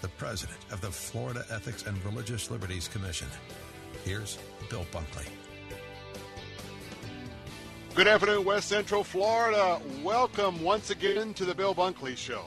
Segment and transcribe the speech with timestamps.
[0.00, 3.28] the president of the Florida Ethics and Religious Liberties Commission.
[4.04, 4.38] Here's
[4.70, 5.26] Bill Bunkley.
[7.94, 9.80] Good afternoon, West Central Florida.
[10.04, 12.44] Welcome once again to the Bill Bunkley Show.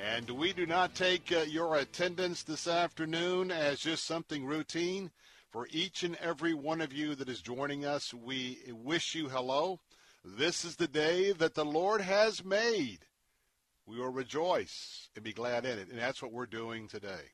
[0.00, 5.10] And we do not take uh, your attendance this afternoon as just something routine.
[5.50, 9.80] For each and every one of you that is joining us, we wish you hello.
[10.24, 12.98] This is the day that the Lord has made.
[13.88, 15.88] We will rejoice and be glad in it.
[15.88, 17.32] And that's what we're doing today.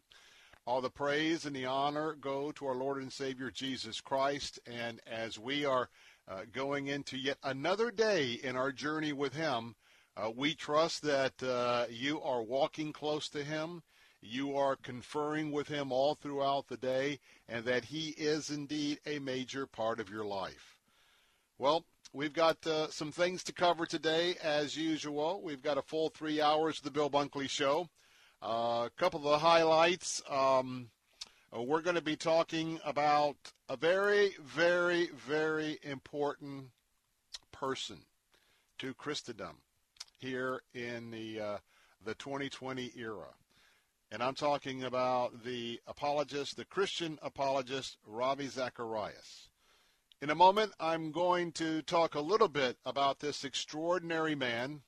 [0.64, 4.60] All the praise and the honor go to our Lord and Savior Jesus Christ.
[4.64, 5.88] And as we are
[6.28, 9.74] uh, going into yet another day in our journey with Him,
[10.16, 13.82] uh, we trust that uh, you are walking close to Him.
[14.22, 19.18] You are conferring with Him all throughout the day, and that He is indeed a
[19.18, 20.78] major part of your life.
[21.58, 25.42] Well, we've got uh, some things to cover today, as usual.
[25.42, 27.88] We've got a full three hours of the Bill Bunkley Show.
[28.40, 30.22] Uh, a couple of the highlights.
[30.30, 30.88] Um,
[31.54, 33.36] uh, we're going to be talking about
[33.68, 36.66] a very, very, very important
[37.52, 37.98] person
[38.78, 39.58] to Christendom
[40.18, 41.58] here in the uh,
[42.04, 43.34] the 2020 era.
[44.10, 49.48] And I'm talking about the apologist, the Christian apologist, Ravi Zacharias.
[50.24, 54.80] In a moment, I'm going to talk a little bit about this extraordinary man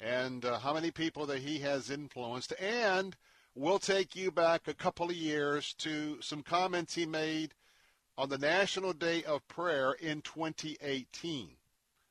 [0.00, 2.52] and uh, how many people that he has influenced.
[2.58, 3.16] And
[3.54, 7.54] we'll take you back a couple of years to some comments he made
[8.18, 11.50] on the National Day of Prayer in 2018,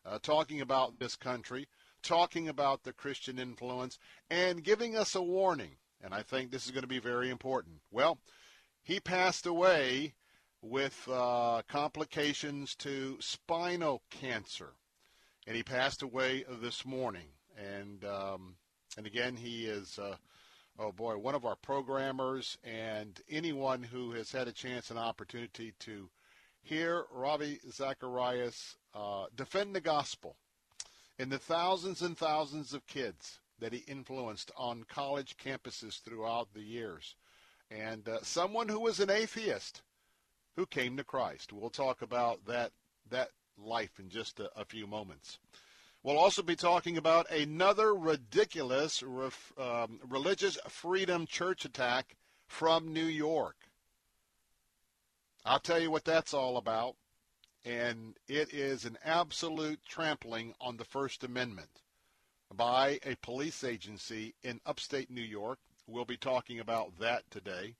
[0.05, 1.67] uh, talking about this country,
[2.01, 3.99] talking about the Christian influence,
[4.29, 5.75] and giving us a warning.
[6.01, 7.81] And I think this is going to be very important.
[7.91, 8.17] Well,
[8.81, 10.13] he passed away
[10.61, 14.73] with uh, complications to spinal cancer,
[15.47, 17.27] and he passed away this morning.
[17.57, 18.55] And um,
[18.97, 20.15] and again, he is uh,
[20.77, 25.73] oh boy, one of our programmers, and anyone who has had a chance and opportunity
[25.79, 26.09] to
[26.61, 30.35] hear Ravi Zacharias uh, defend the gospel
[31.17, 36.61] and the thousands and thousands of kids that he influenced on college campuses throughout the
[36.61, 37.15] years,
[37.69, 39.81] and uh, someone who was an atheist
[40.59, 41.53] who came to Christ.
[41.53, 42.73] We'll talk about that
[43.09, 45.39] that life in just a, a few moments.
[46.03, 53.05] We'll also be talking about another ridiculous ref, um, religious freedom church attack from New
[53.05, 53.55] York.
[55.45, 56.95] I'll tell you what that's all about.
[57.63, 61.83] And it is an absolute trampling on the First Amendment
[62.53, 65.59] by a police agency in upstate New York.
[65.87, 67.75] We'll be talking about that today.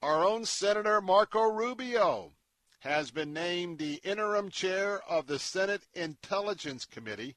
[0.00, 2.32] Our own Senator Marco Rubio
[2.80, 7.34] has been named the interim chair of the Senate Intelligence Committee.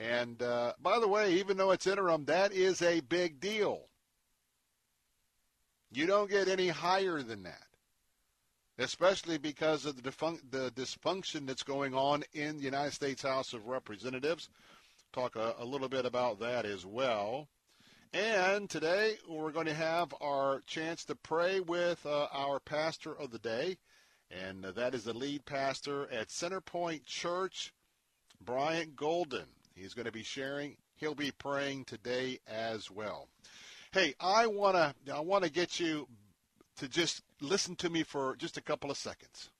[0.00, 3.82] And uh, by the way, even though it's interim, that is a big deal.
[5.92, 7.66] You don't get any higher than that,
[8.78, 13.52] especially because of the, defun- the dysfunction that's going on in the United States House
[13.52, 14.48] of Representatives.
[15.12, 17.48] Talk a, a little bit about that as well.
[18.12, 23.30] And today we're going to have our chance to pray with uh, our pastor of
[23.30, 23.78] the day,
[24.30, 27.72] and uh, that is the lead pastor at Centerpoint Church,
[28.40, 29.46] Bryant Golden.
[29.74, 30.76] He's going to be sharing.
[30.96, 33.28] He'll be praying today as well.
[33.92, 36.08] Hey, I want to I want to get you
[36.78, 39.50] to just listen to me for just a couple of seconds.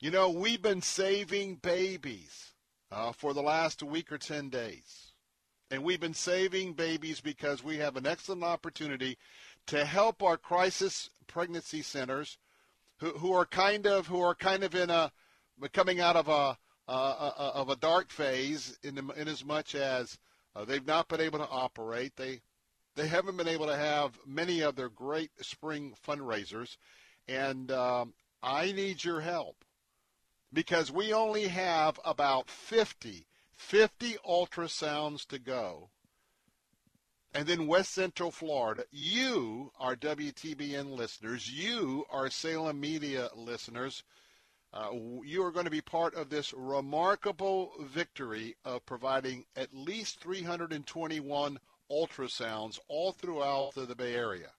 [0.00, 2.52] You know, we've been saving babies
[2.90, 5.09] uh, for the last week or 10 days.
[5.70, 9.16] And we've been saving babies because we have an excellent opportunity
[9.66, 12.38] to help our crisis pregnancy centers
[12.98, 15.12] who, who are kind of who are kind of in a
[15.72, 16.58] coming out of a
[16.88, 20.18] of a dark phase in, in as much as
[20.56, 22.16] uh, they've not been able to operate.
[22.16, 22.40] They
[22.96, 26.76] they haven't been able to have many of their great spring fundraisers,
[27.28, 29.64] and um, I need your help
[30.52, 33.26] because we only have about 50,
[33.60, 35.90] 50 ultrasounds to go.
[37.32, 44.02] And then West Central Florida, you are WTBN listeners, you are Salem Media listeners.
[44.72, 44.90] Uh,
[45.24, 51.60] you are going to be part of this remarkable victory of providing at least 321
[51.90, 54.52] ultrasounds all throughout the Bay Area.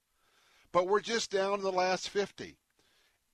[0.71, 2.57] But we're just down to the last 50.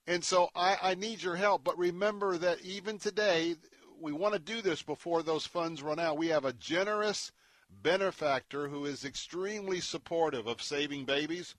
[0.07, 1.63] And so I, I need your help.
[1.63, 3.57] But remember that even today,
[3.99, 6.17] we want to do this before those funds run out.
[6.17, 7.31] We have a generous
[7.69, 11.55] benefactor who is extremely supportive of saving babies.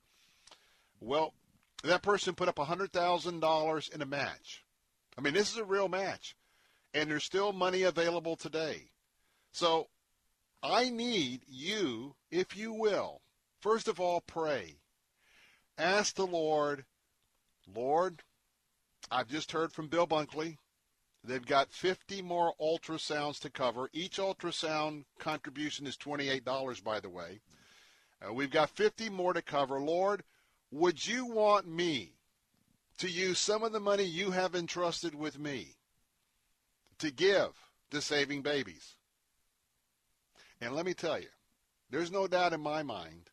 [1.01, 1.35] Well,
[1.85, 4.65] that person put up $100,000 in a match.
[5.17, 6.37] I mean, this is a real match.
[6.95, 8.91] And there's still money available today.
[9.53, 9.89] So
[10.63, 13.21] I need you, if you will,
[13.61, 14.77] first of all, pray.
[15.77, 16.85] Ask the Lord,
[17.73, 18.23] Lord,
[19.11, 20.57] I've just heard from Bill Bunkley.
[21.25, 23.91] They've got 50 more ultrasounds to cover.
[23.93, 27.41] Each ultrasound contribution is $28, by the way.
[28.27, 29.81] Uh, we've got 50 more to cover.
[29.81, 30.23] Lord,
[30.71, 32.13] would you want me
[32.99, 35.77] to use some of the money you have entrusted with me
[36.99, 37.51] to give
[37.91, 38.95] to saving babies?
[40.61, 41.29] And let me tell you,
[41.91, 43.31] there's no doubt in my mind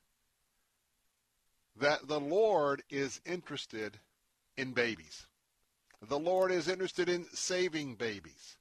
[1.77, 3.99] that the Lord is interested
[4.57, 5.25] in babies.
[6.01, 8.57] The Lord is interested in saving babies,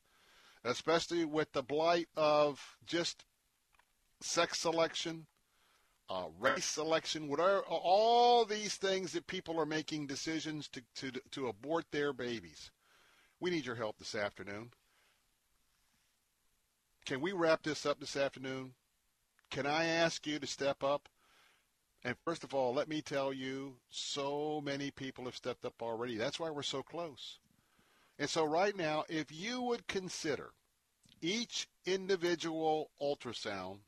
[0.65, 3.25] especially with the blight of just
[4.21, 5.27] sex selection,
[6.09, 11.49] uh, race selection, whatever, all these things that people are making decisions to, to, to
[11.49, 12.71] abort their babies.
[13.41, 14.71] We need your help this afternoon.
[17.05, 18.73] Can we wrap this up this afternoon?
[19.51, 21.09] Can I ask you to step up?
[22.05, 26.17] And first of all, let me tell you, so many people have stepped up already.
[26.17, 27.39] That's why we're so close.
[28.19, 30.51] And so right now, if you would consider
[31.23, 33.79] each individual ultrasound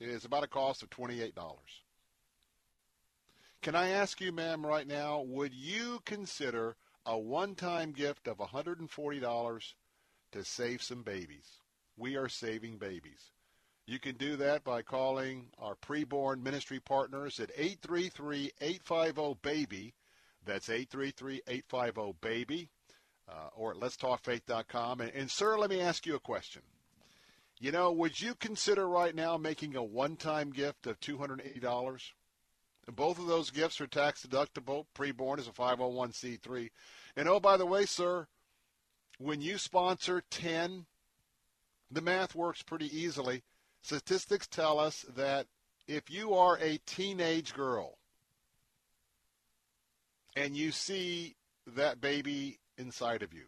[0.00, 1.32] is about a cost of $28.
[3.62, 9.72] Can I ask you, ma'am, right now, would you consider a one-time gift of $140
[10.32, 11.60] to save some babies?
[11.96, 13.30] We are saving babies.
[13.86, 19.92] You can do that by calling our preborn ministry partners at 833-850-BABY.
[20.46, 22.68] That's 833-850-BABY.
[23.26, 25.00] Uh, or at letstalkfaith.com.
[25.00, 26.60] And, and, sir, let me ask you a question.
[27.58, 32.10] You know, would you consider right now making a one-time gift of $280?
[32.94, 34.84] Both of those gifts are tax deductible.
[34.94, 36.68] Preborn is a 501c3.
[37.16, 38.26] And oh, by the way, sir,
[39.18, 40.84] when you sponsor 10,
[41.90, 43.42] the math works pretty easily.
[43.84, 45.46] Statistics tell us that
[45.86, 47.98] if you are a teenage girl
[50.34, 51.36] and you see
[51.66, 53.44] that baby inside of you,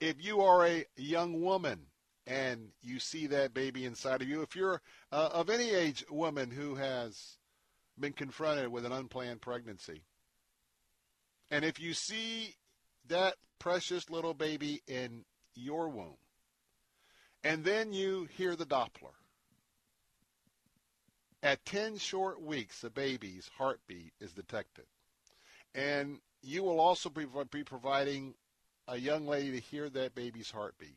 [0.00, 1.86] if you are a young woman
[2.24, 6.52] and you see that baby inside of you, if you're uh, of any age woman
[6.52, 7.38] who has
[7.98, 10.04] been confronted with an unplanned pregnancy,
[11.50, 12.54] and if you see
[13.08, 15.24] that precious little baby in
[15.56, 16.18] your womb,
[17.42, 19.16] and then you hear the Doppler,
[21.42, 24.84] at 10 short weeks, the baby's heartbeat is detected.
[25.74, 27.26] And you will also be,
[27.64, 28.34] providing
[28.86, 30.96] a young lady to hear that baby's heartbeat.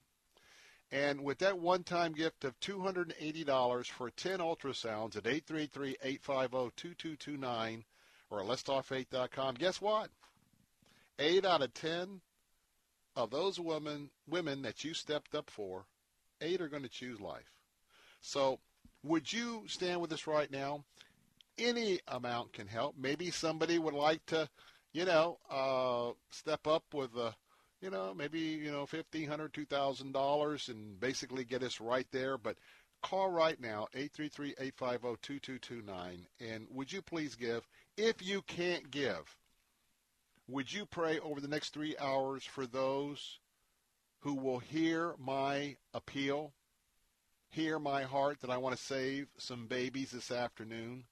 [0.92, 7.84] And with that one-time gift of $280 for 10 ultrasounds at 833-850-2229
[8.30, 10.10] or at letstalkfaith.com, guess what?
[11.20, 12.20] Eight out of 10
[13.16, 15.86] of those women, women that you stepped up for,
[16.42, 17.54] eight are going to choose life.
[18.22, 18.60] So
[19.03, 20.84] would you stand with us right now?
[21.58, 22.96] Any amount can help.
[22.98, 24.50] Maybe somebody would like to,
[24.93, 27.36] you know, uh, step up with a
[27.81, 32.08] you know, maybe, you know, fifteen hundred, two thousand dollars and basically get us right
[32.12, 32.38] there.
[32.38, 32.58] But
[33.01, 36.25] call right now, 833-850-2229.
[36.39, 37.67] And would you please give?
[37.98, 39.36] If you can't give,
[40.48, 43.39] would you pray over the next three hours for those
[44.20, 46.53] who will hear my appeal,
[47.51, 51.05] hear my heart that I want to save some babies this afternoon?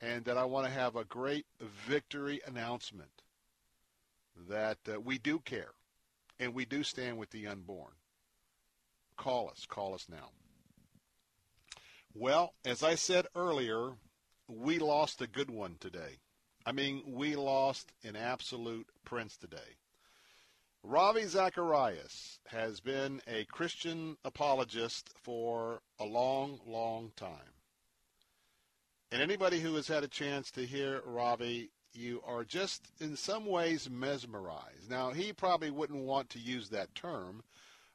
[0.00, 3.22] and that I want to have a great victory announcement
[4.48, 5.72] that uh, we do care
[6.38, 7.92] and we do stand with the unborn.
[9.16, 9.64] Call us.
[9.66, 10.30] Call us now.
[12.14, 13.92] Well, as I said earlier,
[14.48, 16.18] we lost a good one today.
[16.66, 19.76] I mean, we lost an absolute prince today.
[20.88, 27.54] Ravi Zacharias has been a Christian apologist for a long, long time.
[29.10, 33.46] And anybody who has had a chance to hear Ravi, you are just in some
[33.46, 34.88] ways mesmerized.
[34.88, 37.42] Now, he probably wouldn't want to use that term,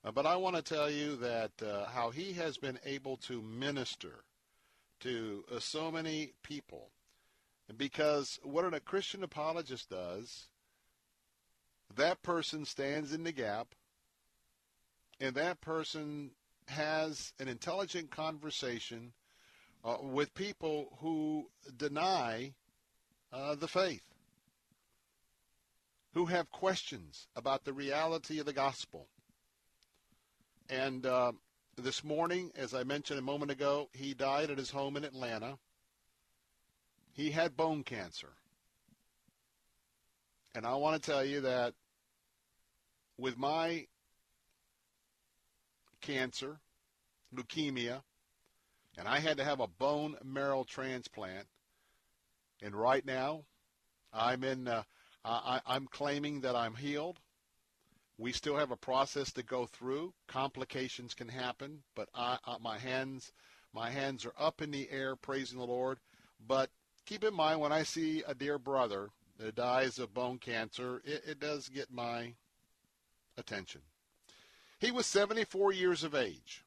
[0.04, 3.42] uh, but I want to tell you that uh, how he has been able to
[3.42, 4.26] minister
[5.00, 6.90] to uh, so many people.
[7.78, 10.50] Because what a Christian apologist does,
[11.96, 13.70] that person stands in the gap,
[15.20, 16.32] and that person
[16.68, 19.14] has an intelligent conversation
[19.84, 22.54] uh, with people who deny
[23.34, 24.06] uh, the faith,
[26.14, 29.08] who have questions about the reality of the gospel.
[30.70, 31.34] And uh,
[31.78, 35.58] this morning, as I mentioned a moment ago, he died at his home in Atlanta.
[37.14, 38.30] He had bone cancer.
[40.54, 41.74] And I want to tell you that
[43.22, 43.86] with my
[46.02, 46.60] cancer,
[47.34, 48.02] leukemia,
[48.98, 51.46] and I had to have a bone marrow transplant.
[52.64, 53.46] And right now,
[54.12, 54.68] I'm in.
[54.68, 54.84] Uh,
[55.24, 57.20] I, I'm claiming that I'm healed.
[58.18, 60.14] We still have a process to go through.
[60.28, 63.32] Complications can happen, but I, my hands,
[63.74, 66.00] my hands are up in the air, praising the Lord.
[66.46, 66.72] But
[67.06, 71.24] keep in mind, when I see a dear brother that dies of bone cancer, it,
[71.28, 72.34] it does get my
[73.38, 73.82] attention.
[74.80, 76.64] He was 74 years of age.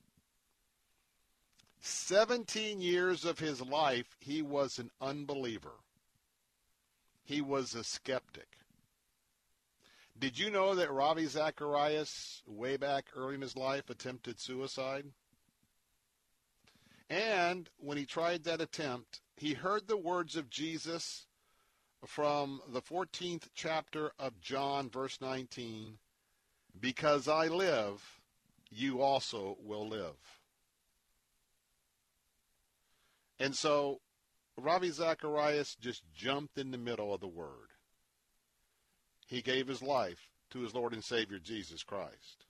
[1.80, 5.80] 17 years of his life, he was an unbeliever.
[7.24, 8.58] He was a skeptic.
[10.18, 15.06] Did you know that Ravi Zacharias, way back early in his life, attempted suicide?
[17.10, 21.26] And when he tried that attempt, he heard the words of Jesus
[22.06, 25.98] from the 14th chapter of John, verse 19
[26.78, 28.20] Because I live,
[28.70, 30.16] you also will live.
[33.38, 34.00] And so
[34.56, 37.70] Ravi Zacharias just jumped in the middle of the word.
[39.26, 42.46] He gave his life to his Lord and Savior Jesus Christ.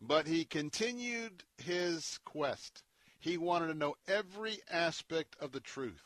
[0.00, 2.82] But he continued his quest.
[3.18, 6.02] He wanted to know every aspect of the truth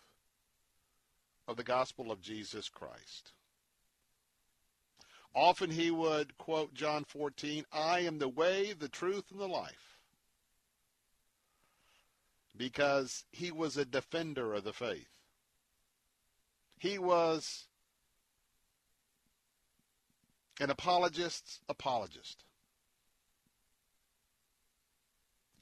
[1.47, 3.33] of the gospel of Jesus Christ.
[5.39, 9.97] Often he would quote John 14, I am the way, the truth, and the life
[12.57, 15.07] because he was a defender of the faith.
[16.77, 17.69] He was
[20.59, 22.43] an apologist's apologist.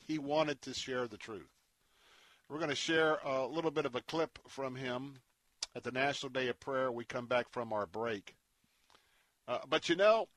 [0.06, 1.52] He wanted to share the truth.
[2.48, 5.18] We're going to share a little bit of a clip from him
[5.74, 6.90] at the National Day of Prayer.
[6.90, 8.36] We come back from our break.
[9.48, 10.28] Uh, but you know,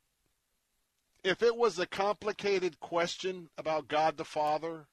[1.24, 4.88] if it was a complicated question about God the Father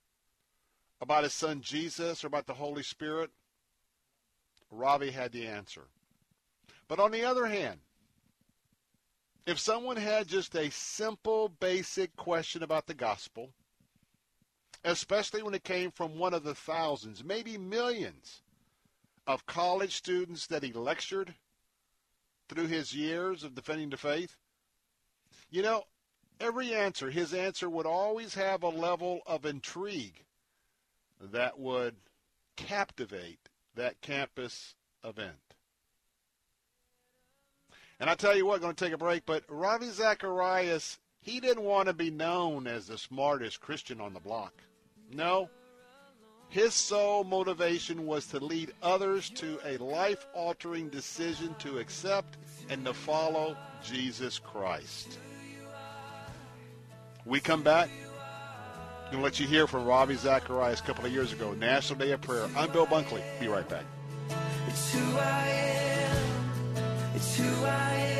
[1.01, 3.31] about his son Jesus or about the Holy Spirit,
[4.71, 5.89] Ravi had the answer.
[6.89, 7.81] But on the other hand,
[9.47, 13.51] if someone had just a simple, basic question about the gospel,
[14.85, 18.43] especially when it came from one of the thousands, maybe millions
[19.27, 21.35] of college students that he lectured
[22.49, 24.37] through his years of defending the faith,
[25.51, 25.85] you know,
[26.41, 30.25] every answer, his answer would always have a level of intrigue
[31.21, 31.97] that would
[32.57, 34.75] captivate that campus
[35.05, 35.37] event.
[37.99, 41.41] And I tell you what, I'm going to take a break, but Ravi Zacharias, he
[41.41, 44.53] didn't want to be known as the smartest Christian on the block.
[45.11, 45.49] No.
[46.49, 52.39] His sole motivation was to lead others to a life altering decision to accept
[52.69, 55.19] and to follow Jesus Christ.
[57.25, 57.91] We come back.
[59.07, 61.99] I'm going to let you hear from Ravi Zacharias a couple of years ago, National
[61.99, 62.49] Day of Prayer.
[62.57, 63.23] I'm Bill Bunkley.
[63.39, 63.85] Be right back.
[64.69, 66.27] It's who I am.
[67.15, 68.16] It's who I am.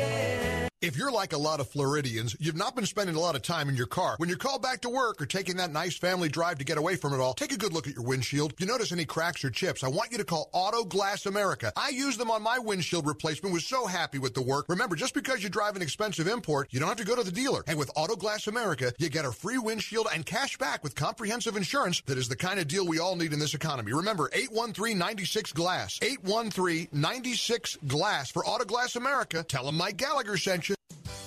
[0.79, 3.67] If you're like a lot of Floridians, you've not been spending a lot of time
[3.67, 4.13] in your car.
[4.17, 6.95] When you're called back to work or taking that nice family drive to get away
[6.95, 8.53] from it all, take a good look at your windshield.
[8.53, 11.73] If you notice any cracks or chips, I want you to call Auto Glass America.
[11.75, 14.67] I used them on my windshield replacement, was so happy with the work.
[14.69, 17.31] Remember, just because you drive an expensive import, you don't have to go to the
[17.31, 17.63] dealer.
[17.65, 21.57] And with Auto Glass America, you get a free windshield and cash back with comprehensive
[21.57, 23.93] insurance that is the kind of deal we all need in this economy.
[23.93, 25.97] Remember, 813-96 Glass.
[26.03, 29.41] 813-96 Glass for Auto Glass America.
[29.41, 31.26] Tell them Mike Gallagher sent you action.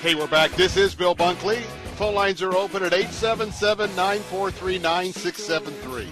[0.00, 0.50] Hey, we're back.
[0.52, 1.60] This is Bill Bunkley.
[1.96, 6.08] Phone lines are open at 877 943 9673.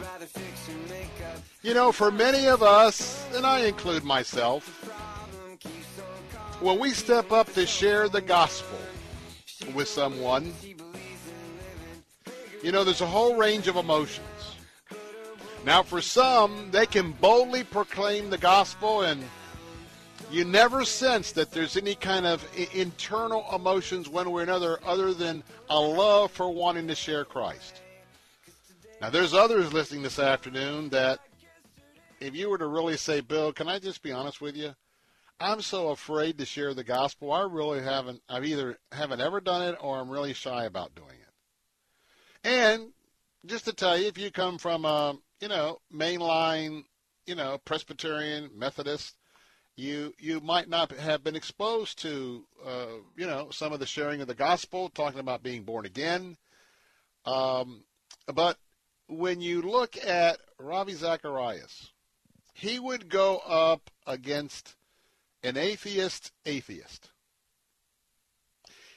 [1.63, 4.69] You know, for many of us, and I include myself,
[6.61, 8.79] when we step up to share the gospel
[9.75, 10.53] with someone,
[12.63, 14.57] you know, there's a whole range of emotions.
[15.65, 19.25] Now, for some, they can boldly proclaim the gospel and
[20.31, 25.15] you never sense that there's any kind of internal emotions one way or another other
[25.15, 27.83] than a love for wanting to share Christ.
[29.01, 31.21] Now, there's others listening this afternoon that
[32.21, 34.75] if you were to really say, Bill, can I just be honest with you?
[35.41, 37.33] I'm so afraid to share the gospel.
[37.33, 38.21] I really haven't.
[38.29, 42.49] I've either haven't ever done it or I'm really shy about doing it.
[42.49, 42.89] And
[43.47, 46.85] just to tell you, if you come from a you know mainline,
[47.27, 49.15] you know Presbyterian Methodist,
[49.79, 52.87] you you might not have been exposed to uh,
[53.17, 56.37] you know some of the sharing of the gospel, talking about being born again.
[57.25, 57.85] Um,
[58.27, 58.59] but
[59.07, 61.91] when you look at Ravi Zacharias,
[62.55, 64.75] he would go up against
[65.45, 67.11] an atheist atheist.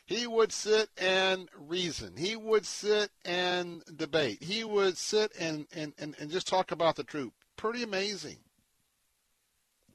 [0.03, 2.17] He would sit and reason.
[2.17, 4.43] He would sit and debate.
[4.43, 7.31] He would sit and, and, and, and just talk about the truth.
[7.55, 8.39] Pretty amazing.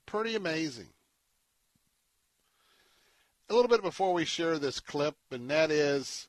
[0.07, 0.89] Pretty amazing.
[3.49, 6.29] A little bit before we share this clip, and that is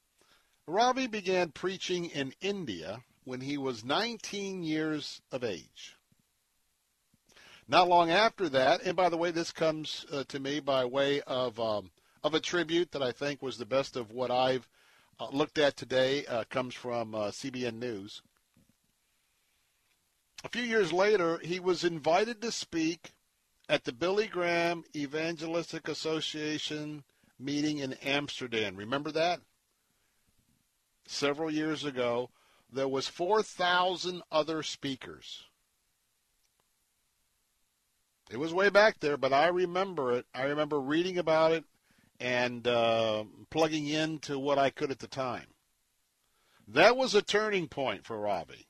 [0.68, 5.96] Ravi began preaching in India when he was 19 years of age.
[7.68, 11.22] Not long after that, and by the way, this comes uh, to me by way
[11.22, 11.92] of um,
[12.24, 14.68] of a tribute that I think was the best of what I've
[15.20, 16.26] uh, looked at today.
[16.26, 18.22] Uh, comes from uh, CBN News.
[20.44, 23.12] A few years later, he was invited to speak
[23.70, 27.04] at the Billy Graham Evangelistic Association
[27.40, 28.76] meeting in Amsterdam.
[28.76, 29.42] Remember that?
[31.08, 32.30] Several years ago,
[32.72, 35.44] there was 4,000 other speakers.
[38.30, 40.26] It was way back there, but I remember it.
[40.34, 41.64] I remember reading about it
[42.20, 45.48] and uh, plugging into what I could at the time.
[46.68, 48.68] That was a turning point for Ravi.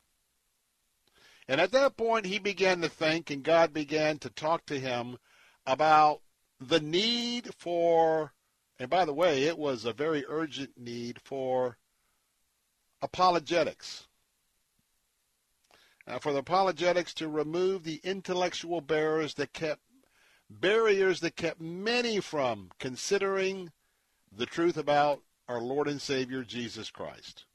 [1.47, 5.17] And at that point, he began to think, and God began to talk to him
[5.65, 6.21] about
[6.59, 8.33] the need for,
[8.79, 11.77] and by the way, it was a very urgent need for
[13.01, 14.07] apologetics.
[16.05, 19.81] Uh, for the apologetics to remove the intellectual barriers that kept
[20.49, 23.71] barriers that kept many from considering
[24.31, 27.45] the truth about our Lord and Savior Jesus Christ.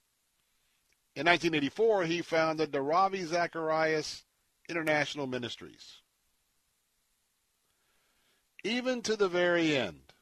[1.14, 4.25] In 1984, he founded the Ravi Zacharias
[4.68, 6.01] International Ministries.
[8.64, 10.12] Even to the very end.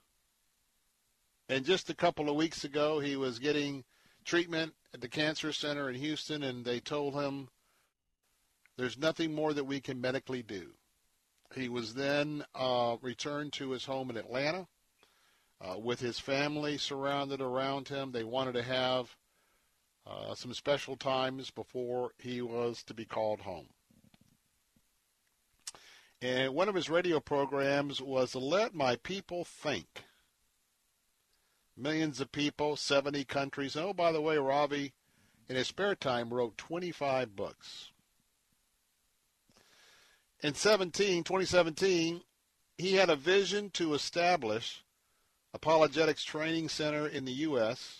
[1.48, 3.84] And just a couple of weeks ago, he was getting
[4.24, 7.48] treatment at the cancer center in Houston, and they told him
[8.76, 10.70] there's nothing more that we can medically do.
[11.54, 14.66] He was then uh, returned to his home in Atlanta
[15.60, 18.10] uh, with his family surrounded around him.
[18.10, 19.16] They wanted to have
[20.06, 23.66] uh, some special times before he was to be called home.
[26.22, 30.04] And one of his radio programs was Let My People Think.
[31.76, 33.74] Millions of people, 70 countries.
[33.74, 34.92] Oh, by the way, Ravi,
[35.48, 37.90] in his spare time, wrote 25 books.
[40.42, 42.22] In 17, 2017,
[42.76, 44.82] he had a vision to establish
[45.52, 47.99] apologetics training center in the U.S.,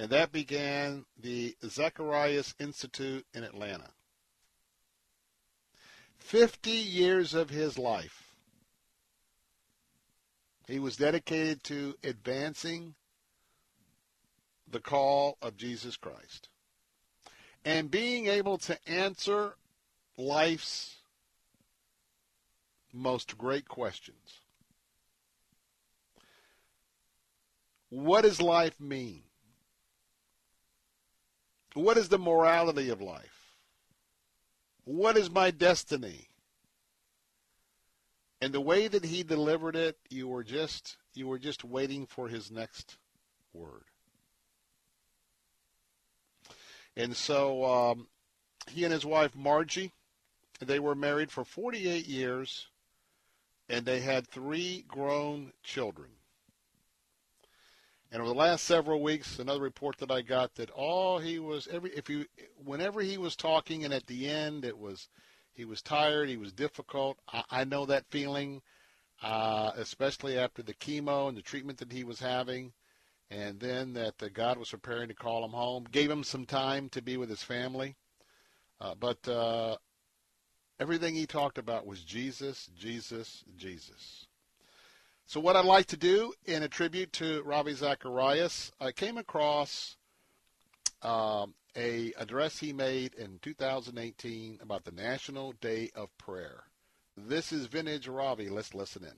[0.00, 3.90] and that began the Zacharias Institute in Atlanta.
[6.16, 8.32] 50 years of his life,
[10.66, 12.94] he was dedicated to advancing
[14.66, 16.48] the call of Jesus Christ
[17.66, 19.52] and being able to answer
[20.16, 20.96] life's
[22.90, 24.40] most great questions.
[27.90, 29.24] What does life mean?
[31.74, 33.54] What is the morality of life?
[34.84, 36.28] What is my destiny?
[38.40, 42.28] And the way that he delivered it, you were just you were just waiting for
[42.28, 42.96] his next
[43.52, 43.84] word.
[46.96, 48.08] And so um,
[48.68, 49.92] he and his wife Margie,
[50.60, 52.68] they were married for 48 years,
[53.68, 56.10] and they had three grown children.
[58.12, 61.68] And over the last several weeks, another report that I got that all he was
[61.70, 62.26] every if you
[62.64, 65.08] whenever he was talking, and at the end it was
[65.52, 67.18] he was tired, he was difficult.
[67.32, 68.62] I, I know that feeling,
[69.22, 72.72] uh, especially after the chemo and the treatment that he was having,
[73.30, 76.88] and then that the God was preparing to call him home, gave him some time
[76.88, 77.94] to be with his family.
[78.80, 79.76] Uh, but uh,
[80.80, 84.26] everything he talked about was Jesus, Jesus, Jesus.
[85.30, 89.96] So what I'd like to do in a tribute to Ravi Zacharias, I came across
[91.02, 96.64] um, a address he made in 2018 about the National Day of Prayer.
[97.16, 98.48] This is Vintage Ravi.
[98.48, 99.14] Let's listen in.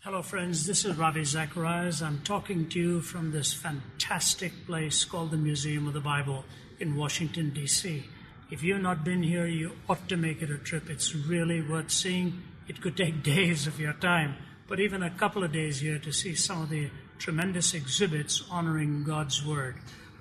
[0.00, 0.66] Hello, friends.
[0.66, 2.02] This is Ravi Zacharias.
[2.02, 6.44] I'm talking to you from this fantastic place called the Museum of the Bible
[6.78, 8.04] in Washington, D.C.
[8.50, 10.90] If you've not been here, you ought to make it a trip.
[10.90, 12.42] It's really worth seeing.
[12.68, 14.36] It could take days of your time
[14.68, 19.04] but even a couple of days here to see some of the tremendous exhibits honoring
[19.04, 19.76] God's Word.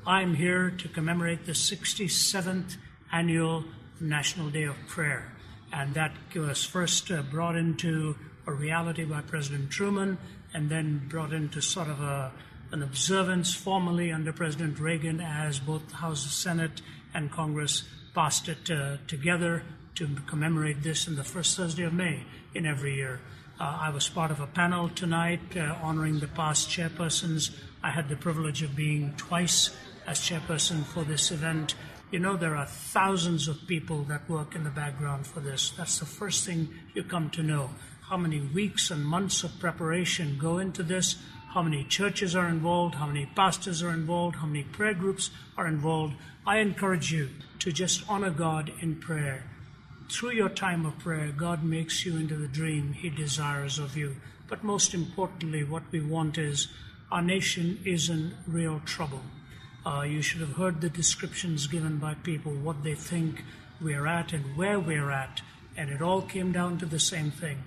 [0.05, 2.75] I'm here to commemorate the 67th
[3.11, 3.63] annual
[3.99, 5.31] National Day of Prayer,
[5.71, 10.17] and that was first uh, brought into a reality by President Truman
[10.53, 12.31] and then brought into sort of a,
[12.71, 16.81] an observance formally under President Reagan as both the House, Senate,
[17.13, 19.63] and Congress passed it uh, together
[19.95, 23.19] to commemorate this in the first Thursday of May in every year.
[23.59, 27.51] Uh, I was part of a panel tonight uh, honoring the past chairpersons.
[27.83, 29.69] I had the privilege of being twice
[30.07, 31.75] as chairperson for this event.
[32.09, 35.69] You know, there are thousands of people that work in the background for this.
[35.77, 37.69] That's the first thing you come to know.
[38.01, 41.17] How many weeks and months of preparation go into this,
[41.49, 45.67] how many churches are involved, how many pastors are involved, how many prayer groups are
[45.67, 46.15] involved.
[46.45, 49.43] I encourage you to just honor God in prayer
[50.09, 54.17] through your time of prayer, God makes you into the dream He desires of you.
[54.47, 56.67] But most importantly, what we want is
[57.11, 59.21] our nation is in real trouble.
[59.85, 63.43] Uh, you should have heard the descriptions given by people, what they think
[63.81, 65.41] we're at and where we're at,
[65.75, 67.57] and it all came down to the same thing.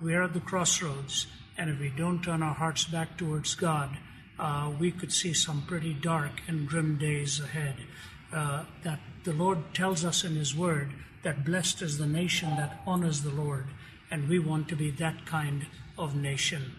[0.00, 1.26] We're at the crossroads,
[1.58, 3.96] and if we don't turn our hearts back towards God,
[4.38, 7.76] uh, we could see some pretty dark and grim days ahead.
[8.32, 10.92] Uh, that the Lord tells us in His Word
[11.26, 13.66] that blessed is the nation that honors the Lord,
[14.12, 15.66] and we want to be that kind
[15.98, 16.70] of nation.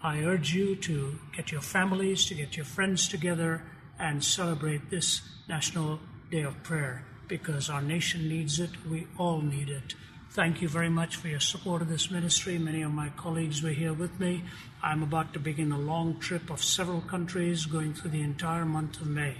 [0.00, 3.64] I urge you to get your families, to get your friends together,
[3.98, 5.98] and celebrate this National
[6.30, 8.70] Day of Prayer because our nation needs it.
[8.88, 9.96] We all need it.
[10.30, 12.58] Thank you very much for your support of this ministry.
[12.58, 14.44] Many of my colleagues were here with me.
[14.84, 19.00] I'm about to begin a long trip of several countries going through the entire month
[19.00, 19.38] of May.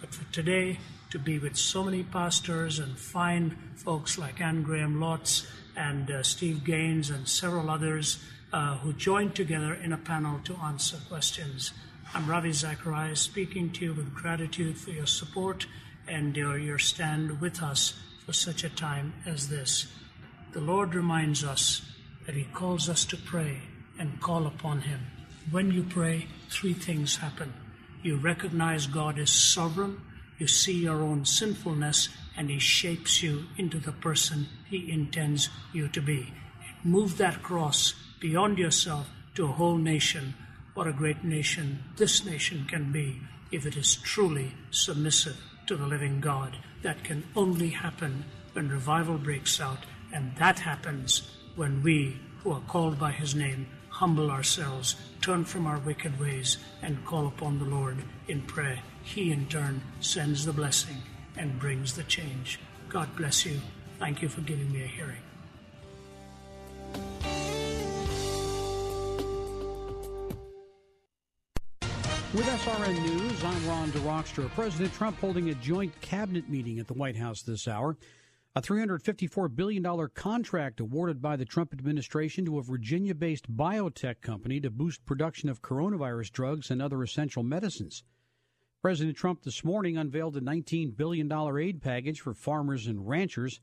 [0.00, 4.98] But for today, to be with so many pastors and fine folks like Anne Graham
[4.98, 10.40] Lotz and uh, Steve Gaines and several others uh, who joined together in a panel
[10.44, 11.72] to answer questions.
[12.14, 15.66] I'm Ravi Zacharias speaking to you with gratitude for your support
[16.06, 17.94] and your, your stand with us
[18.24, 19.86] for such a time as this.
[20.52, 21.82] The Lord reminds us
[22.26, 23.60] that He calls us to pray
[23.98, 25.00] and call upon Him.
[25.50, 27.52] When you pray, three things happen.
[28.02, 30.00] You recognize God is sovereign,
[30.38, 35.88] you see your own sinfulness, and He shapes you into the person He intends you
[35.88, 36.32] to be.
[36.84, 40.34] Move that cross beyond yourself to a whole nation.
[40.74, 43.20] What a great nation this nation can be
[43.50, 46.56] if it is truly submissive to the living God.
[46.82, 52.62] That can only happen when revival breaks out, and that happens when we, who are
[52.68, 57.64] called by His name, humble ourselves, turn from our wicked ways, and call upon the
[57.64, 57.96] Lord
[58.28, 58.80] in prayer.
[59.14, 60.96] He, in turn, sends the blessing
[61.34, 62.60] and brings the change.
[62.90, 63.58] God bless you.
[63.98, 65.22] Thank you for giving me a hearing.
[72.34, 74.50] With SRN News, I'm Ron DeRockstra.
[74.50, 77.96] President Trump holding a joint cabinet meeting at the White House this hour.
[78.56, 84.60] A $354 billion contract awarded by the Trump administration to a Virginia based biotech company
[84.60, 88.04] to boost production of coronavirus drugs and other essential medicines.
[88.80, 93.60] President Trump this morning unveiled a $19 billion aid package for farmers and ranchers.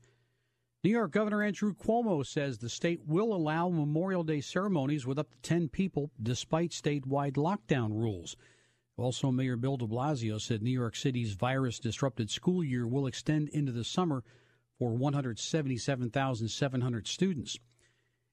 [0.84, 5.30] New York Governor Andrew Cuomo says the state will allow Memorial Day ceremonies with up
[5.30, 8.36] to 10 people despite statewide lockdown rules.
[8.98, 13.48] Also, Mayor Bill de Blasio said New York City's virus disrupted school year will extend
[13.48, 14.22] into the summer
[14.78, 17.58] for 177,700 students.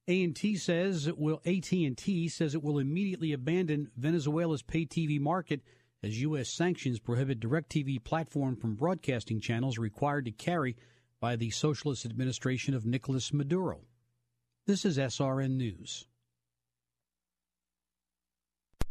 [0.10, 5.62] AT&T says it will AT&T says it will immediately abandon Venezuela's pay TV market
[6.04, 10.76] as US sanctions prohibit DirecTV platform from broadcasting channels required to carry
[11.20, 13.80] by the socialist administration of Nicolas Maduro.
[14.68, 16.06] This is SRN News.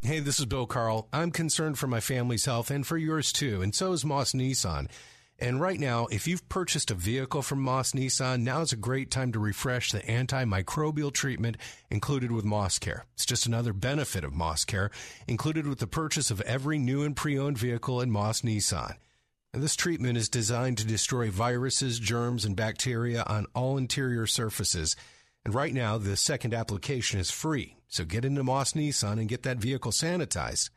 [0.01, 1.09] Hey, this is Bill Carl.
[1.13, 4.89] I'm concerned for my family's health and for yours too, and so is Moss Nissan.
[5.43, 9.11] And right now, if you've purchased a vehicle from Moss Nissan, now is a great
[9.11, 11.57] time to refresh the antimicrobial treatment
[11.91, 13.07] included with Moss Care.
[13.15, 14.93] It's just another benefit of Moss Care,
[15.27, 18.95] included with the purchase of every new and pre-owned vehicle in Moss Nissan.
[19.53, 24.95] And this treatment is designed to destroy viruses, germs, and bacteria on all interior surfaces.
[25.45, 27.75] And right now, the second application is free.
[27.89, 30.71] So get into Moss Nissan and get that vehicle sanitized.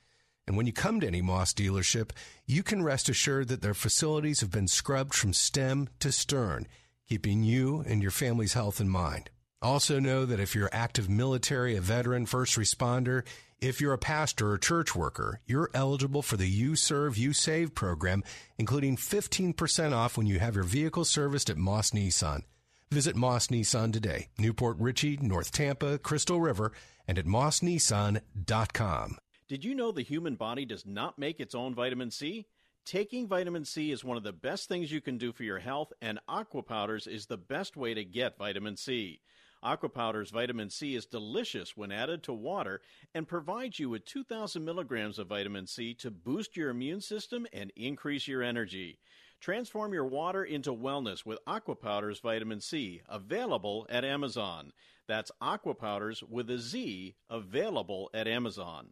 [0.47, 2.12] And when you come to any Moss dealership,
[2.45, 6.67] you can rest assured that their facilities have been scrubbed from stem to stern,
[7.08, 9.29] keeping you and your family's health in mind.
[9.62, 13.23] Also know that if you're active military, a veteran, first responder,
[13.60, 17.73] if you're a pastor or church worker, you're eligible for the You Serve, You Save
[17.73, 18.23] program,
[18.60, 22.43] including 15% off when you have your vehicle serviced at Moss Nissan.
[22.91, 26.71] Visit Moss Nissan today, New Port Richey, North Tampa, Crystal River,
[27.08, 29.17] and at mossnissan.com.
[29.47, 32.47] Did you know the human body does not make its own vitamin C?
[32.84, 35.93] Taking vitamin C is one of the best things you can do for your health,
[36.01, 39.21] and Aqua Powders is the best way to get vitamin C.
[39.62, 42.81] Aqua Powders vitamin C is delicious when added to water
[43.13, 47.71] and provides you with 2,000 milligrams of vitamin C to boost your immune system and
[47.75, 48.97] increase your energy.
[49.39, 54.73] Transform your water into wellness with Aqua Powders Vitamin C, available at Amazon.
[55.08, 58.88] That's Aqua Powders with a Z, available at Amazon.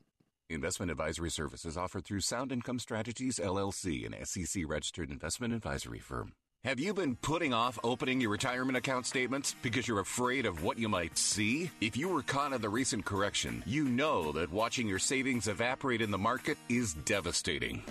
[0.50, 6.34] Investment advisory services offered through Sound Income Strategies LLC, an SEC registered investment advisory firm.
[6.66, 10.80] Have you been putting off opening your retirement account statements because you're afraid of what
[10.80, 11.70] you might see?
[11.82, 16.02] If you were caught in the recent correction, you know that watching your savings evaporate
[16.02, 17.84] in the market is devastating.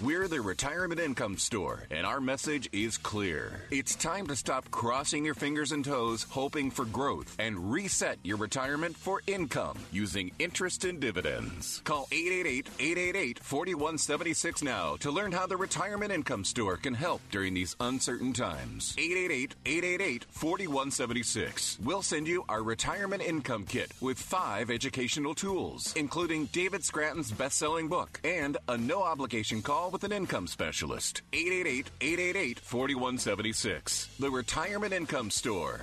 [0.00, 3.62] We're the Retirement Income Store, and our message is clear.
[3.70, 8.38] It's time to stop crossing your fingers and toes, hoping for growth, and reset your
[8.38, 11.82] retirement for income using interest and dividends.
[11.84, 17.52] Call 888 888 4176 now to learn how the Retirement Income Store can help during
[17.52, 18.94] these uncertain times.
[18.98, 21.78] 888 888 4176.
[21.82, 27.58] We'll send you our Retirement Income Kit with five educational tools, including David Scranton's best
[27.58, 31.22] selling book and a no obligation call with an income specialist.
[31.32, 34.08] 888 888 4176.
[34.18, 35.80] The Retirement Income Store.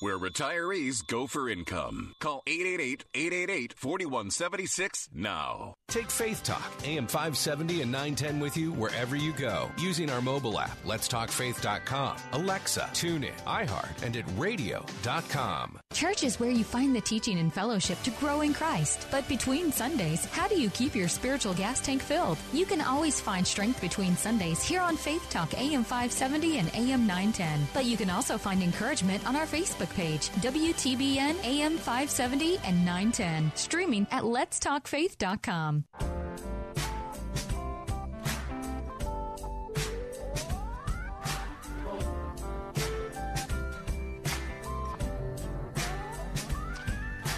[0.00, 2.14] Where retirees go for income.
[2.20, 5.74] Call 888-888-4176 now.
[5.88, 9.70] Take Faith Talk, AM 570 and 910 with you wherever you go.
[9.78, 15.78] Using our mobile app, letstalkfaith.com, Alexa, TuneIn, iHeart, and at radio.com.
[15.92, 19.06] Church is where you find the teaching and fellowship to grow in Christ.
[19.12, 22.38] But between Sundays, how do you keep your spiritual gas tank filled?
[22.52, 27.06] You can always find strength between Sundays here on Faith Talk, AM 570 and AM
[27.06, 27.68] 910.
[27.72, 32.84] But you can also find encouragement on our Facebook Facebook page, WTBN AM 570 and
[32.84, 33.52] 910.
[33.54, 35.84] Streaming at letstalkfaith.com.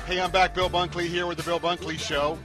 [0.07, 0.55] Hey, I'm back.
[0.55, 2.39] Bill Bunkley here with the Bill Bunkley Show.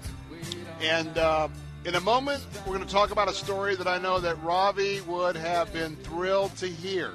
[0.82, 1.48] And uh,
[1.86, 5.02] in a moment, we're going to talk about a story that I know that Ravi
[5.02, 7.12] would have been thrilled to hear.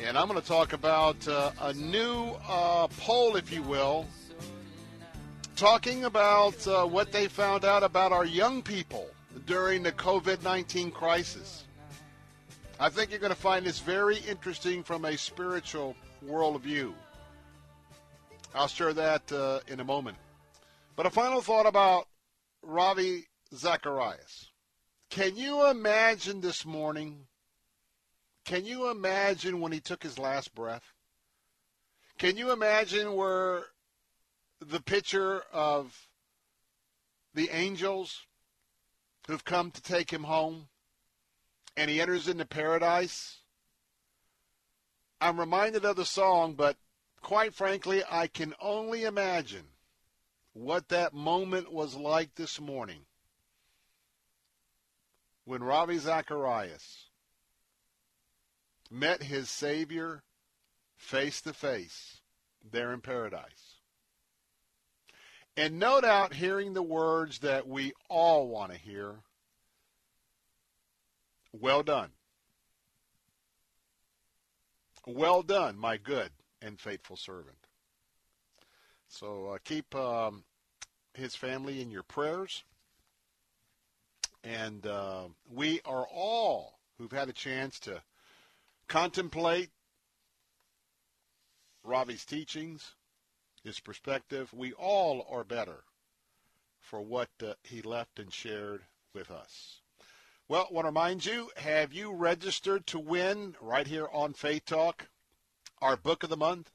[0.00, 4.06] And I'm going to talk about uh, a new uh, poll, if you will,
[5.56, 9.08] talking about uh, what they found out about our young people
[9.46, 11.64] during the COVID 19 crisis.
[12.78, 16.92] I think you're going to find this very interesting from a spiritual worldview.
[18.54, 20.16] I'll share that uh, in a moment.
[20.94, 22.06] But a final thought about
[22.62, 24.52] Ravi Zacharias.
[25.10, 27.27] Can you imagine this morning?
[28.48, 30.94] Can you imagine when he took his last breath?
[32.16, 33.66] Can you imagine where
[34.58, 36.08] the picture of
[37.34, 38.24] the angels
[39.26, 40.68] who've come to take him home
[41.76, 43.40] and he enters into paradise?
[45.20, 46.78] I'm reminded of the song, but
[47.20, 49.66] quite frankly, I can only imagine
[50.54, 53.00] what that moment was like this morning
[55.44, 57.07] when Ravi Zacharias
[58.90, 60.22] met his Savior
[60.96, 62.20] face to face
[62.70, 63.76] there in paradise.
[65.56, 69.16] And no doubt hearing the words that we all want to hear
[71.52, 72.10] well done.
[75.06, 77.56] Well done, my good and faithful servant.
[79.08, 80.44] So uh, keep um,
[81.14, 82.62] his family in your prayers.
[84.44, 88.02] And uh, we are all who've had a chance to
[88.88, 89.70] contemplate
[91.84, 92.94] Ravi's teachings,
[93.62, 94.52] his perspective.
[94.52, 95.84] We all are better
[96.80, 98.82] for what uh, he left and shared
[99.14, 99.80] with us.
[100.48, 104.64] Well, I want to remind you, have you registered to win right here on Faith
[104.64, 105.08] Talk?
[105.80, 106.70] our book of the month?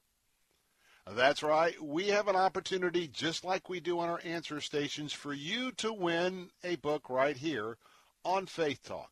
[1.10, 1.82] That's right.
[1.82, 5.92] We have an opportunity, just like we do on our answer stations, for you to
[5.92, 7.78] win a book right here
[8.24, 9.12] on Faith Talk.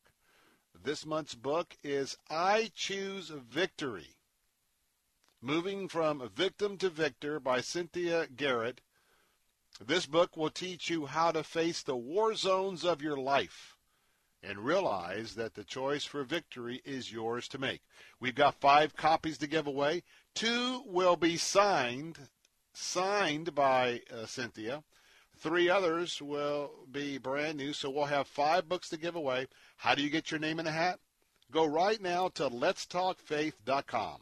[0.84, 4.16] This month's book is I Choose Victory
[5.40, 8.80] Moving from Victim to Victor by Cynthia Garrett.
[9.80, 13.76] This book will teach you how to face the war zones of your life
[14.42, 17.82] and realize that the choice for victory is yours to make.
[18.18, 20.02] We've got five copies to give away.
[20.34, 22.18] Two will be signed,
[22.72, 24.82] signed by uh, Cynthia.
[25.38, 29.48] Three others will be brand new, so we'll have five books to give away.
[29.76, 31.00] How do you get your name in the hat?
[31.50, 34.20] Go right now to letstalkfaith.com.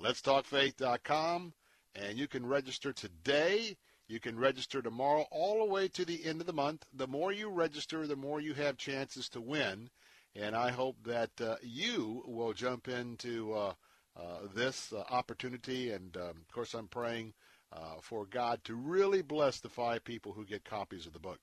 [0.00, 1.52] Letstalkfaith.com,
[1.94, 3.76] and you can register today
[4.10, 6.84] you can register tomorrow all the way to the end of the month.
[6.92, 9.88] The more you register, the more you have chances to win.
[10.34, 13.74] And I hope that uh, you will jump into uh,
[14.16, 15.92] uh, this uh, opportunity.
[15.92, 17.34] And um, of course, I'm praying
[17.72, 21.38] uh, for God to really bless the five people who get copies of the book.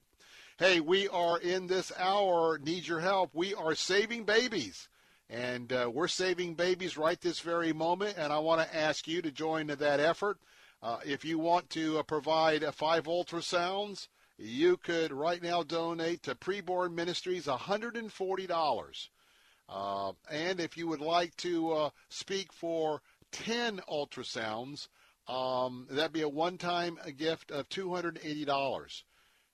[0.57, 3.29] Hey, we are in this hour, need your help.
[3.33, 4.89] We are saving babies.
[5.29, 8.17] And uh, we're saving babies right this very moment.
[8.17, 10.39] And I want to ask you to join that effort.
[10.81, 16.23] Uh, if you want to uh, provide uh, five ultrasounds, you could right now donate
[16.23, 19.07] to Preborn Ministries $140.
[19.69, 24.87] Uh, and if you would like to uh, speak for 10 ultrasounds,
[25.27, 29.03] um, that'd be a one-time gift of $280.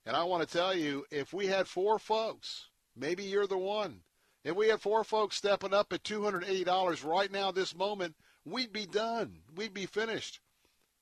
[0.05, 4.01] And I want to tell you, if we had four folks, maybe you're the one.
[4.43, 8.85] If we had four folks stepping up at $280 right now, this moment, we'd be
[8.85, 9.39] done.
[9.55, 10.39] We'd be finished.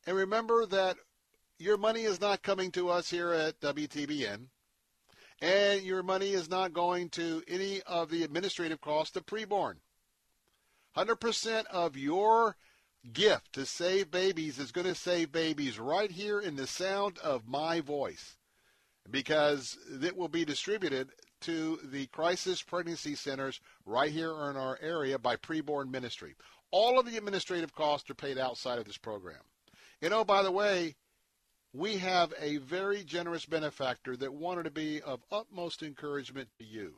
[0.05, 0.97] And remember that
[1.57, 4.47] your money is not coming to us here at WTBN,
[5.41, 9.75] and your money is not going to any of the administrative costs of preborn.
[10.95, 12.55] 100% of your
[13.13, 17.47] gift to save babies is going to save babies right here in the sound of
[17.47, 18.37] my voice
[19.09, 21.09] because it will be distributed
[21.41, 26.35] to the crisis pregnancy centers right here in our area by preborn ministry.
[26.69, 29.41] All of the administrative costs are paid outside of this program.
[29.99, 30.95] You know, by the way,
[31.73, 36.95] we have a very generous benefactor that wanted to be of utmost encouragement to you.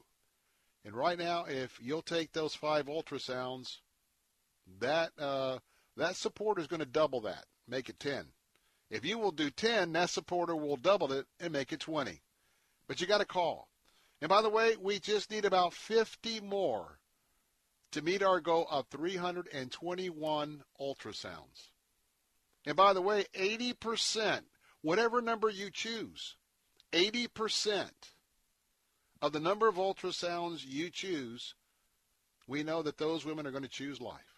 [0.86, 3.78] And right now, if you'll take those five ultrasounds,
[4.80, 5.60] that uh,
[5.98, 8.26] that supporter is going to double that, make it 10.
[8.90, 12.22] If you will do 10, that supporter will double it and make it 20.
[12.88, 13.68] But you got to call.
[14.22, 17.00] And by the way, we just need about 50 more
[17.92, 21.70] to meet our goal of 321 ultrasounds.
[22.66, 24.42] And by the way, 80%,
[24.82, 26.36] whatever number you choose,
[26.92, 27.90] 80%
[29.22, 31.56] of the number of ultrasounds you choose,
[32.48, 34.33] we know that those women are going to choose life.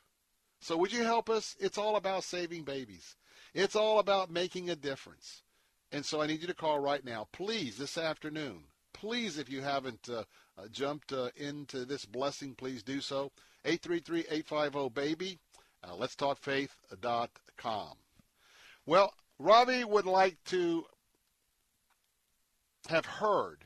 [0.65, 1.55] So would you help us?
[1.59, 3.15] It's all about saving babies.
[3.53, 5.43] It's all about making a difference.
[5.91, 8.63] And so I need you to call right now, please, this afternoon.
[8.91, 10.23] Please, if you haven't uh,
[10.57, 13.31] uh, jumped uh, into this blessing, please do so.
[13.65, 15.37] 833-850-BABY.
[15.87, 17.93] Uh, let's talk faith.com.
[18.87, 20.85] Well, Ravi would like to
[22.89, 23.65] have heard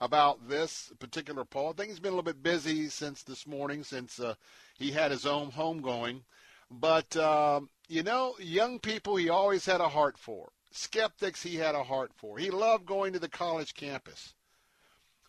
[0.00, 1.70] about this particular poll.
[1.70, 4.34] I think he's been a little bit busy since this morning, since uh,
[4.78, 6.24] he had his own home going.
[6.70, 10.52] But, um, you know, young people he always had a heart for.
[10.70, 12.38] Skeptics he had a heart for.
[12.38, 14.34] He loved going to the college campus.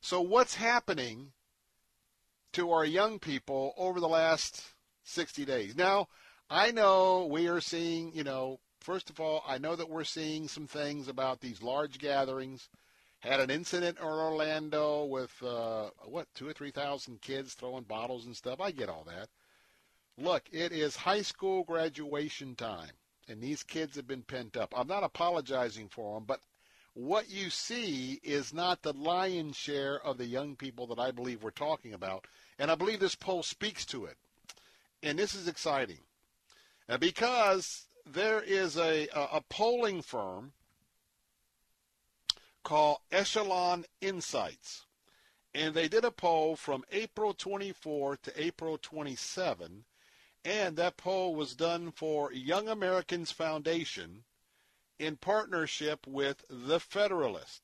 [0.02, 1.32] So what's happening
[2.54, 4.64] to our young people over the last
[5.04, 5.76] 60 days?
[5.76, 6.08] Now,
[6.50, 10.48] I know we are seeing, you know, first of all, I know that we're seeing
[10.48, 12.70] some things about these large gatherings.
[13.20, 18.36] Had an incident in Orlando with, uh, what, two or 3,000 kids throwing bottles and
[18.36, 18.62] stuff.
[18.62, 19.28] I get all that.
[20.22, 22.92] Look, it is high school graduation time,
[23.30, 24.74] and these kids have been pent up.
[24.76, 26.42] I'm not apologizing for them, but
[26.94, 31.42] what you see is not the lion's share of the young people that I believe
[31.42, 32.28] we're talking about.
[32.58, 34.18] And I believe this poll speaks to it.
[35.02, 36.00] And this is exciting
[36.90, 40.52] uh, because there is a, a polling firm
[42.66, 44.86] called Echelon Insights.
[45.54, 49.86] And they did a poll from April 24 to April 27.
[50.46, 54.24] And that poll was done for Young America's Foundation
[54.98, 57.62] in partnership with The Federalist.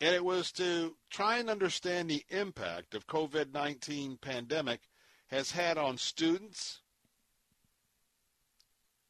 [0.00, 4.80] And it was to try and understand the impact of COVID-19 pandemic
[5.28, 6.80] has had on students,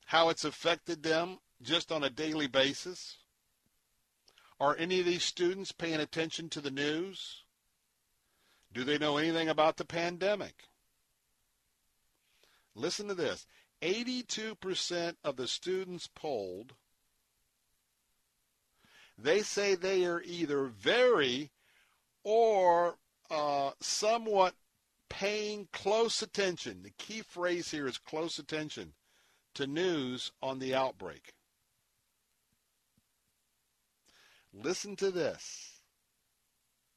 [0.06, 3.18] how it's affected them just on a daily basis.
[4.58, 7.44] Are any of these students paying attention to the news?
[8.72, 10.64] Do they know anything about the pandemic?
[12.74, 13.46] Listen to this.
[13.82, 16.74] 82% of the students polled
[19.22, 21.50] they say they are either very
[22.24, 22.96] or
[23.30, 24.54] uh, somewhat
[25.08, 26.82] paying close attention.
[26.82, 28.94] The key phrase here is close attention
[29.54, 31.34] to news on the outbreak.
[34.52, 35.80] Listen to this.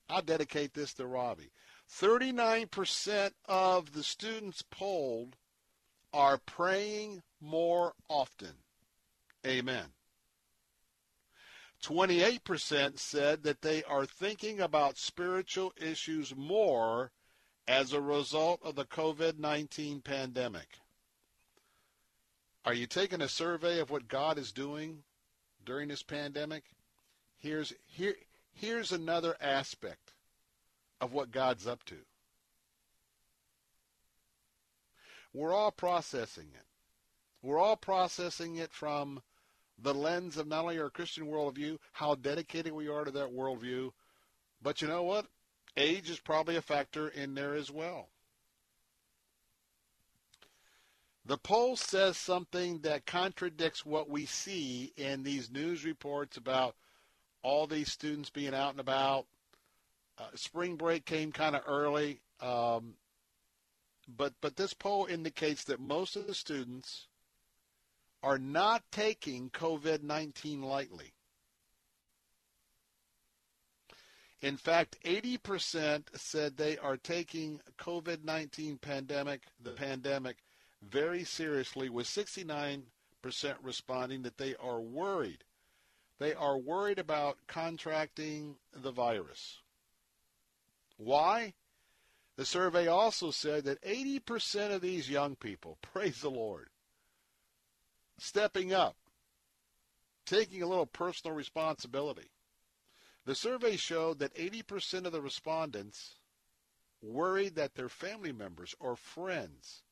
[0.09, 1.51] I'll dedicate this to Ravi.
[1.91, 5.36] 39% of the students polled
[6.14, 8.53] are praying more often.
[9.45, 9.86] Amen.
[11.84, 17.11] 28% said that they are thinking about spiritual issues more
[17.68, 20.80] as a result of the COVID 19 pandemic.
[22.66, 25.03] Are you taking a survey of what God is doing
[25.66, 26.64] during this pandemic?
[27.38, 28.16] Here's, here,
[28.53, 30.14] here's another aspect
[31.01, 31.97] of what God's up to.
[35.34, 36.65] We're all processing it.
[37.41, 39.21] We're all processing it from
[39.77, 43.91] the lens of not only our Christian worldview, how dedicated we are to that worldview,
[44.61, 45.25] but you know what?
[45.75, 48.09] Age is probably a factor in there as well.
[51.25, 56.75] The poll says something that contradicts what we see in these news reports about
[57.41, 59.25] all these students being out and about.
[60.17, 62.93] Uh, spring break came kind of early, um,
[64.07, 67.07] but but this poll indicates that most of the students
[68.21, 71.13] are not taking COVID 19 lightly.
[74.41, 80.37] In fact, 80% said they are taking COVID 19 pandemic, the pandemic,
[80.81, 82.83] very seriously, with 69%
[83.61, 85.45] responding that they are worried.
[86.19, 89.59] They are worried about contracting the virus.
[90.97, 91.53] Why?
[92.36, 96.69] The survey also said that 80% of these young people, praise the Lord,
[98.17, 98.95] stepping up,
[100.25, 102.31] taking a little personal responsibility.
[103.25, 106.15] The survey showed that 80% of the respondents
[107.01, 109.84] worried that their family members or friends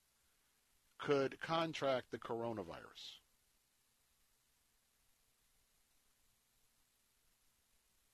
[0.98, 3.20] could contract the coronavirus.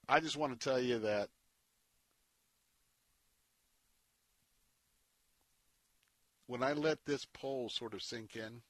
[0.09, 1.29] I just want to tell you that
[6.47, 8.61] when I let this poll sort of sink in,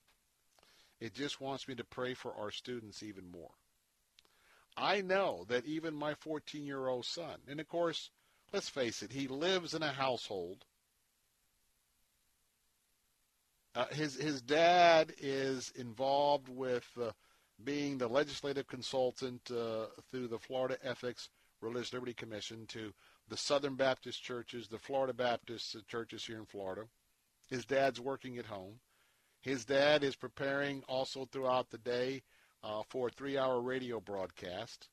[1.00, 3.52] it just wants me to pray for our students even more.
[4.76, 8.10] I know that even my 14 year old son, and of course,
[8.52, 10.66] let's face it, he lives in a household
[13.78, 17.12] Uh, his his dad is involved with uh,
[17.64, 21.30] being the legislative consultant uh, through the Florida Ethics
[21.62, 22.92] Religious Liberty Commission to
[23.28, 26.86] the Southern Baptist churches, the Florida Baptist churches here in Florida.
[27.48, 28.80] His dad's working at home.
[29.42, 32.24] His dad is preparing also throughout the day
[32.64, 34.90] uh, for a three-hour radio broadcast.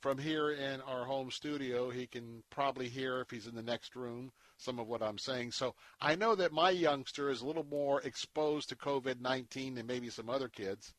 [0.00, 3.96] From here in our home studio, he can probably hear if he's in the next
[3.96, 5.52] room some of what I'm saying.
[5.52, 10.10] So I know that my youngster is a little more exposed to COVID-19 than maybe
[10.10, 10.92] some other kids.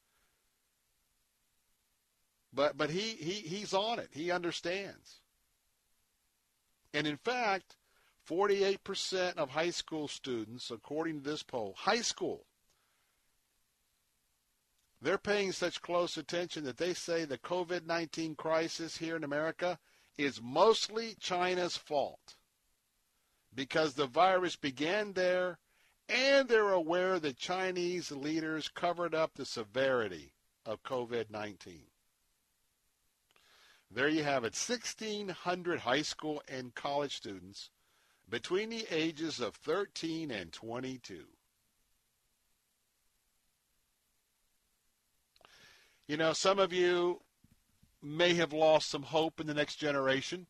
[2.52, 4.10] But but he, he he's on it.
[4.12, 5.22] He understands.
[6.94, 7.76] And in fact,
[8.30, 12.46] 48% of high school students, according to this poll, high school,
[15.02, 19.80] they're paying such close attention that they say the COVID 19 crisis here in America
[20.18, 22.36] is mostly China's fault
[23.56, 25.58] because the virus began there
[26.10, 30.34] and they're aware that Chinese leaders covered up the severity
[30.66, 31.82] of COVID 19.
[33.92, 37.70] There you have it 1,600 high school and college students
[38.30, 41.24] between the ages of 13 and 22.
[46.08, 47.22] You know, some of you
[48.02, 50.48] may have lost some hope in the next generation.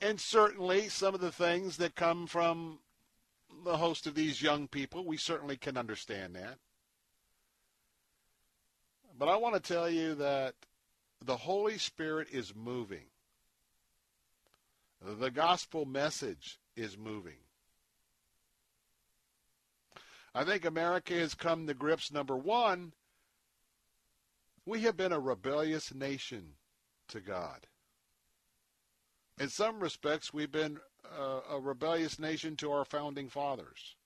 [0.00, 2.78] And certainly some of the things that come from
[3.64, 6.58] the host of these young people, we certainly can understand that.
[9.18, 10.54] But I want to tell you that
[11.24, 13.11] the Holy Spirit is moving.
[15.04, 17.38] The gospel message is moving.
[20.34, 22.92] I think America has come to grips, number one,
[24.64, 26.54] we have been a rebellious nation
[27.08, 27.66] to God.
[29.40, 30.78] In some respects, we've been
[31.18, 33.96] a, a rebellious nation to our founding fathers.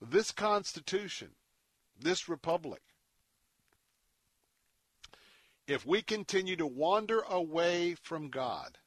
[0.00, 1.30] This Constitution,
[1.98, 2.82] this republic,
[5.66, 8.78] if we continue to wander away from God,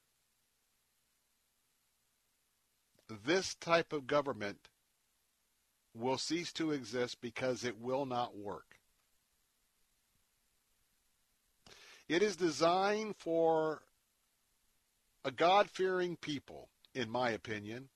[3.10, 4.70] this type of government
[5.94, 8.76] will cease to exist because it will not work.
[12.08, 13.82] It is designed for
[15.26, 17.90] a God fearing people, in my opinion,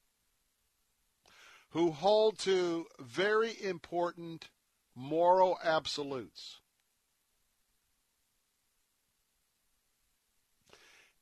[1.69, 4.49] who hold to very important
[4.95, 6.59] moral absolutes.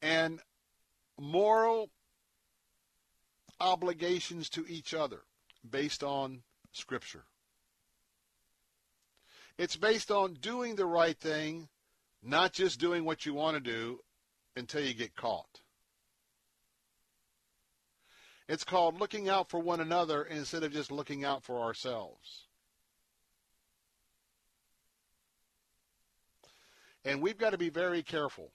[0.02, 0.40] And
[1.20, 1.90] moral
[3.60, 5.22] obligations to each other
[5.70, 6.42] based on
[6.72, 7.26] Scripture.
[9.58, 11.70] It's based on doing the right thing,
[12.24, 14.00] not just doing what you want to do
[14.56, 15.62] until you get caught.
[18.48, 22.48] It's called looking out for one another instead of just looking out for ourselves.
[27.06, 28.52] And we've got to be very careful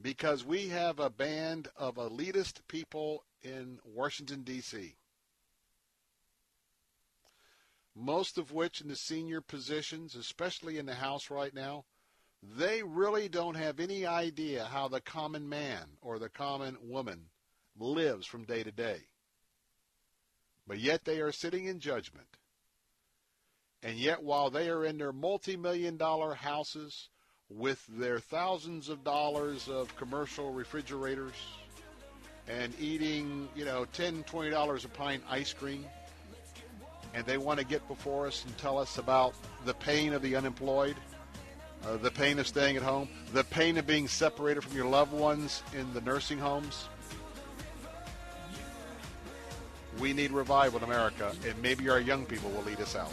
[0.00, 4.96] because we have a band of elitist people in Washington, D.C
[7.98, 11.84] most of which in the senior positions, especially in the House right now,
[12.42, 17.26] they really don't have any idea how the common man or the common woman
[17.76, 19.00] lives from day to day.
[20.66, 22.28] But yet they are sitting in judgment.
[23.82, 27.08] And yet while they are in their multi-million dollar houses
[27.50, 31.32] with their thousands of dollars of commercial refrigerators
[32.48, 35.84] and eating, you know, $10, $20 a pint ice cream,
[37.14, 39.34] and they want to get before us and tell us about
[39.64, 40.96] the pain of the unemployed,
[41.86, 45.12] uh, the pain of staying at home, the pain of being separated from your loved
[45.12, 46.88] ones in the nursing homes.
[49.98, 53.12] We need revival in America, and maybe our young people will lead us out.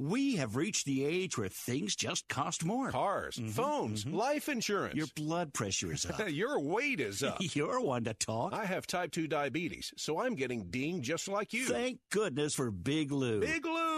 [0.00, 2.90] We have reached the age where things just cost more.
[2.92, 4.14] Cars, Mhm, phones, mhm.
[4.14, 4.94] life insurance.
[4.94, 6.20] Your blood pressure is up.
[6.30, 7.38] Your weight is up.
[7.54, 8.52] You're one to talk.
[8.52, 11.64] I have type 2 diabetes, so I'm getting dinged just like you.
[11.66, 13.40] Thank goodness for Big Lou.
[13.40, 13.97] Big Lou!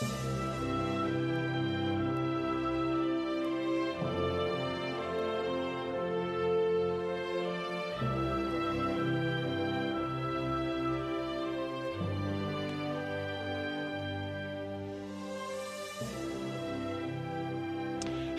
[0.00, 0.06] Hey,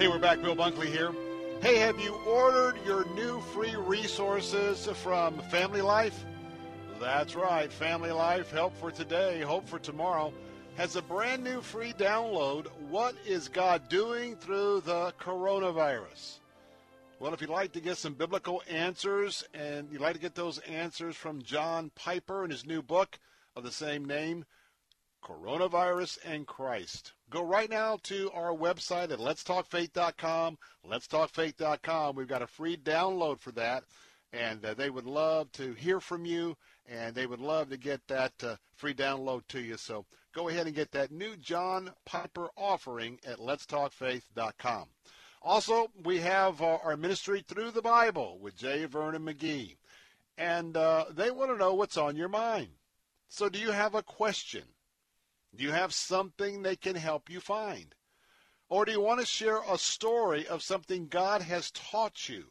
[0.08, 0.42] we're back.
[0.42, 1.12] Bill Bunkley here.
[1.62, 6.24] Hey, have you ordered your new free resources from Family Life?
[7.02, 7.70] That's right.
[7.70, 10.32] Family Life, Help for Today, Hope for Tomorrow,
[10.80, 12.68] has a brand new free download.
[12.88, 16.40] What is God doing through the coronavirus?
[17.20, 20.60] Well, if you'd like to get some biblical answers and you'd like to get those
[20.60, 23.20] answers from John Piper in his new book
[23.58, 24.46] of the same name,
[25.22, 27.12] Coronavirus and Christ.
[27.30, 30.58] Go right now to our website at letstalkfaith.com.
[30.90, 32.16] Letstalkfaith.com.
[32.16, 33.84] We've got a free download for that,
[34.32, 36.56] and uh, they would love to hear from you,
[36.88, 39.76] and they would love to get that uh, free download to you.
[39.76, 40.06] So
[40.40, 44.86] go ahead and get that new John Piper offering at letstalkfaith.com.
[45.42, 48.86] Also, we have uh, our ministry through the Bible with J.
[48.86, 49.76] Vernon McGee,
[50.38, 52.70] and uh, they want to know what's on your mind.
[53.28, 54.64] So, do you have a question?
[55.54, 57.94] Do you have something they can help you find?
[58.70, 62.46] Or do you want to share a story of something God has taught you?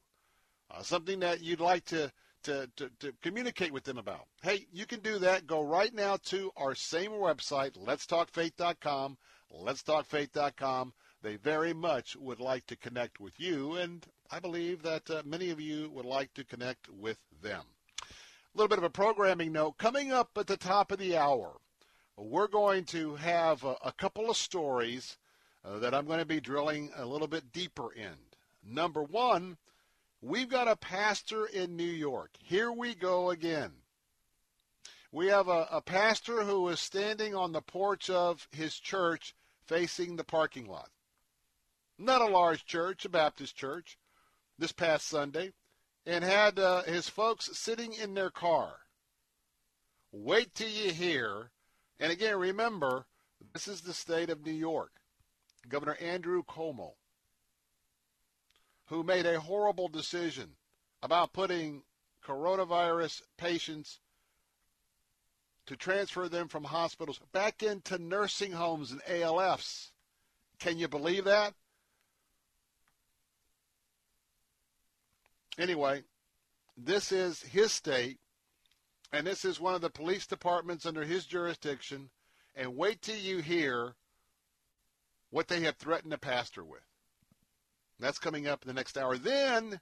[0.70, 2.12] Uh, something that you'd like to,
[2.49, 4.26] to, to, to communicate with them about.
[4.42, 5.46] Hey, you can do that.
[5.46, 9.18] Go right now to our same website, letstalkfaith.com,
[9.55, 10.94] letstalkfaith.com.
[11.20, 15.51] They very much would like to connect with you, and I believe that uh, many
[15.51, 17.64] of you would like to connect with them.
[18.01, 18.05] A
[18.55, 21.57] little bit of a programming note coming up at the top of the hour.
[22.16, 25.18] We're going to have a, a couple of stories
[25.64, 28.14] uh, that I'm going to be drilling a little bit deeper in.
[28.64, 29.59] Number one,
[30.20, 32.30] we've got a pastor in New York.
[32.42, 33.72] Here we go again.
[35.10, 39.34] We have a, a pastor who is standing on the porch of his church
[39.66, 40.90] facing the parking lot.
[41.98, 43.98] Not a large church, a Baptist church,
[44.58, 45.52] this past Sunday,
[46.04, 48.76] and had uh, his folks sitting in their car.
[50.12, 51.50] Wait till you hear.
[51.98, 53.06] And again, remember,
[53.52, 54.92] this is the state of New York.
[55.68, 56.92] Governor Andrew Cuomo
[58.89, 60.51] who made a horrible decision
[61.03, 61.82] about putting
[62.24, 64.01] coronavirus patients
[65.66, 69.91] to transfer them from hospitals back into nursing homes and ALFs.
[70.59, 71.55] Can you believe that?
[75.59, 76.03] Anyway,
[76.76, 78.18] this is his state,
[79.12, 82.09] and this is one of the police departments under his jurisdiction.
[82.55, 83.95] And wait till you hear
[85.30, 86.88] what they have threatened the pastor with.
[88.01, 89.18] That's coming up in the next hour.
[89.18, 89.80] Then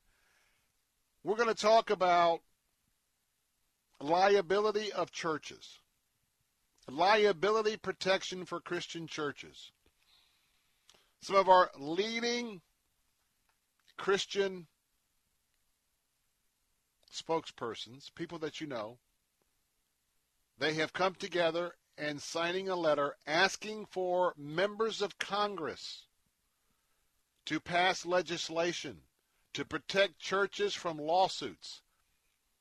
[1.23, 2.41] we're going to talk about
[4.01, 5.81] liability of churches,
[6.89, 9.71] liability protection for Christian churches.
[11.21, 12.61] Some of our leading
[13.97, 14.67] Christian
[17.13, 18.99] spokespersons, people that you know,
[20.59, 26.06] they have come together and signing a letter asking for members of Congress
[27.47, 28.99] to pass legislation
[29.55, 31.83] to protect churches from lawsuits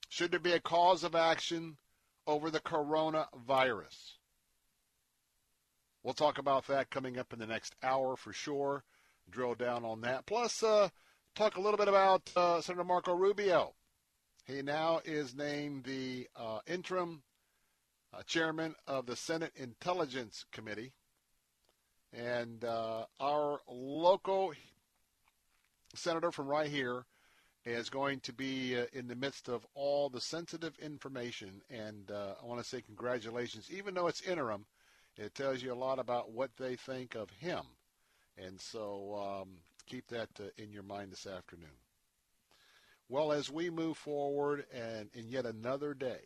[0.08, 1.78] should there be a cause of action
[2.28, 4.14] over the coronavirus.
[6.04, 8.84] We'll talk about that coming up in the next hour for sure.
[9.30, 10.28] Drill down on that.
[10.28, 10.90] Plus, uh,
[11.34, 13.74] talk a little bit about uh, Senator Marco Rubio.
[14.46, 17.24] He now is named the uh, interim
[18.14, 20.94] uh, chairman of the Senate Intelligence Committee.
[22.14, 24.54] And uh, our local
[25.96, 27.06] senator from right here
[27.66, 31.62] is going to be uh, in the midst of all the sensitive information.
[31.70, 33.70] And uh, I want to say congratulations.
[33.72, 34.66] Even though it's interim,
[35.18, 37.64] it tells you a lot about what they think of him.
[38.38, 39.50] And so um,
[39.88, 41.70] keep that uh, in your mind this afternoon.
[43.08, 46.22] Well, as we move forward and in yet another day,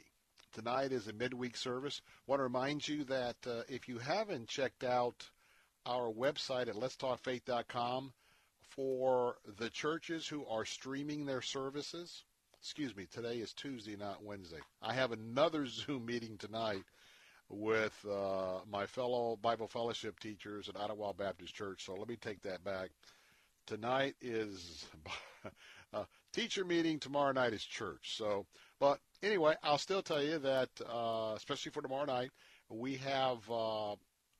[0.53, 2.01] tonight is a midweek service.
[2.05, 5.29] I want to remind you that uh, if you haven't checked out
[5.85, 8.13] our website at letstalkfaith.com,
[8.69, 12.23] for the churches who are streaming their services.
[12.61, 14.59] Excuse me, today is Tuesday, not Wednesday.
[14.81, 16.83] I have another Zoom meeting tonight
[17.49, 21.85] with uh, my fellow Bible fellowship teachers at Ottawa Baptist Church.
[21.85, 22.89] So let me take that back.
[23.65, 24.85] Tonight is
[25.93, 26.99] a teacher meeting.
[26.99, 28.17] Tomorrow night is church.
[28.17, 28.45] So,
[28.79, 32.31] but anyway, I'll still tell you that, uh, especially for tomorrow night,
[32.69, 33.95] we have uh,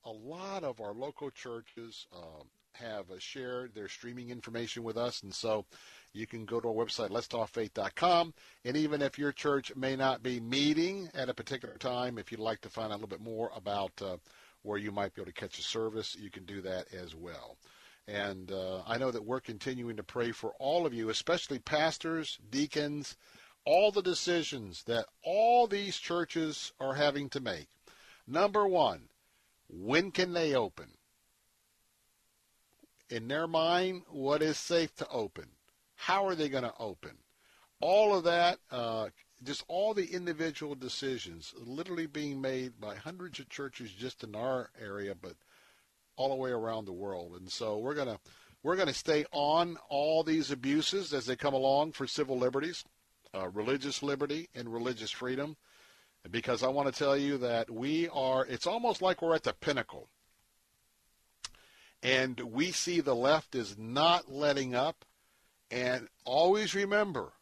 [0.05, 2.47] a lot of our local churches, um,
[2.79, 5.21] have uh, shared their streaming information with us.
[5.23, 5.65] And so
[6.13, 8.33] you can go to our website, letstalkfaith.com.
[8.65, 12.39] And even if your church may not be meeting at a particular time, if you'd
[12.39, 14.17] like to find out a little bit more about uh,
[14.63, 17.57] where you might be able to catch a service, you can do that as well.
[18.07, 22.39] And uh, I know that we're continuing to pray for all of you, especially pastors,
[22.49, 23.15] deacons,
[23.65, 27.67] all the decisions that all these churches are having to make.
[28.27, 29.09] Number one,
[29.67, 30.87] when can they open?
[33.09, 35.45] In their mind what is safe to open.
[35.95, 37.17] How are they going to open?
[37.81, 39.09] All of that, uh,
[39.43, 44.69] just all the individual decisions, literally being made by hundreds of churches just in our
[44.79, 45.33] area, but
[46.15, 47.33] all the way around the world.
[47.39, 48.19] And so we're going to
[48.61, 52.83] we're going to stay on all these abuses as they come along for civil liberties,
[53.33, 55.55] uh, religious liberty, and religious freedom.
[56.29, 59.53] Because I want to tell you that we are, it's almost like we're at the
[59.53, 60.09] pinnacle
[62.01, 65.05] and we see the left is not letting up.
[65.71, 67.33] And always remember,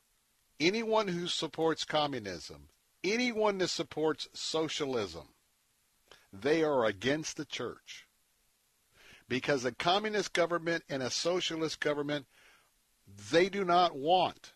[0.59, 2.69] anyone who supports communism,
[3.03, 5.29] anyone that supports socialism,
[6.33, 8.05] they are against the church.
[9.29, 12.25] Because a communist government and a socialist government,
[13.31, 14.53] they do not want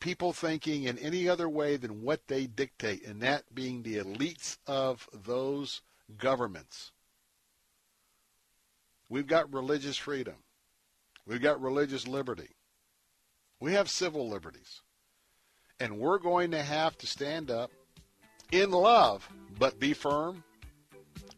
[0.00, 4.58] people thinking in any other way than what they dictate, and that being the elites
[4.66, 5.80] of those
[6.18, 6.92] governments.
[9.14, 10.34] We've got religious freedom.
[11.24, 12.48] We've got religious liberty.
[13.60, 14.82] We have civil liberties.
[15.78, 17.70] And we're going to have to stand up
[18.50, 20.42] in love, but be firm.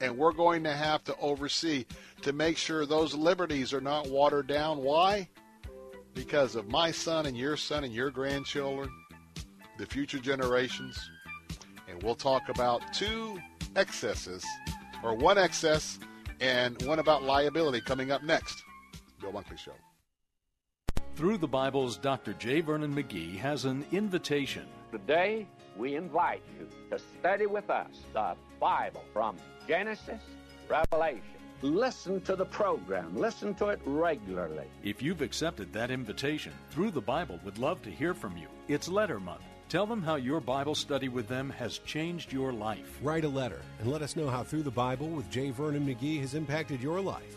[0.00, 1.84] And we're going to have to oversee
[2.22, 4.78] to make sure those liberties are not watered down.
[4.78, 5.28] Why?
[6.14, 8.88] Because of my son and your son and your grandchildren,
[9.76, 10.98] the future generations.
[11.90, 13.38] And we'll talk about two
[13.76, 14.46] excesses,
[15.02, 15.98] or one excess
[16.40, 18.62] and one about liability coming up next.
[19.20, 19.72] Bill Bunkley Show.
[21.14, 22.34] Through the Bible's Dr.
[22.34, 22.60] J.
[22.60, 24.66] Vernon McGee has an invitation.
[24.92, 30.20] Today, we invite you to study with us the Bible from Genesis,
[30.68, 31.22] Revelation.
[31.62, 34.66] Listen to the program, listen to it regularly.
[34.84, 38.48] If you've accepted that invitation, Through the Bible would love to hear from you.
[38.68, 39.42] It's letter month.
[39.68, 43.00] Tell them how your Bible study with them has changed your life.
[43.02, 45.50] Write a letter and let us know how Through the Bible with J.
[45.50, 47.36] Vernon McGee has impacted your life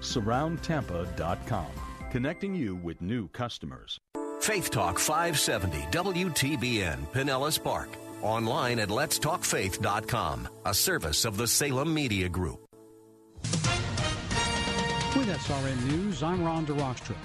[0.00, 1.70] surroundtampa.com,
[2.10, 3.98] connecting you with new customers.
[4.40, 7.88] Faith Talk 570 WTBN Pinellas Park.
[8.22, 12.66] Online at letstalkfaith.com, a service of the Salem Media Group.
[15.16, 17.16] With SRN News, I'm Ron DeRockstra.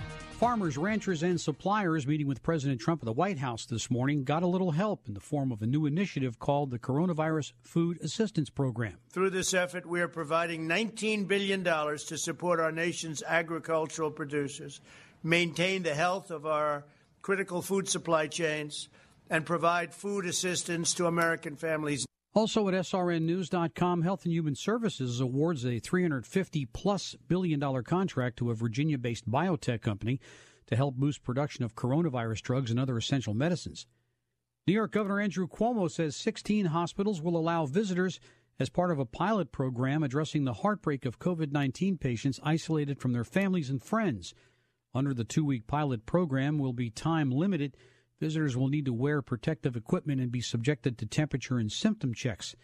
[0.42, 4.42] Farmers, ranchers, and suppliers meeting with President Trump at the White House this morning got
[4.42, 8.50] a little help in the form of a new initiative called the Coronavirus Food Assistance
[8.50, 8.98] Program.
[9.12, 14.82] Through this effort, we are providing $19 billion to support our nation's agricultural producers,
[15.22, 16.86] maintain the health of our
[17.22, 18.90] critical food supply chains,
[19.30, 22.04] and provide food assistance to American families.
[22.34, 28.52] Also at srnnews.com, Health and Human Services awards a 350 plus billion dollar contract to
[28.52, 30.22] a Virginia-based biotech company
[30.68, 33.86] to help boost production of coronavirus drugs and other essential medicines.
[34.66, 38.22] New York Governor Andrew Cuomo says 16 hospitals will allow visitors
[38.58, 43.26] as part of a pilot program addressing the heartbreak of COVID-19 patients isolated from their
[43.26, 44.34] families and friends.
[44.94, 47.76] Under the 2-week pilot program will be time limited
[48.22, 52.56] Visitors will need to wear protective equipment and be subjected to temperature and symptom checks.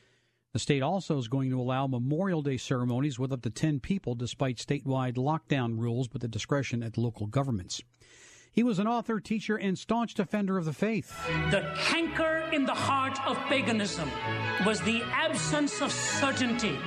[0.53, 4.13] The state also is going to allow Memorial Day ceremonies with up to 10 people
[4.13, 7.81] despite statewide lockdown rules, but the discretion at local governments.
[8.51, 11.11] He was an author, teacher, and staunch defender of the faith.
[11.49, 14.09] The canker in the heart of paganism
[14.63, 16.77] was the absence of certainty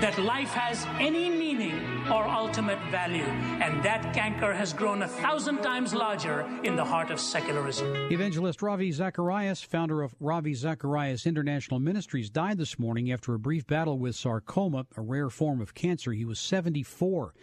[0.00, 1.74] that life has any meaning
[2.08, 3.22] or ultimate value.
[3.22, 8.10] And that canker has grown a thousand times larger in the heart of secularism.
[8.10, 13.66] Evangelist Ravi Zacharias, founder of Ravi Zacharias International Ministries, died this morning after a brief
[13.66, 16.12] battle with sarcoma, a rare form of cancer.
[16.12, 17.34] He was 74.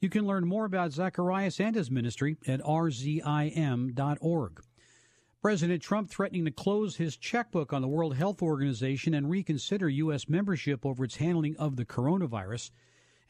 [0.00, 4.62] You can learn more about Zacharias and his ministry at rzim.org.
[5.46, 10.28] President Trump threatening to close his checkbook on the World Health Organization and reconsider U.S.
[10.28, 12.72] membership over its handling of the coronavirus.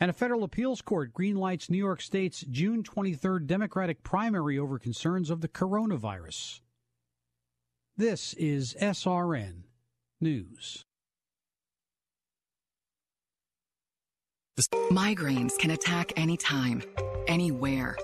[0.00, 5.28] And a federal appeals court greenlights New York State's June 23rd Democratic primary over concerns
[5.28, 6.60] of the coronavirus.
[7.98, 9.64] This is SRN
[10.18, 10.86] News.
[14.90, 16.82] Migraines can attack anytime,
[17.28, 17.94] anywhere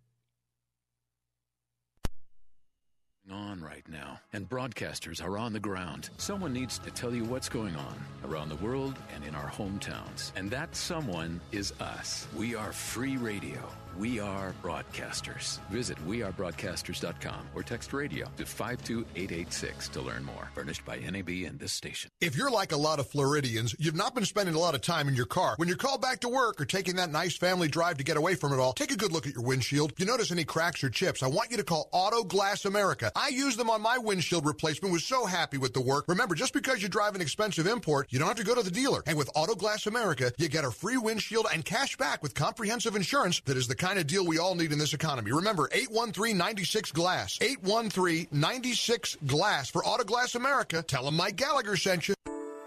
[3.31, 6.09] on right now, and broadcasters are on the ground.
[6.17, 10.31] Someone needs to tell you what's going on around the world and in our hometowns.
[10.35, 12.27] And that someone is us.
[12.35, 13.59] We are free radio.
[13.97, 15.59] We Are Broadcasters.
[15.69, 20.49] Visit wearebroadcasters.com or text radio to 52886 to learn more.
[20.55, 22.09] Furnished by NAB and this station.
[22.21, 25.09] If you're like a lot of Floridians, you've not been spending a lot of time
[25.09, 25.55] in your car.
[25.57, 28.35] When you're called back to work or taking that nice family drive to get away
[28.35, 29.91] from it all, take a good look at your windshield.
[29.91, 33.11] If you notice any cracks or chips, I want you to call Auto Glass America.
[33.15, 36.05] I used them on my windshield replacement, was so happy with the work.
[36.07, 38.71] Remember, just because you drive an expensive import, you don't have to go to the
[38.71, 39.03] dealer.
[39.05, 42.95] And with Auto Glass America, you get a free windshield and cash back with comprehensive
[42.95, 45.31] insurance that is the kind of deal we all need in this economy.
[45.31, 47.37] Remember, 813-96 Glass.
[47.39, 50.83] 813-96 Glass for Auto Glass America.
[50.83, 52.13] Tell them Mike Gallagher sent you.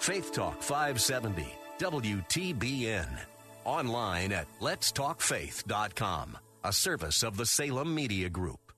[0.00, 1.46] Faith Talk 570,
[1.78, 3.08] WTBN.
[3.64, 8.72] Online at letstalkfaith.com, a service of the Salem Media Group.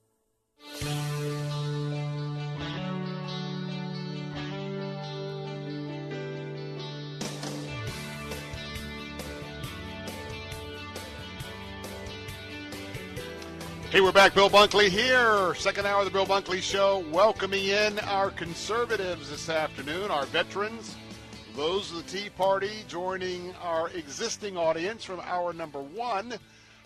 [13.89, 14.33] Hey, we're back.
[14.35, 15.55] Bill Bunkley here.
[15.55, 17.05] Second hour of the Bill Bunkley Show.
[17.09, 20.97] Welcoming in our conservatives this afternoon, our veterans,
[21.55, 26.33] those of the Tea Party, joining our existing audience from hour number one,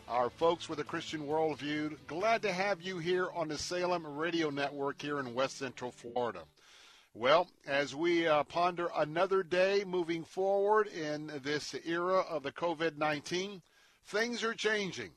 [0.08, 1.98] our folks with a Christian worldview.
[2.06, 6.44] Glad to have you here on the Salem Radio Network here in West Central Florida.
[7.16, 13.00] Well, as we uh, ponder another day moving forward in this era of the COVID
[13.00, 13.64] 19,
[14.06, 15.10] things are changing.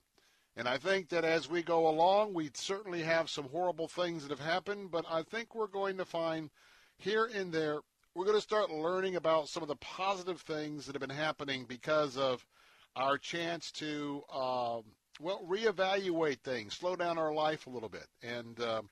[0.57, 4.31] And I think that as we go along, we certainly have some horrible things that
[4.31, 6.51] have happened, but I think we're going to find
[6.97, 7.81] here and there,
[8.15, 11.65] we're going to start learning about some of the positive things that have been happening
[11.69, 12.47] because of
[12.95, 14.79] our chance to, uh,
[15.21, 18.07] well, reevaluate things, slow down our life a little bit.
[18.23, 18.83] And uh,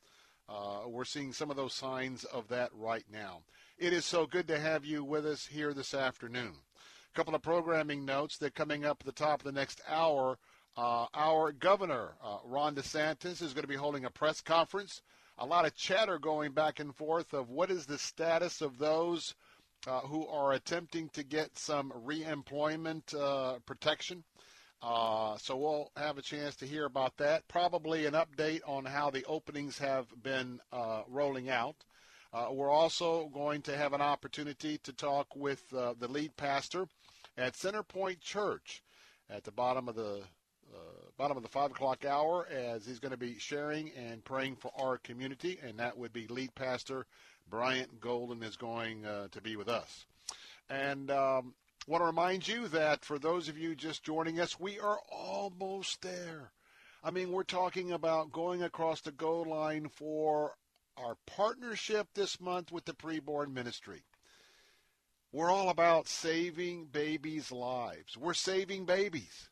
[0.48, 3.42] uh, we're seeing some of those signs of that right now.
[3.78, 6.54] It is so good to have you with us here this afternoon.
[6.54, 10.38] A couple of programming notes that coming up at the top of the next hour
[10.76, 15.02] uh, our governor, uh, Ron DeSantis, is going to be holding a press conference.
[15.38, 19.34] A lot of chatter going back and forth of what is the status of those
[19.86, 24.24] uh, who are attempting to get some reemployment uh, protection.
[24.82, 27.46] Uh, so we'll have a chance to hear about that.
[27.48, 31.76] Probably an update on how the openings have been uh, rolling out.
[32.50, 36.86] we're also going to have an opportunity to talk with the lead pastor
[37.36, 38.82] at Centerpoint Church
[39.28, 40.22] at the bottom of the
[41.16, 44.72] bottom of the five o'clock hour as he's going to be sharing and praying for
[44.78, 47.06] our community, and that would be lead pastor
[47.48, 50.06] Bryant Golden is going uh, to be with us.
[50.70, 51.54] And um,
[51.86, 56.02] want to remind you that for those of you just joining us, we are almost
[56.02, 56.52] there.
[57.04, 60.54] I mean, we're talking about going across the goal line for
[60.96, 64.02] our partnership this month with the preborn ministry.
[65.32, 68.16] We're all about saving babies' lives.
[68.16, 69.48] We're saving babies.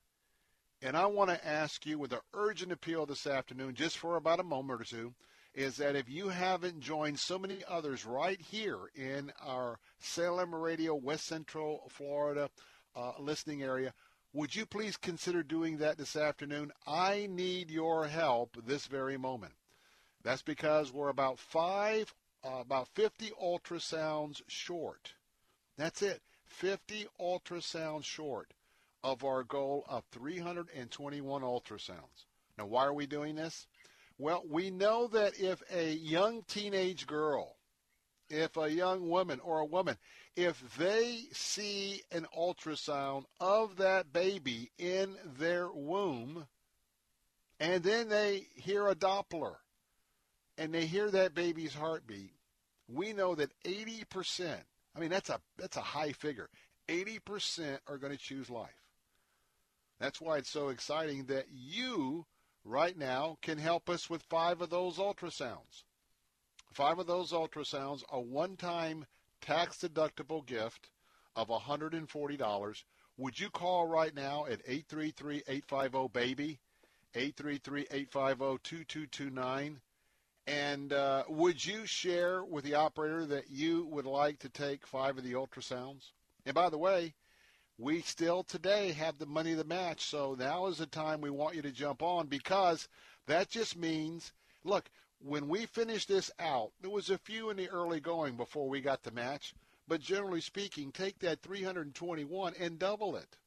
[0.82, 4.40] And I want to ask you with an urgent appeal this afternoon, just for about
[4.40, 5.14] a moment or two,
[5.52, 10.94] is that if you haven't joined so many others right here in our Salem Radio,
[10.94, 12.48] West Central Florida
[12.96, 13.92] uh, listening area,
[14.32, 16.72] would you please consider doing that this afternoon?
[16.86, 19.52] I need your help this very moment.
[20.22, 25.12] That's because we're about five, uh, about 50 ultrasounds short.
[25.76, 28.54] That's it, 50 ultrasounds short
[29.02, 32.26] of our goal of 321 ultrasounds.
[32.58, 33.66] Now, why are we doing this?
[34.18, 37.56] Well, we know that if a young teenage girl,
[38.28, 39.96] if a young woman or a woman,
[40.36, 46.46] if they see an ultrasound of that baby in their womb,
[47.58, 49.56] and then they hear a Doppler,
[50.58, 52.34] and they hear that baby's heartbeat,
[52.88, 54.54] we know that 80%,
[54.94, 56.50] I mean, that's a, that's a high figure,
[56.88, 58.79] 80% are going to choose life.
[60.00, 62.26] That's why it's so exciting that you
[62.64, 65.84] right now can help us with five of those ultrasounds.
[66.72, 69.06] Five of those ultrasounds, a one time
[69.40, 70.90] tax deductible gift
[71.36, 72.82] of $140
[73.20, 76.58] would you call right now at 833-850-BABY,
[77.14, 79.76] 833-850-2229,
[80.46, 85.18] and uh, would you share with the operator that you would like to take five
[85.18, 86.12] of the ultrasounds?
[86.46, 87.12] And by the way,
[87.80, 91.56] we still today have the money to match, so now is the time we want
[91.56, 92.88] you to jump on because
[93.26, 94.32] that just means,
[94.64, 98.68] look, when we finish this out, there was a few in the early going before
[98.68, 99.54] we got the match.
[99.88, 103.38] But generally speaking, take that 321 and double it.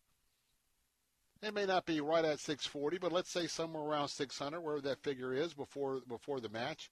[1.43, 5.03] It may not be right at 640, but let's say somewhere around 600, where that
[5.03, 6.89] figure is before before the match.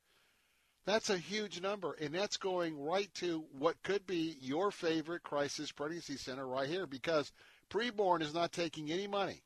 [0.85, 5.71] That's a huge number, and that's going right to what could be your favorite crisis
[5.71, 7.31] pregnancy center right here, because
[7.69, 9.41] preborn is not taking any money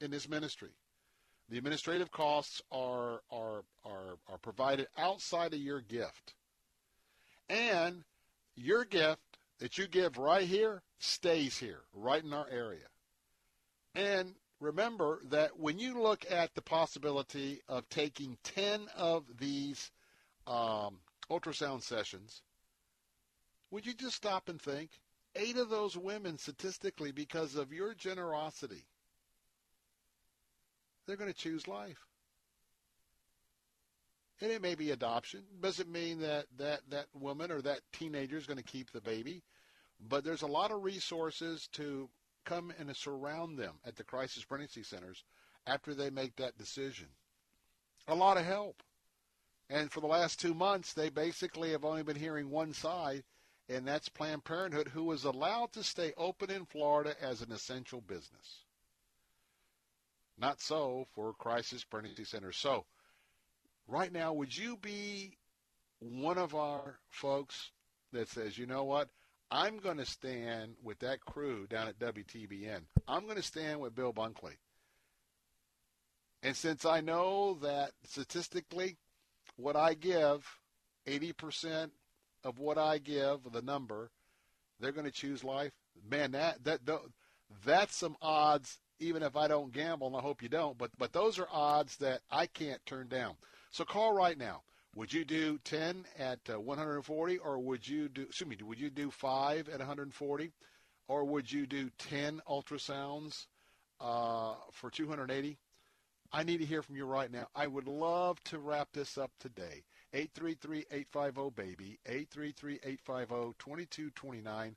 [0.00, 0.70] in this ministry.
[1.48, 6.34] The administrative costs are are are, are provided outside of your gift,
[7.48, 8.04] and
[8.54, 9.20] your gift
[9.58, 12.86] that you give right here stays here, right in our area.
[13.94, 19.90] And remember that when you look at the possibility of taking 10 of these
[20.46, 20.98] um,
[21.30, 22.42] ultrasound sessions,
[23.70, 24.90] would you just stop and think?
[25.34, 28.84] Eight of those women, statistically, because of your generosity,
[31.06, 32.06] they're going to choose life
[34.42, 35.42] and it may be adoption.
[35.60, 39.42] Doesn't mean that that that woman or that teenager is going to keep the baby,
[40.08, 42.08] but there's a lot of resources to
[42.44, 45.22] come and surround them at the crisis pregnancy centers
[45.66, 47.06] after they make that decision.
[48.08, 48.82] A lot of help.
[49.72, 53.24] And for the last two months, they basically have only been hearing one side,
[53.70, 58.02] and that's Planned Parenthood, who was allowed to stay open in Florida as an essential
[58.02, 58.66] business.
[60.36, 62.58] Not so for crisis pregnancy centers.
[62.58, 62.84] So
[63.88, 65.38] right now, would you be
[66.00, 67.70] one of our folks
[68.12, 69.08] that says, you know what?
[69.50, 72.82] I'm going to stand with that crew down at WTBN.
[73.08, 74.58] I'm going to stand with Bill Bunkley.
[76.42, 78.98] And since I know that statistically,
[79.56, 80.46] what I give,
[81.06, 81.90] 80%
[82.44, 84.10] of what I give, the number,
[84.80, 85.72] they're going to choose life.
[86.08, 86.80] Man, that that
[87.64, 88.78] that's some odds.
[88.98, 91.96] Even if I don't gamble, and I hope you don't, but but those are odds
[91.96, 93.34] that I can't turn down.
[93.70, 94.62] So call right now.
[94.94, 98.90] Would you do 10 at uh, 140 or would you do, excuse me, would you
[98.90, 100.52] do 5 at 140
[101.08, 103.46] or would you do 10 ultrasounds
[104.00, 105.58] uh, for 280?
[106.32, 107.48] I need to hear from you right now.
[107.54, 109.82] I would love to wrap this up today.
[110.14, 114.74] 833-850-BABY, 833-850-2229,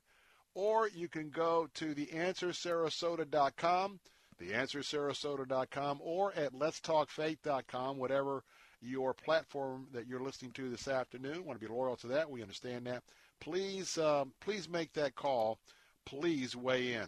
[0.54, 4.00] or you can go to theanswersarasota.com,
[4.40, 8.44] theanswersarasota.com, or at letstalkfaith.com, whatever–
[8.80, 11.44] your platform that you're listening to this afternoon.
[11.44, 12.30] Want to be loyal to that.
[12.30, 13.02] We understand that.
[13.40, 15.58] Please, um, please make that call.
[16.04, 17.06] Please weigh in.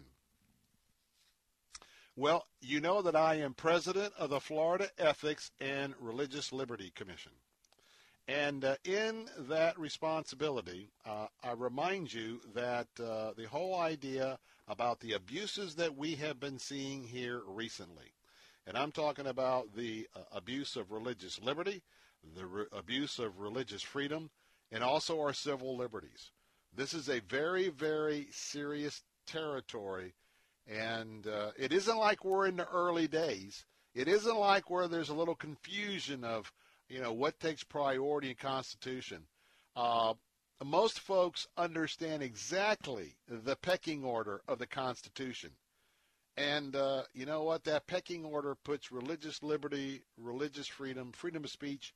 [2.19, 7.31] Well, you know that I am president of the Florida Ethics and Religious Liberty Commission.
[8.27, 14.99] And uh, in that responsibility, uh, I remind you that uh, the whole idea about
[14.99, 18.11] the abuses that we have been seeing here recently,
[18.67, 21.83] and I'm talking about the uh, abuse of religious liberty,
[22.35, 24.29] the re- abuse of religious freedom,
[24.73, 26.31] and also our civil liberties.
[26.75, 30.15] This is a very, very serious territory,
[30.69, 33.65] and uh, it isn't like we're in the early days.
[33.95, 36.51] It isn't like where there's a little confusion of,
[36.87, 39.25] you know, what takes priority in Constitution.
[39.75, 40.13] Uh,
[40.63, 45.51] most folks understand exactly the pecking order of the Constitution.
[46.37, 47.63] And uh, you know what?
[47.63, 51.93] That pecking order puts religious liberty, religious freedom, freedom of speech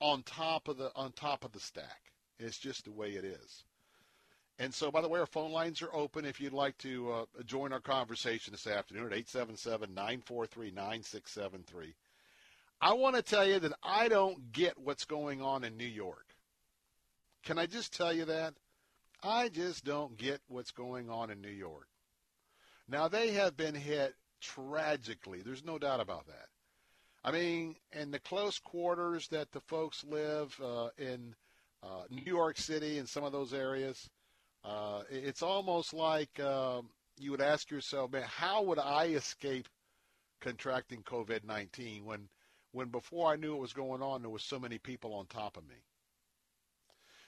[0.00, 2.12] on top of the on top of the stack.
[2.38, 3.64] It's just the way it is.
[4.60, 7.26] And so, by the way, our phone lines are open if you'd like to uh,
[7.46, 11.94] join our conversation this afternoon at 877-943-9673.
[12.80, 16.26] I want to tell you that I don't get what's going on in New York.
[17.44, 18.54] Can I just tell you that?
[19.22, 21.86] I just don't get what's going on in New York.
[22.88, 25.42] Now, they have been hit tragically.
[25.42, 26.48] There's no doubt about that.
[27.24, 31.34] I mean, in the close quarters that the folks live uh, in
[31.82, 34.08] uh, New York City and some of those areas,
[34.64, 39.68] uh, it's almost like um, you would ask yourself, man, how would I escape
[40.40, 42.28] contracting COVID-19 when,
[42.72, 45.56] when before I knew it was going on, there was so many people on top
[45.56, 45.76] of me?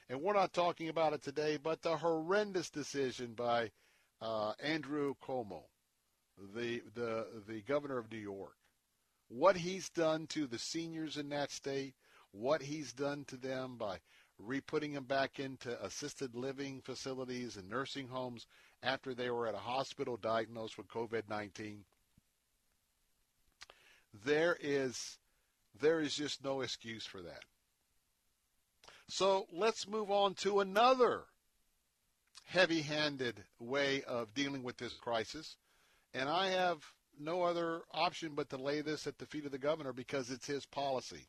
[0.09, 3.71] And we're not talking about it today, but the horrendous decision by–
[4.21, 5.63] uh, Andrew Cuomo,
[6.55, 8.57] the, the, the governor of New York,
[9.29, 11.95] what he's done to the seniors in that state,
[12.33, 13.99] what he's done to them by
[14.45, 18.47] re-putting them back into assisted living facilities and nursing homes
[18.83, 21.79] after they were at a hospital diagnosed with COVID-19.
[24.25, 25.19] There is
[25.81, 27.45] there is just no excuse for that.
[29.09, 31.23] So let's move on to another
[32.45, 35.57] heavy-handed way of dealing with this crisis.
[36.13, 36.79] And I have
[37.19, 40.47] no other option but to lay this at the feet of the governor because it's
[40.47, 41.27] his policy.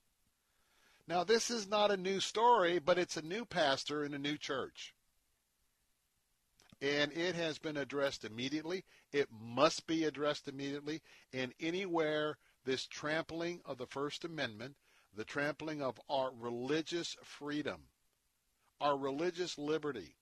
[1.07, 4.37] Now, this is not a new story, but it's a new pastor in a new
[4.37, 4.93] church.
[6.81, 8.85] And it has been addressed immediately.
[9.11, 11.01] It must be addressed immediately.
[11.33, 14.75] And anywhere this trampling of the First Amendment,
[15.15, 17.81] the trampling of our religious freedom,
[18.79, 20.15] our religious liberty,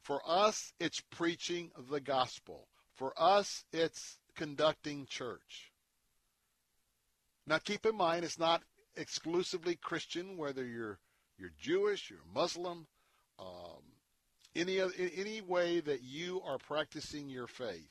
[0.00, 2.68] for us, it's preaching the gospel.
[2.94, 5.72] For us, it's conducting church.
[7.46, 8.62] Now, keep in mind, it's not
[9.00, 10.98] exclusively Christian, whether you're
[11.38, 12.86] you're Jewish, you're Muslim,
[13.38, 13.82] um,
[14.54, 17.90] any any way that you are practicing your faith.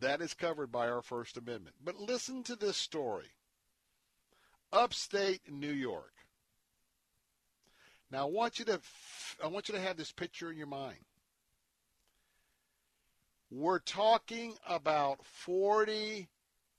[0.00, 1.76] That is covered by our First Amendment.
[1.84, 3.30] But listen to this story.
[4.72, 6.12] Upstate New York.
[8.10, 8.80] Now I want you to
[9.42, 10.98] I want you to have this picture in your mind.
[13.50, 16.28] We're talking about 40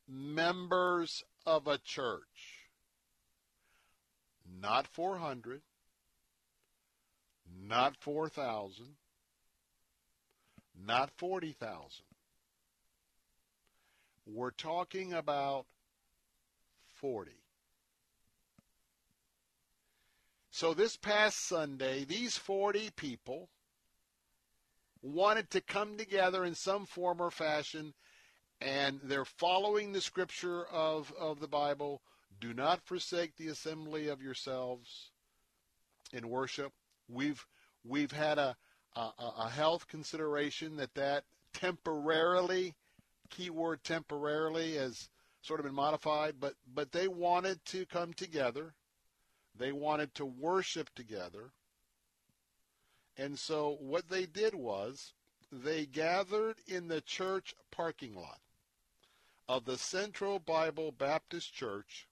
[0.07, 2.68] members of a church.
[4.61, 5.61] Not 400,
[7.64, 8.86] not 4,000,
[10.86, 12.06] not 40,000.
[14.26, 15.65] We're talking about
[16.95, 17.32] 40.
[20.52, 23.49] So this past Sunday, these 40 people
[25.02, 27.94] wanted to come together in some form or fashion,
[28.61, 32.01] and they're following the scripture of, of the Bible.
[32.39, 35.11] Do not forsake the assembly of yourselves
[36.13, 36.71] in worship.
[37.09, 37.45] We've
[37.84, 38.55] we've had a,
[38.95, 41.23] a, a health consideration that that
[41.53, 42.75] temporarily,
[43.29, 45.09] keyword temporarily, has
[45.41, 48.73] sort of been modified, but but they wanted to come together
[49.57, 51.51] they wanted to worship together.
[53.17, 55.13] And so what they did was
[55.51, 58.39] they gathered in the church parking lot
[59.48, 62.07] of the Central Bible Baptist Church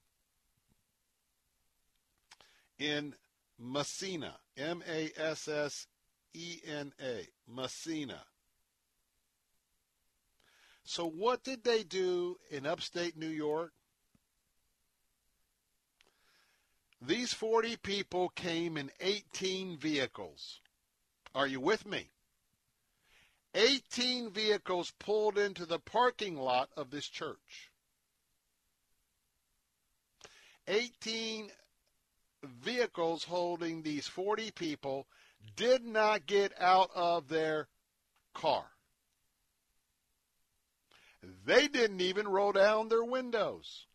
[2.78, 3.14] in
[3.58, 5.86] Massena, M A S S
[6.34, 8.22] E N A, Massena.
[10.84, 13.72] So, what did they do in upstate New York?
[17.00, 20.60] These 40 people came in 18 vehicles.
[21.34, 22.08] Are you with me?
[23.56, 27.70] 18 vehicles pulled into the parking lot of this church.
[30.68, 31.50] 18
[32.44, 35.06] vehicles holding these 40 people
[35.56, 37.68] did not get out of their
[38.34, 38.66] car.
[41.46, 43.86] They didn't even roll down their windows.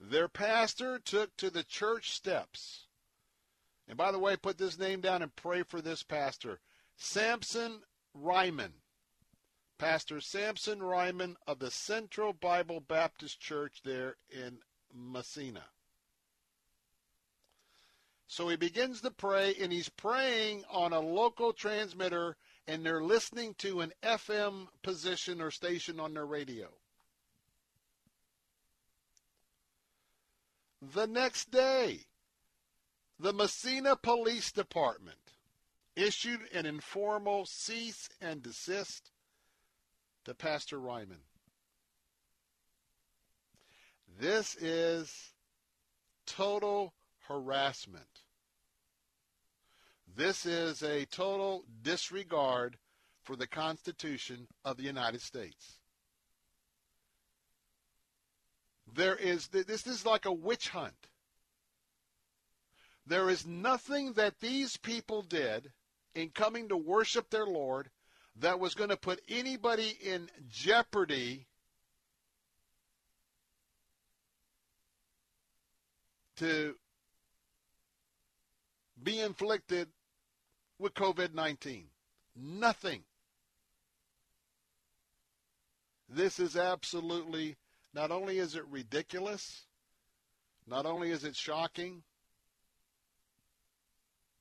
[0.00, 2.86] Their pastor took to the church steps.
[3.88, 6.60] And by the way, put this name down and pray for this pastor.
[6.96, 7.82] Samson
[8.14, 8.72] Ryman.
[9.78, 14.58] Pastor Samson Ryman of the Central Bible Baptist Church there in
[14.94, 15.64] Massena.
[18.28, 22.36] So he begins to pray, and he's praying on a local transmitter,
[22.66, 26.68] and they're listening to an FM position or station on their radio.
[30.80, 32.06] The next day,
[33.22, 35.16] the Massena Police Department
[35.94, 39.12] issued an informal cease and desist
[40.24, 41.20] to Pastor Ryman.
[44.18, 45.34] This is
[46.26, 46.94] total
[47.28, 48.22] harassment.
[50.16, 52.76] This is a total disregard
[53.22, 55.78] for the Constitution of the United States.
[58.92, 61.06] There is this is like a witch hunt.
[63.06, 65.72] There is nothing that these people did
[66.14, 67.90] in coming to worship their Lord
[68.36, 71.46] that was going to put anybody in jeopardy
[76.36, 76.76] to
[79.02, 79.88] be inflicted
[80.78, 81.86] with COVID 19.
[82.36, 83.02] Nothing.
[86.08, 87.56] This is absolutely
[87.94, 89.66] not only is it ridiculous,
[90.66, 92.02] not only is it shocking,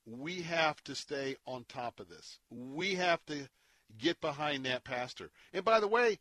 [0.05, 2.39] we have to stay on top of this.
[2.49, 3.49] We have to
[3.97, 5.31] get behind that pastor.
[5.53, 6.19] And by the way,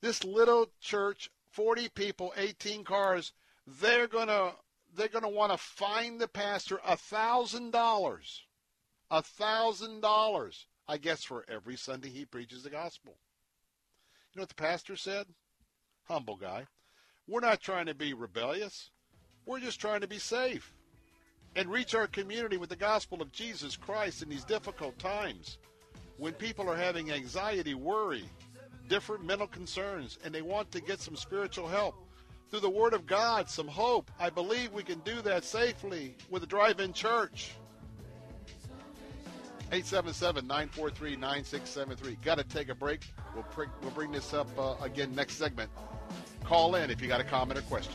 [0.00, 3.32] this little church, 40 people, 18 cars,
[3.66, 4.52] they're going to
[4.94, 8.40] they're going to want to fine the pastor a $1000
[9.10, 13.16] A thousand dollars, I guess, for every Sunday he preaches the gospel.
[14.32, 15.26] You know what the pastor said?
[16.04, 16.66] Humble guy.
[17.26, 18.90] We're not trying to be rebellious.
[19.46, 20.73] We're just trying to be safe
[21.56, 25.58] and reach our community with the gospel of Jesus Christ in these difficult times
[26.16, 28.24] when people are having anxiety, worry,
[28.88, 31.94] different mental concerns, and they want to get some spiritual help.
[32.50, 34.10] Through the Word of God, some hope.
[34.20, 37.52] I believe we can do that safely with a drive in church.
[39.72, 42.18] 877 943 9673.
[42.22, 43.00] Got to take a break.
[43.34, 43.44] We'll,
[43.82, 45.70] we'll bring this up uh, again next segment.
[46.44, 47.94] Call in if you got a comment or question.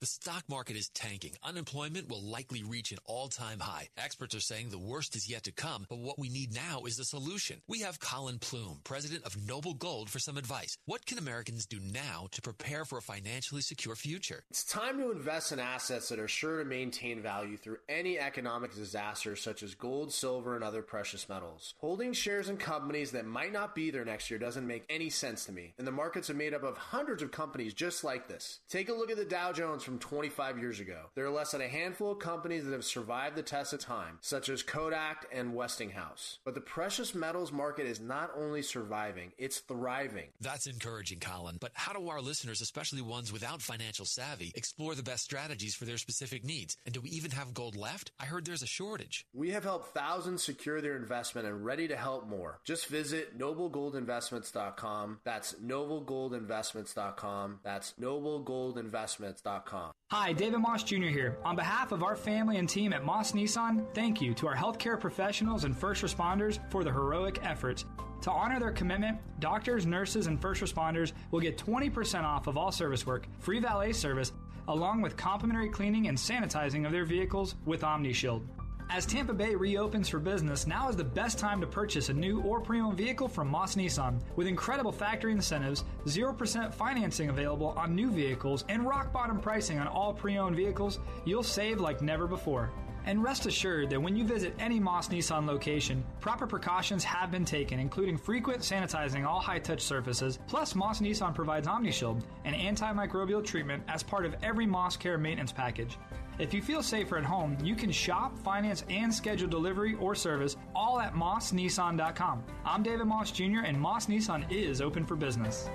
[0.00, 1.32] The stock market is tanking.
[1.42, 3.88] Unemployment will likely reach an all-time high.
[3.96, 7.00] Experts are saying the worst is yet to come, but what we need now is
[7.00, 7.60] a solution.
[7.66, 10.78] We have Collin Plume, president of Noble Gold, for some advice.
[10.84, 14.44] What can Americans do now to prepare for a financially secure future?
[14.50, 18.76] It's time to invest in assets that are sure to maintain value through any economic
[18.76, 21.74] disaster such as gold, silver, and other precious metals.
[21.78, 25.46] Holding shares in companies that might not be there next year doesn't make any sense
[25.46, 25.74] to me.
[25.76, 28.60] And the markets are made up of hundreds of companies just like this.
[28.70, 31.06] Take a look at the Dow Jones from 25 years ago.
[31.14, 34.18] There are less than a handful of companies that have survived the test of time,
[34.20, 36.40] such as Kodak and Westinghouse.
[36.44, 40.26] But the precious metals market is not only surviving, it's thriving.
[40.42, 41.56] That's encouraging, Colin.
[41.58, 45.86] But how do our listeners, especially ones without financial savvy, explore the best strategies for
[45.86, 46.76] their specific needs?
[46.84, 48.12] And do we even have gold left?
[48.20, 49.24] I heard there's a shortage.
[49.32, 52.60] We have helped thousands secure their investment and ready to help more.
[52.66, 55.20] Just visit noblegoldinvestments.com.
[55.24, 57.60] That's noblegoldinvestments.com.
[57.64, 59.77] That's noblegoldinvestments.com.
[60.10, 61.08] Hi, David Moss Jr.
[61.08, 61.36] here.
[61.44, 64.98] On behalf of our family and team at Moss Nissan, thank you to our healthcare
[64.98, 67.84] professionals and first responders for the heroic efforts.
[68.22, 72.72] To honor their commitment, doctors, nurses, and first responders will get 20% off of all
[72.72, 74.32] service work, free valet service,
[74.68, 78.42] along with complimentary cleaning and sanitizing of their vehicles with OmniShield.
[78.90, 82.40] As Tampa Bay reopens for business, now is the best time to purchase a new
[82.40, 84.18] or pre-owned vehicle from Moss Nissan.
[84.34, 89.86] With incredible factory incentives, 0% financing available on new vehicles, and rock bottom pricing on
[89.88, 92.70] all pre-owned vehicles, you'll save like never before.
[93.04, 97.44] And rest assured that when you visit any Moss Nissan location, proper precautions have been
[97.44, 100.38] taken, including frequent sanitizing all high touch surfaces.
[100.48, 105.52] Plus, Moss Nissan provides OmniShield, an antimicrobial treatment, as part of every Moss Care maintenance
[105.52, 105.98] package.
[106.38, 110.56] If you feel safer at home, you can shop, finance, and schedule delivery or service
[110.74, 112.44] all at mossnissan.com.
[112.64, 115.68] I'm David Moss Jr., and Moss Nissan is open for business.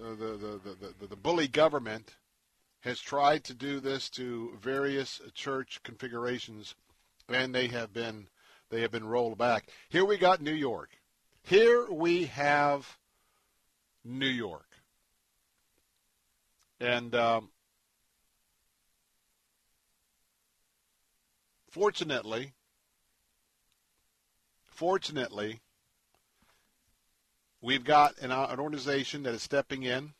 [0.00, 2.16] the, the, the, the bully government
[2.80, 6.74] has tried to do this to various church configurations,
[7.28, 8.28] and they have been
[8.70, 9.68] they have been rolled back.
[9.88, 10.90] Here we got New York.
[11.42, 12.98] Here we have
[14.04, 14.68] New York,
[16.80, 17.50] and um,
[21.70, 22.52] fortunately,
[24.64, 25.60] fortunately,
[27.66, 30.12] We've got an, uh, an organization that is stepping in,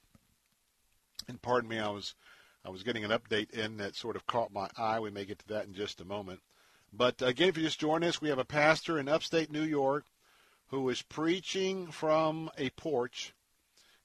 [1.29, 2.17] and pardon me, I was
[2.65, 4.99] I was getting an update in that sort of caught my eye.
[4.99, 6.41] We may get to that in just a moment.
[6.93, 10.07] But again, if you just join us, we have a pastor in upstate New York
[10.71, 13.33] who is preaching from a porch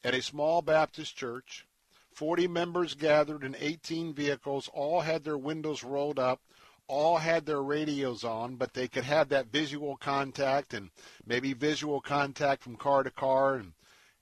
[0.03, 1.65] at a small Baptist church.
[2.13, 6.41] 40 members gathered in 18 vehicles, all had their windows rolled up
[6.87, 10.89] all had their radios on, but they could have that visual contact and
[11.25, 13.55] maybe visual contact from car to car.
[13.55, 13.73] And,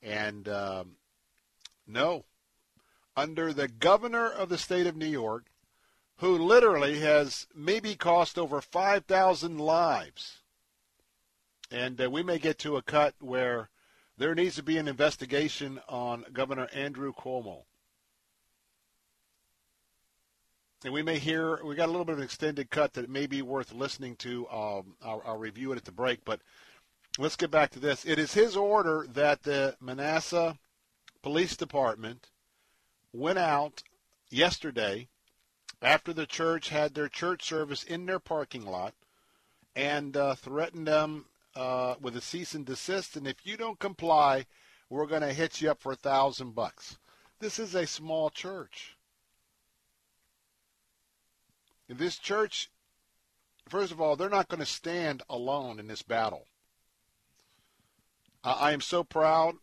[0.02, 0.92] and um,
[1.88, 2.26] no,
[3.16, 5.46] under the governor of the state of New York,
[6.18, 10.40] who literally has maybe cost over 5,000 lives.
[11.72, 13.70] And uh, we may get to a cut where
[14.18, 17.64] there needs to be an investigation on Governor Andrew Cuomo.
[20.84, 23.28] And we may hear we got a little bit of an extended cut that may
[23.28, 24.48] be worth listening to.
[24.50, 26.40] Um, I'll, I'll, review it at the break, but
[27.18, 28.06] let's get back to this.
[28.06, 30.56] It is his order that the Manassas
[31.22, 32.30] Police Department
[33.12, 33.84] went out
[34.30, 35.08] yesterday
[35.82, 38.94] after the church had their church service in their parking lot
[39.76, 41.26] and uh, threatened them
[41.56, 43.18] uh, with a cease and desist.
[43.18, 44.46] And if you don't comply,
[44.90, 46.98] we're going to hit you up for a thousand bucks.
[47.40, 48.96] This is a small church.
[51.90, 52.70] This church,
[53.68, 56.46] first of all, they're not going to stand alone in this battle.
[58.44, 59.56] I am so proud.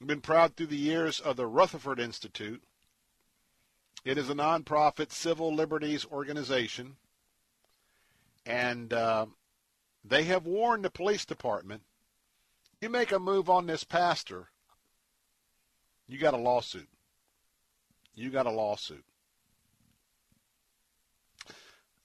[0.00, 2.62] I've been proud through the years of the Rutherford Institute.
[4.04, 6.96] It is a nonprofit civil liberties organization,
[8.46, 9.26] and uh,
[10.02, 11.82] they have warned the police department
[12.80, 14.48] you make a move on this pastor,
[16.08, 16.88] you got a lawsuit.
[18.14, 19.04] You got a lawsuit.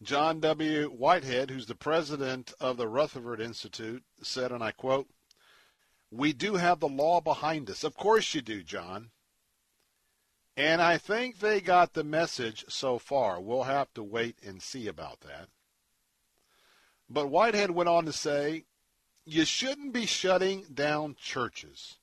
[0.05, 0.87] John W.
[0.89, 5.09] Whitehead, who's the president of the Rutherford Institute, said, and I quote,
[6.11, 7.83] We do have the law behind us.
[7.83, 9.09] Of course you do, John.
[10.55, 13.41] And I think they got the message so far.
[13.41, 15.49] We'll have to wait and see about that.
[17.09, 18.65] But Whitehead went on to say,
[19.25, 21.97] you shouldn't be shutting down churches.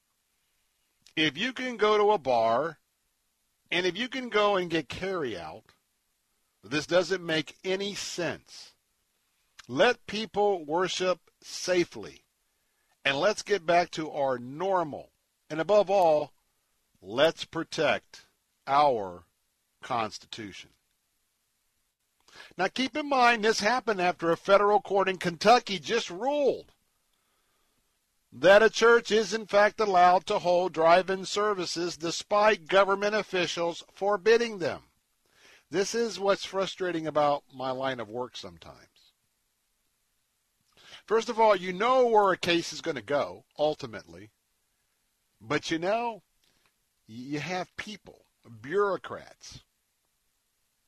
[1.15, 2.79] If you can go to a bar
[3.71, 5.65] and if you can go and get carry out,
[6.63, 8.73] this doesn't make any sense.
[9.69, 12.25] Let people worship safely.
[13.05, 15.11] And let's get back to our normal.
[15.51, 16.33] And above all,
[17.01, 18.27] let's protect
[18.67, 19.25] our
[19.83, 20.71] Constitution.
[22.57, 26.73] Now keep in mind this happened after a federal court in Kentucky just ruled
[28.33, 34.59] that a church is in fact allowed to hold drive-in services despite government officials forbidding
[34.59, 34.83] them.
[35.73, 38.77] This is what's frustrating about my line of work sometimes.
[41.07, 44.31] First of all, you know where a case is going to go ultimately,
[45.41, 46.23] but you know
[47.07, 48.27] you have people,
[48.61, 49.61] bureaucrats,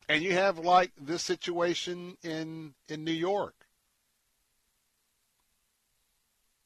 [0.09, 3.65] and you have like this situation in in New York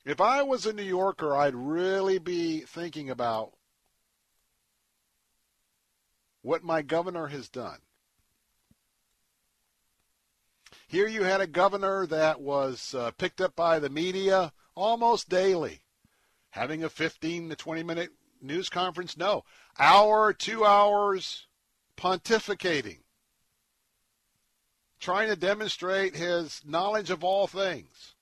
[0.09, 3.53] If I was a New Yorker, I'd really be thinking about
[6.41, 7.81] what my governor has done.
[10.89, 15.83] Here you had a governor that was uh, picked up by the media almost daily,
[16.51, 18.11] having a 15 to 20 minute
[18.41, 19.15] news conference.
[19.15, 19.45] No,
[19.79, 21.47] hour, two hours
[21.99, 23.01] pontificating,
[24.99, 28.15] trying to demonstrate his knowledge of all things.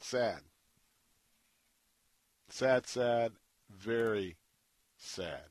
[0.00, 0.40] Sad.
[2.48, 3.32] Sad, sad,
[3.70, 4.36] very
[4.98, 5.44] sad.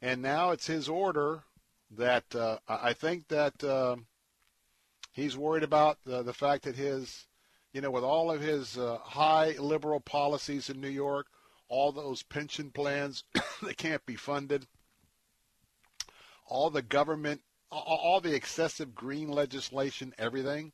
[0.00, 1.42] And now it's his order
[1.96, 3.96] that uh, I think that uh,
[5.12, 7.26] he's worried about the, the fact that his,
[7.72, 11.26] you know, with all of his uh, high liberal policies in New York,
[11.68, 13.24] all those pension plans
[13.62, 14.66] that can't be funded,
[16.46, 20.72] all the government, all the excessive green legislation, everything,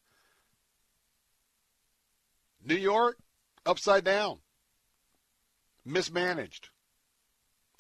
[2.65, 3.19] New York,
[3.67, 4.39] upside down,
[5.85, 6.71] mismanaged.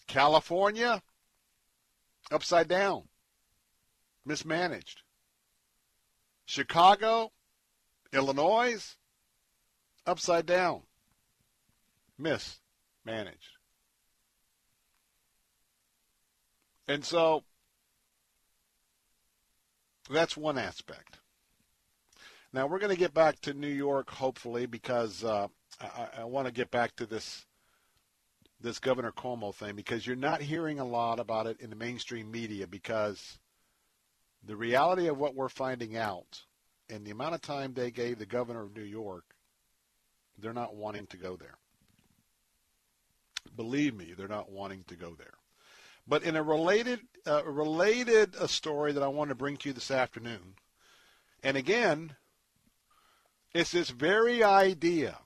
[0.06, 1.02] California,
[2.30, 3.04] upside down,
[4.24, 5.02] mismanaged.
[6.46, 7.32] Chicago,
[8.12, 8.96] Illinois,
[10.06, 10.82] upside down,
[12.18, 13.58] mismanaged.
[16.86, 17.44] And so
[20.10, 21.18] that's one aspect.
[22.52, 25.48] Now we're going to get back to New York, hopefully, because uh,
[25.80, 27.46] I, I want to get back to this
[28.60, 32.30] this Governor Cuomo thing because you're not hearing a lot about it in the mainstream
[32.30, 33.38] media because
[34.46, 36.42] the reality of what we're finding out
[36.88, 39.24] and the amount of time they gave the governor of New York,
[40.38, 41.56] they're not wanting to go there.
[43.56, 45.34] Believe me, they're not wanting to go there.
[46.06, 49.72] But in a related uh, related uh, story that I want to bring to you
[49.72, 50.56] this afternoon,
[51.42, 52.16] and again,
[53.54, 55.18] it's this very idea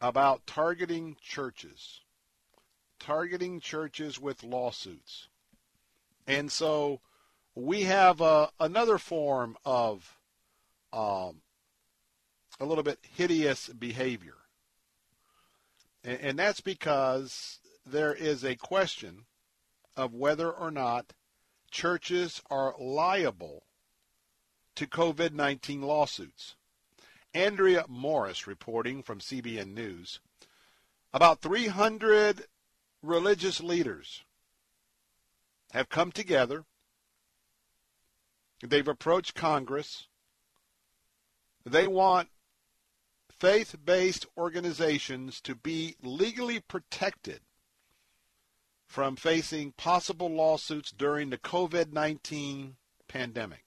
[0.00, 2.00] about targeting churches,
[3.00, 5.29] targeting churches with lawsuits.
[6.30, 7.00] And so
[7.56, 10.16] we have uh, another form of
[10.92, 11.42] um,
[12.60, 14.36] a little bit hideous behavior.
[16.04, 19.24] And, and that's because there is a question
[19.96, 21.14] of whether or not
[21.72, 23.64] churches are liable
[24.76, 26.54] to COVID 19 lawsuits.
[27.34, 30.20] Andrea Morris reporting from CBN News.
[31.12, 32.44] About 300
[33.02, 34.22] religious leaders
[35.72, 36.64] have come together.
[38.62, 40.08] They've approached Congress.
[41.64, 42.28] They want
[43.38, 47.40] faith based organizations to be legally protected
[48.86, 52.76] from facing possible lawsuits during the COVID 19
[53.08, 53.64] pandemic.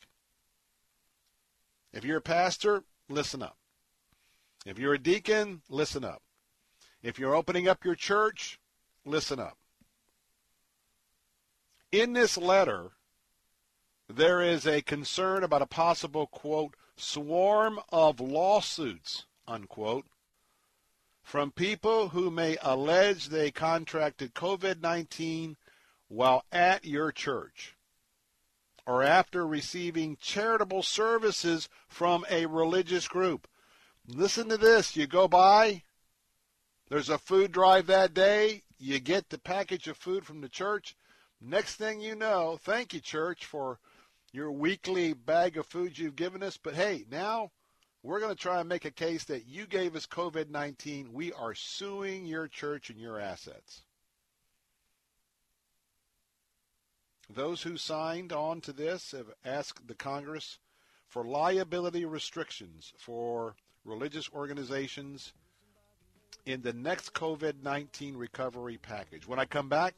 [1.93, 3.57] If you're a pastor, listen up.
[4.65, 6.21] If you're a deacon, listen up.
[7.01, 8.59] If you're opening up your church,
[9.05, 9.57] listen up.
[11.93, 12.93] In this letter,
[14.09, 20.07] there is a concern about a possible, quote, swarm of lawsuits, unquote,
[21.21, 25.55] from people who may allege they contracted COVID 19
[26.07, 27.75] while at your church
[28.87, 33.47] or after receiving charitable services from a religious group.
[34.07, 34.95] Listen to this.
[34.95, 35.83] You go by,
[36.89, 40.95] there's a food drive that day, you get the package of food from the church.
[41.45, 43.77] Next thing you know, thank you, church, for
[44.31, 46.55] your weekly bag of food you've given us.
[46.55, 47.51] But hey, now
[48.01, 51.11] we're going to try and make a case that you gave us COVID 19.
[51.11, 53.81] We are suing your church and your assets.
[57.29, 60.59] Those who signed on to this have asked the Congress
[61.09, 65.33] for liability restrictions for religious organizations
[66.45, 69.27] in the next COVID 19 recovery package.
[69.27, 69.95] When I come back,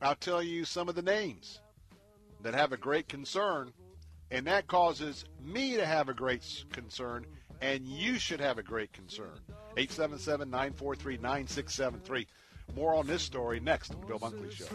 [0.00, 1.60] I'll tell you some of the names
[2.42, 3.72] that have a great concern
[4.30, 7.26] and that causes me to have a great concern,
[7.60, 9.40] and you should have a great concern.
[9.76, 12.26] 877 943 9673.
[12.76, 14.66] More on this story next on the Bill Bunkley Show.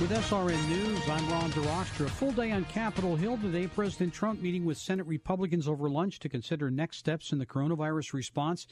[0.00, 2.08] With SRN News, I'm Ron DeRostra.
[2.08, 3.66] Full day on Capitol Hill today.
[3.66, 8.14] President Trump meeting with Senate Republicans over lunch to consider next steps in the coronavirus
[8.14, 8.66] response.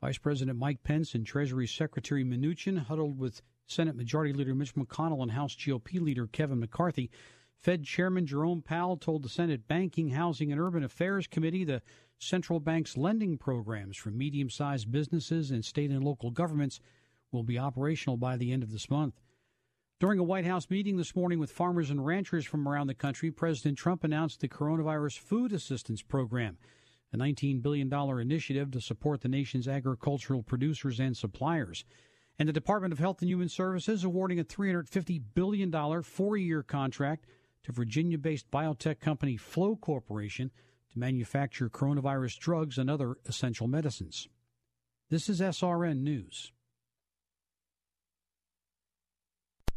[0.00, 5.20] Vice President Mike Pence and Treasury Secretary Mnuchin huddled with Senate Majority Leader Mitch McConnell
[5.20, 7.10] and House GOP Leader Kevin McCarthy.
[7.58, 11.82] Fed Chairman Jerome Powell told the Senate Banking, Housing, and Urban Affairs Committee the
[12.18, 16.80] central bank's lending programs for medium sized businesses and state and local governments
[17.32, 19.20] will be operational by the end of this month.
[20.00, 23.30] During a White House meeting this morning with farmers and ranchers from around the country,
[23.30, 26.56] President Trump announced the Coronavirus Food Assistance Program,
[27.12, 31.84] a $19 billion initiative to support the nation's agricultural producers and suppliers.
[32.38, 37.26] And the Department of Health and Human Services awarding a $350 billion four year contract
[37.64, 40.50] to Virginia based biotech company Phlow Corporation
[40.94, 44.28] to manufacture coronavirus drugs and other essential medicines.
[45.10, 46.52] This is SRN News.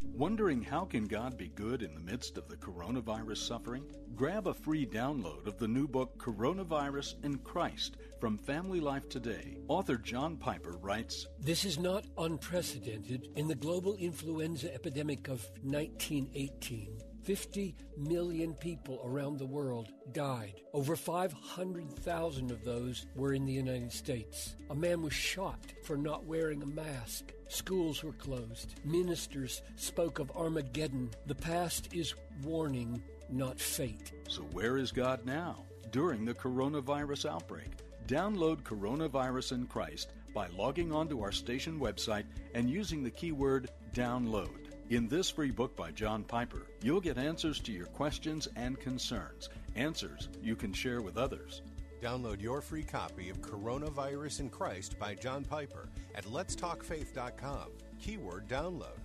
[0.03, 3.83] Wondering how can God be good in the midst of the coronavirus suffering?
[4.15, 9.57] Grab a free download of the new book Coronavirus and Christ from Family Life Today.
[9.67, 17.12] Author John Piper writes, This is not unprecedented in the global influenza epidemic of 1918.
[17.23, 20.61] 50 million people around the world died.
[20.73, 24.55] Over 500,000 of those were in the United States.
[24.69, 27.31] A man was shot for not wearing a mask.
[27.47, 28.75] Schools were closed.
[28.83, 31.11] Ministers spoke of Armageddon.
[31.25, 32.13] The past is
[32.43, 34.11] warning, not fate.
[34.27, 37.69] So, where is God now during the coronavirus outbreak?
[38.07, 44.62] Download Coronavirus and Christ by logging onto our station website and using the keyword download.
[44.89, 49.49] In this free book by John Piper, you'll get answers to your questions and concerns,
[49.75, 51.61] answers you can share with others.
[52.01, 57.69] Download your free copy of Coronavirus and Christ by John Piper at letstalkfaith.com.
[58.01, 58.99] Keyword download.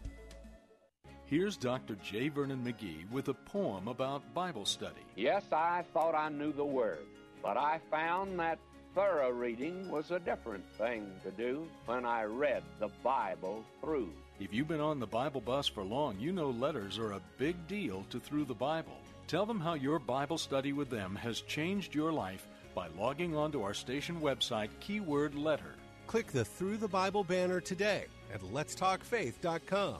[1.26, 1.94] Here's Dr.
[2.02, 2.28] J.
[2.28, 5.06] Vernon McGee with a poem about Bible study.
[5.14, 7.06] Yes, I thought I knew the Word,
[7.40, 8.58] but I found that
[8.94, 14.12] thorough reading was a different thing to do when I read the Bible through.
[14.40, 17.66] If you've been on the Bible bus for long, you know letters are a big
[17.66, 18.96] deal to Through the Bible.
[19.26, 23.62] Tell them how your Bible study with them has changed your life by logging onto
[23.62, 25.74] our station website, keyword letter.
[26.06, 29.96] Click the Through the Bible banner today at letstalkfaith.com.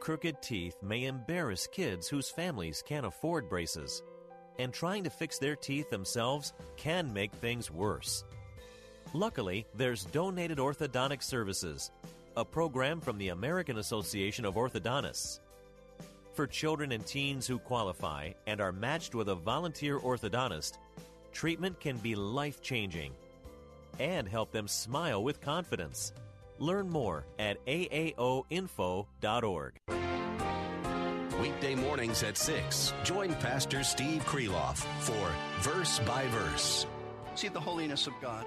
[0.00, 4.02] Crooked teeth may embarrass kids whose families can't afford braces,
[4.58, 8.22] and trying to fix their teeth themselves can make things worse.
[9.14, 11.90] Luckily, there's Donated Orthodontic Services
[12.38, 15.40] a program from the American Association of Orthodontists.
[16.34, 20.78] For children and teens who qualify and are matched with a volunteer orthodontist,
[21.32, 23.10] treatment can be life changing
[23.98, 26.12] and help them smile with confidence.
[26.60, 29.08] Learn more at aaoinfo.org.
[31.42, 36.86] Weekday mornings at 6, join Pastor Steve Kreloff for Verse by Verse.
[37.34, 38.46] See the holiness of God.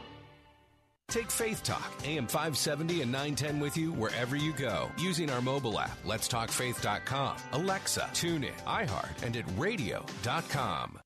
[1.11, 5.79] Take Faith Talk, AM 570 and 910 with you wherever you go using our mobile
[5.79, 10.99] app, Let's Talk letstalkfaith.com, Alexa, TuneIn, iHeart, and at radio.com.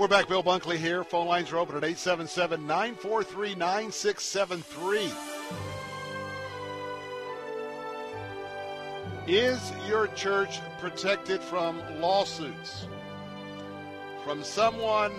[0.00, 0.28] We're back.
[0.28, 1.04] Bill Bunkley here.
[1.04, 5.10] Phone lines are open at 877 943 9673.
[9.26, 12.86] Is your church protected from lawsuits?
[14.24, 15.12] From someone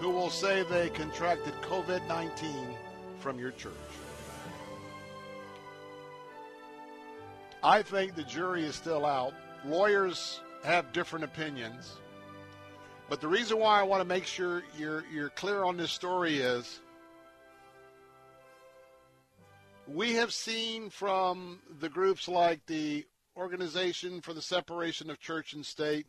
[0.00, 2.74] who will say they contracted COVID 19
[3.20, 3.74] from your church?
[7.62, 9.34] I think the jury is still out.
[9.64, 11.98] Lawyers have different opinions.
[13.08, 16.38] But the reason why I want to make sure you're you're clear on this story
[16.38, 16.80] is
[19.86, 23.06] we have seen from the groups like the
[23.36, 26.06] Organization for the Separation of Church and State,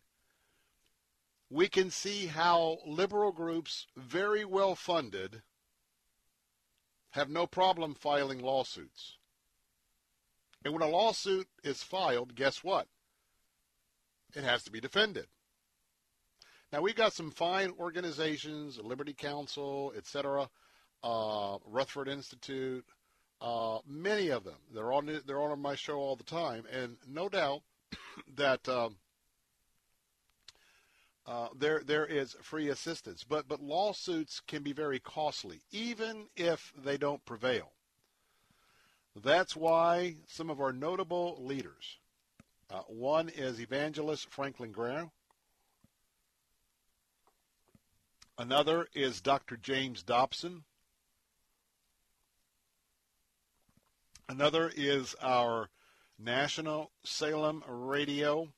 [1.50, 5.42] we can see how liberal groups, very well funded,
[7.12, 9.18] have no problem filing lawsuits.
[10.64, 12.88] And when a lawsuit is filed, guess what?
[14.34, 15.28] It has to be defended.
[16.74, 20.50] Now we've got some fine organizations, Liberty Counsel, etc.,
[21.04, 22.86] uh, Rutherford Institute,
[23.40, 24.58] uh, many of them.
[24.74, 27.62] They're on they're on my show all the time, and no doubt
[28.36, 28.98] that um,
[31.26, 33.24] uh, there there is free assistance.
[33.24, 37.72] But but lawsuits can be very costly, even if they don't prevail.
[39.16, 41.98] That's why some of our notable leaders.
[42.70, 45.10] Uh, one is evangelist Franklin Graham.
[48.40, 49.58] Another is Dr.
[49.58, 50.64] James Dobson.
[54.30, 55.70] Another is our
[56.20, 58.50] national Salem radio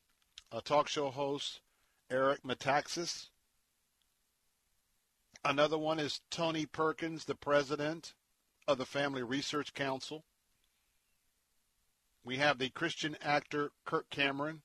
[0.65, 1.61] talk show host,
[2.11, 3.27] Eric Metaxas.
[5.45, 8.14] Another one is Tony Perkins, the president
[8.68, 10.26] of the Family Research Council.
[12.26, 14.61] We have the Christian actor Kirk Cameron.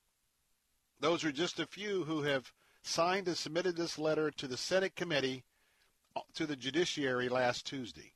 [0.98, 2.52] Those are just a few who have
[2.84, 5.42] signed and submitted this letter to the Senate committee
[6.14, 8.12] uh, to the judiciary last Tuesday.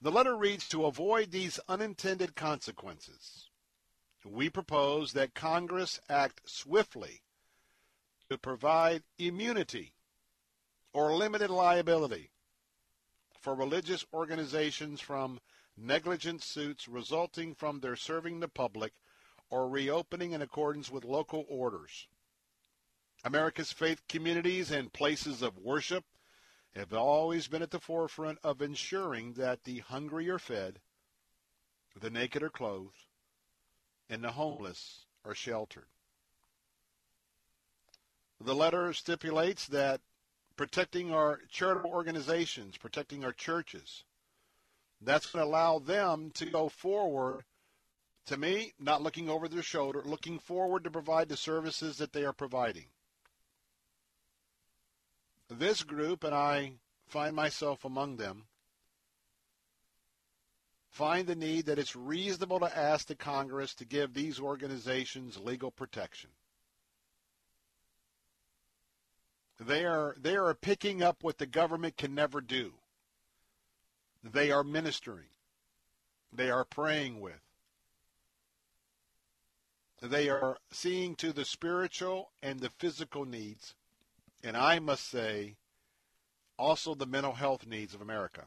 [0.00, 3.50] The letter reads To avoid these unintended consequences,
[4.24, 7.22] we propose that Congress act swiftly
[8.30, 9.94] to provide immunity
[10.94, 12.30] or limited liability
[13.38, 15.40] for religious organizations from
[15.76, 18.94] negligent suits resulting from their serving the public
[19.50, 22.08] or reopening in accordance with local orders.
[23.24, 26.04] America's faith communities and places of worship
[26.74, 30.80] have always been at the forefront of ensuring that the hungry are fed,
[32.00, 33.06] the naked are clothed,
[34.10, 35.86] and the homeless are sheltered.
[38.40, 40.00] The letter stipulates that
[40.56, 44.04] protecting our charitable organizations, protecting our churches,
[45.00, 47.44] that's going to allow them to go forward
[48.26, 52.24] to me, not looking over their shoulder, looking forward to provide the services that they
[52.24, 52.86] are providing.
[55.50, 56.72] This group, and I
[57.06, 58.44] find myself among them,
[60.90, 65.70] find the need that it's reasonable to ask the Congress to give these organizations legal
[65.70, 66.30] protection.
[69.60, 72.72] They are, they are picking up what the government can never do.
[74.22, 75.28] They are ministering.
[76.32, 77.43] They are praying with.
[80.04, 83.74] They are seeing to the spiritual and the physical needs,
[84.42, 85.56] and I must say,
[86.58, 88.42] also the mental health needs of America.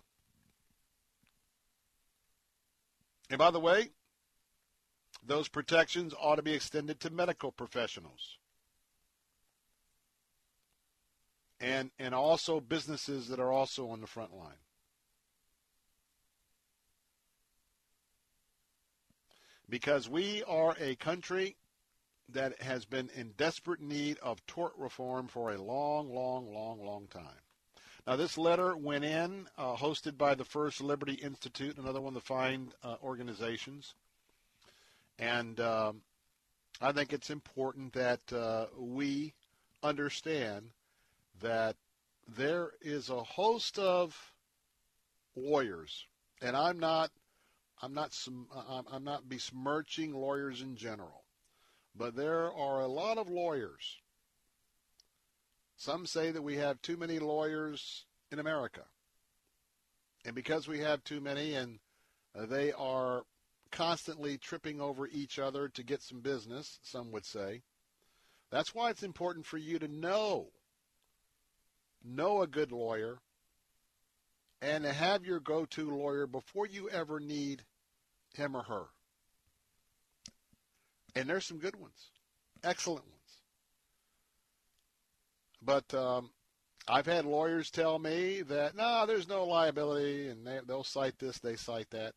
[3.29, 3.89] And by the way,
[5.25, 8.37] those protections ought to be extended to medical professionals
[11.59, 14.61] and, and also businesses that are also on the front line.
[19.69, 21.55] Because we are a country
[22.29, 27.07] that has been in desperate need of tort reform for a long, long, long, long
[27.07, 27.41] time.
[28.05, 32.21] Now, this letter went in, uh, hosted by the First Liberty Institute, another one of
[32.21, 33.95] the fine uh, organizations.
[35.19, 36.01] And um,
[36.79, 39.33] I think it's important that uh, we
[39.83, 40.69] understand
[41.41, 41.75] that
[42.27, 44.33] there is a host of
[45.35, 46.05] lawyers,
[46.41, 47.11] and I'm not,
[47.81, 48.17] I'm not,
[48.91, 51.23] I'm not besmirching lawyers in general,
[51.95, 53.97] but there are a lot of lawyers
[55.77, 58.81] some say that we have too many lawyers in America.
[60.25, 61.79] And because we have too many and
[62.35, 63.23] uh, they are
[63.71, 67.61] constantly tripping over each other to get some business, some would say,
[68.49, 70.47] that's why it's important for you to know
[72.03, 73.19] know a good lawyer
[74.61, 77.63] and to have your go-to lawyer before you ever need
[78.33, 78.85] him or her.
[81.15, 82.11] And there's some good ones,
[82.63, 83.17] excellent ones.
[85.61, 86.29] But um,
[86.87, 91.39] I've had lawyers tell me that no, there's no liability, and they, they'll cite this,
[91.39, 92.13] they cite that.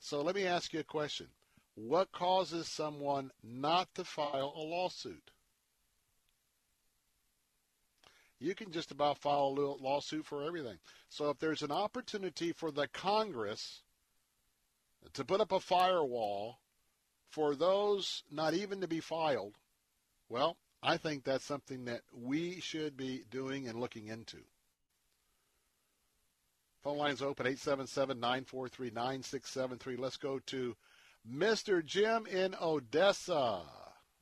[0.00, 1.28] So let me ask you a question:
[1.74, 5.30] What causes someone not to file a lawsuit?
[8.40, 10.78] You can just about file a lawsuit for everything.
[11.10, 13.82] So if there's an opportunity for the Congress
[15.12, 16.60] to put up a firewall
[17.30, 19.58] for those not even to be filed,
[20.30, 24.38] well, I think that's something that we should be doing and looking into.
[26.82, 29.98] Phone lines open 877-943-9673.
[29.98, 30.74] Let's go to
[31.30, 31.84] Mr.
[31.84, 33.60] Jim in Odessa.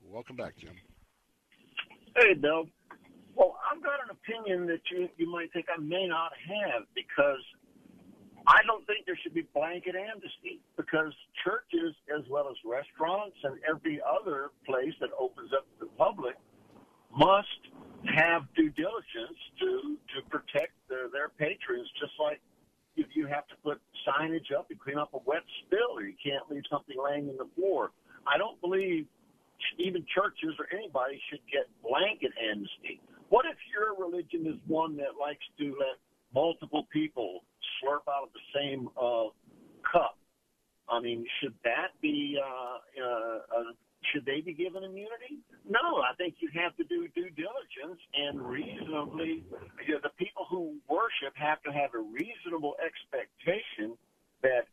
[0.02, 0.74] Welcome back, Jim.
[2.16, 2.64] Hey, Bill.
[3.88, 7.40] Got an opinion that you, you might think I may not have because
[8.44, 13.56] I don't think there should be blanket amnesty because churches, as well as restaurants and
[13.64, 16.36] every other place that opens up to the public,
[17.16, 17.60] must
[18.12, 22.44] have due diligence to to protect their their patrons, just like
[23.00, 26.14] if you have to put signage up and clean up a wet spill, or you
[26.20, 27.92] can't leave something laying in the floor.
[28.28, 29.08] I don't believe
[29.80, 33.00] even churches or anybody should get blanket amnesty.
[33.28, 35.98] What if your religion is one that likes to let
[36.34, 37.44] multiple people
[37.78, 39.28] slurp out of the same uh,
[39.90, 40.16] cup?
[40.88, 43.72] I mean, should that be uh, uh,
[44.12, 45.42] should they be given immunity?
[45.68, 49.44] No, I think you have to do due diligence and reasonably.
[49.86, 53.98] You know, the people who worship have to have a reasonable expectation
[54.42, 54.64] that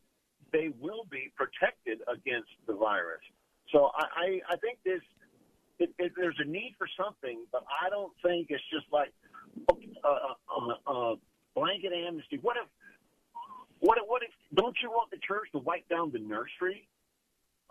[0.54, 3.24] they will be protected against the virus.
[3.74, 4.06] So I,
[4.50, 5.02] I, I think this
[5.80, 9.14] it, it, there's a need for something, but I don't think it's just like
[9.70, 11.16] a uh, uh,
[11.56, 12.40] blanket amnesty.
[12.42, 12.68] What if,
[13.80, 14.30] what if, what if?
[14.56, 16.88] Don't you want the church to wipe down the nursery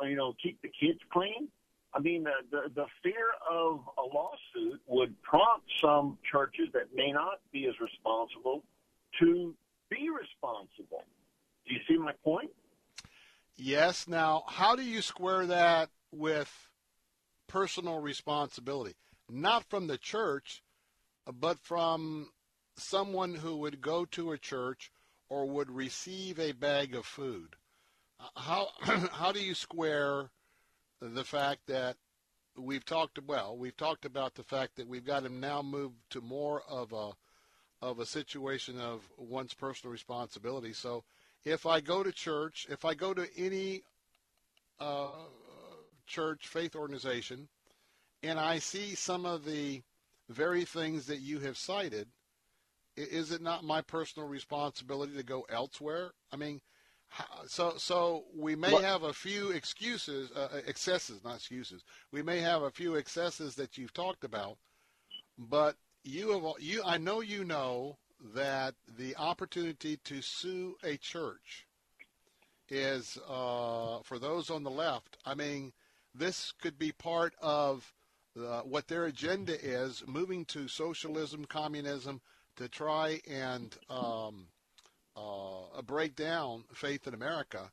[0.01, 1.49] uh, you know, keep the kids clean.
[1.93, 7.13] I mean, the, the, the fear of a lawsuit would prompt some churches that may
[7.13, 8.65] not be as responsible
[9.21, 9.55] to
[9.91, 11.05] be responsible.
[11.67, 12.51] Do you see my point?
[13.57, 14.09] Yes.
[14.09, 16.53] Now, how do you square that with
[17.47, 18.95] personal responsibility?
[19.31, 20.63] Not from the church,
[21.41, 22.31] but from
[22.77, 24.91] someone who would go to a church
[25.29, 27.57] or would receive a bag of food
[28.37, 28.69] how
[29.13, 30.31] how do you square
[31.01, 31.97] the fact that
[32.57, 36.21] we've talked well we've talked about the fact that we've got to now move to
[36.21, 37.11] more of a
[37.83, 41.05] of a situation of one's personal responsibility so
[41.45, 43.83] if i go to church if i go to any
[44.81, 45.09] uh,
[46.07, 47.49] church faith organization
[48.23, 49.83] and i see some of the
[50.29, 52.09] very things that you have cited
[52.97, 56.61] is it not my personal responsibility to go elsewhere i mean
[57.47, 61.85] so so we may have a few excuses, uh, uh, excesses, not excuses.
[62.11, 64.57] We may have a few excesses that you've talked about,
[65.39, 66.83] but you have you.
[66.85, 67.99] I know you know
[68.35, 71.67] that the opportunity to sue a church
[72.69, 75.19] is uh, for those on the left.
[75.25, 75.73] I mean,
[76.15, 77.93] this could be part of
[78.39, 82.21] uh, what their agenda is, moving to socialism, communism,
[82.57, 84.47] to try and um,
[85.17, 87.71] uh, break down faith in America.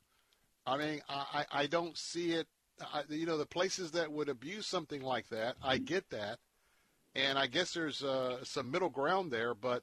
[0.66, 2.46] I mean, I, I don't see it.
[2.80, 6.38] I, you know, the places that would abuse something like that, I get that,
[7.14, 9.54] and I guess there's uh, some middle ground there.
[9.54, 9.82] But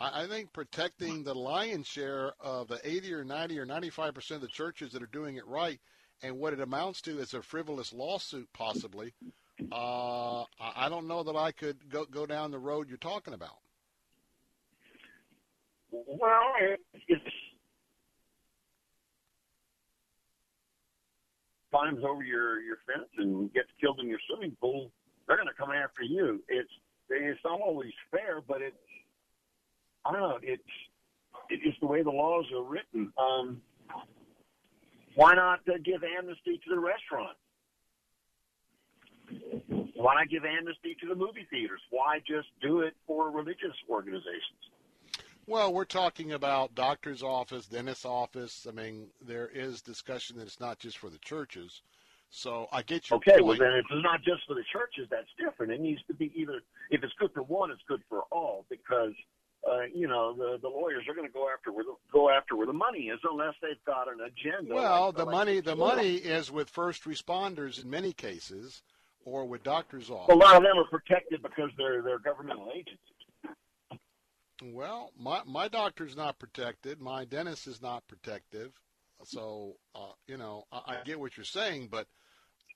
[0.00, 4.36] I, I think protecting the lion's share of the 80 or 90 or 95 percent
[4.36, 5.80] of the churches that are doing it right,
[6.24, 9.12] and what it amounts to is a frivolous lawsuit, possibly.
[9.70, 13.58] Uh, I don't know that I could go go down the road you're talking about.
[15.90, 16.40] Well,
[17.06, 17.22] it's
[21.70, 24.90] climbs over your your fence and gets killed in your swimming pool,
[25.26, 26.42] they're going to come after you.
[26.48, 26.70] It's
[27.10, 28.76] it's not always fair, but it's
[30.04, 30.38] I don't know.
[30.42, 30.62] It's
[31.50, 33.12] it's the way the laws are written.
[33.18, 33.60] Um,
[35.14, 37.36] why not uh, give amnesty to the restaurant?
[39.94, 41.80] Why not give amnesty to the movie theaters?
[41.90, 44.60] Why just do it for religious organizations?
[45.46, 48.66] Well, we're talking about doctor's office, dentist's office.
[48.68, 51.82] I mean, there is discussion that it's not just for the churches.
[52.30, 53.44] So I get your okay, point.
[53.44, 55.72] well then if it's not just for the churches, that's different.
[55.72, 56.60] It needs to be either
[56.90, 59.12] if it's good for one, it's good for all because
[59.70, 62.56] uh, you know the the lawyers are going to go after where the, go after
[62.56, 64.74] where the money is unless they've got an agenda.
[64.74, 68.82] Well, like, the like money the money is with first responders in many cases,
[69.24, 72.98] or with doctors' A lot of them are protected because they're they're governmental agencies.
[74.62, 77.00] Well, my my doctor's not protected.
[77.00, 78.72] My dentist is not protective.
[79.24, 82.06] So uh, you know, I, I get what you're saying, but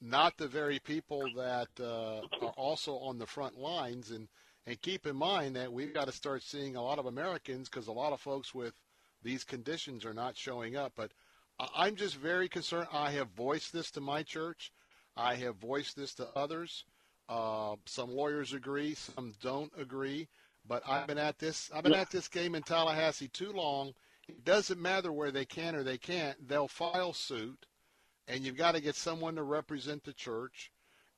[0.01, 4.10] not the very people that uh, are also on the front lines.
[4.10, 4.28] And
[4.69, 7.86] and keep in mind that we've got to start seeing a lot of Americans because
[7.86, 8.74] a lot of folks with
[9.23, 10.93] these conditions are not showing up.
[10.95, 11.12] But
[11.74, 12.89] I'm just very concerned.
[12.93, 14.70] I have voiced this to my church.
[15.16, 16.85] I have voiced this to others.
[17.31, 20.28] Uh, some lawyers agree, some don't agree.
[20.66, 21.70] But I've been at this.
[21.74, 23.95] I've been at this game in Tallahassee too long.
[24.28, 26.47] It doesn't matter where they can or they can't.
[26.47, 27.65] They'll file suit,
[28.28, 30.70] and you've got to get someone to represent the church.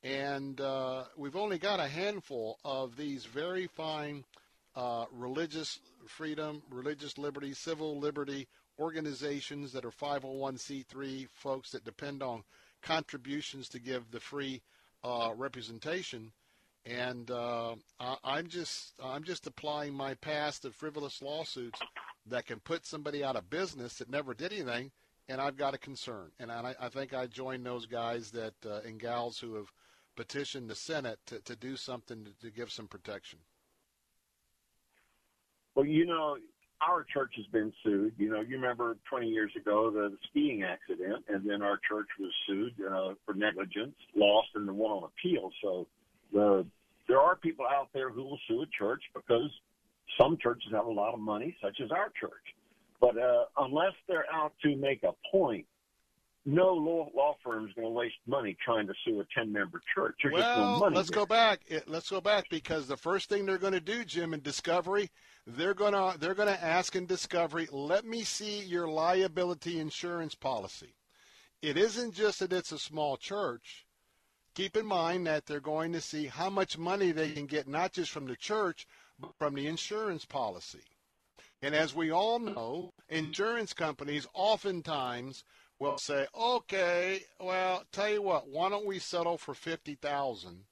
[0.03, 4.23] And uh, we've only got a handful of these very fine
[4.75, 8.47] uh, religious freedom, religious liberty, civil liberty
[8.79, 12.43] organizations that are 501c3 folks that depend on
[12.81, 14.61] contributions to give the free
[15.03, 16.31] uh, representation.
[16.85, 21.79] And uh, I, I'm just I'm just applying my past of frivolous lawsuits
[22.27, 24.89] that can put somebody out of business that never did anything,
[25.29, 26.31] and I've got a concern.
[26.39, 29.71] And I, I think I join those guys that uh, and gals who have
[30.15, 33.39] petitioned the Senate to, to do something to, to give some protection.
[35.75, 36.37] Well, you know,
[36.81, 38.13] our church has been sued.
[38.17, 42.07] You know, you remember 20 years ago the, the skiing accident, and then our church
[42.19, 45.51] was sued uh, for negligence, lost, and the won on appeal.
[45.61, 45.87] So
[46.33, 46.65] the
[47.07, 49.49] there are people out there who will sue a church because
[50.19, 52.55] some churches have a lot of money, such as our church.
[52.99, 55.65] But uh, unless they're out to make a point,
[56.45, 59.81] no law, law firm is going to waste money trying to sue a 10 member
[59.93, 60.15] church.
[60.23, 60.95] There's just no Well, money.
[60.95, 61.19] let's there.
[61.19, 61.61] go back.
[61.69, 65.11] Eh, let's go back because the first thing they're going to do, Jim, in Discovery,
[65.45, 70.35] they're going to they're going to ask in Discovery, let me see your liability insurance
[70.35, 70.95] policy.
[71.61, 73.85] It isn't just that it's a small church.
[74.55, 77.93] Keep in mind that they're going to see how much money they can get, not
[77.93, 78.85] just from the church,
[79.19, 80.83] but from the insurance policy.
[81.61, 85.43] And as we all know, insurance companies oftentimes
[85.81, 90.65] will say, "Okay, well, tell you what, why don't we settle for fifty thousand?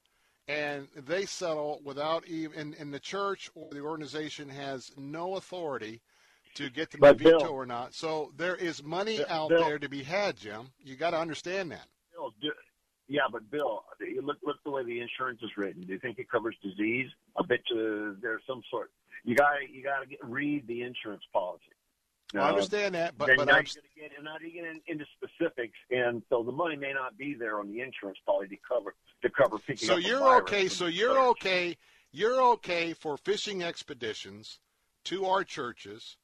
[0.48, 6.00] And they settle without even, and, and the church or the organization has no authority
[6.54, 7.94] to get them But to veto Bill- or not.
[7.94, 10.72] So there is money Bill- out there to be had, Jim.
[10.82, 11.86] You got to understand that.
[12.12, 12.50] Bill, do,
[13.06, 13.84] yeah, but Bill,
[14.22, 15.82] look look the way the insurance is written.
[15.82, 17.08] Do you think it covers disease?
[17.38, 18.90] I bet you there's some sort.
[19.24, 21.62] You got you got to read the insurance policy.
[22.34, 26.76] I understand that, but- but I'm- get not getting into specifics, and so the money
[26.76, 30.02] may not be there on the insurance policy to cover to cover picking So up.
[30.02, 30.68] you're okay.
[30.68, 31.30] So you're church.
[31.30, 31.78] okay.
[32.12, 34.60] You're okay for fishing expeditions
[35.04, 36.16] to our churches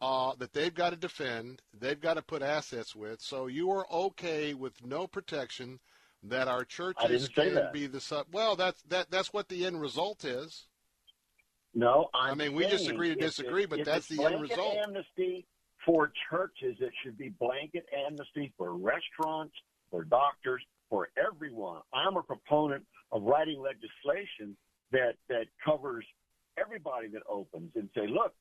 [0.00, 1.62] uh, that they've got to defend.
[1.74, 3.20] They've got to put assets with.
[3.20, 5.80] So you are okay with no protection
[6.22, 8.26] that our churches can be the sub.
[8.32, 9.10] Well, that's that.
[9.10, 10.67] That's what the end result is.
[11.78, 14.76] No, I I'm mean, we just agree to disagree, it- but that's the end result.
[14.78, 15.46] Amnesty
[15.86, 16.76] for churches.
[16.80, 19.54] It should be blanket amnesty for restaurants,
[19.88, 20.60] for doctors,
[20.90, 21.82] for everyone.
[21.94, 24.56] I'm a proponent of writing legislation
[24.90, 26.04] that that covers
[26.58, 28.34] everybody that opens and say, look,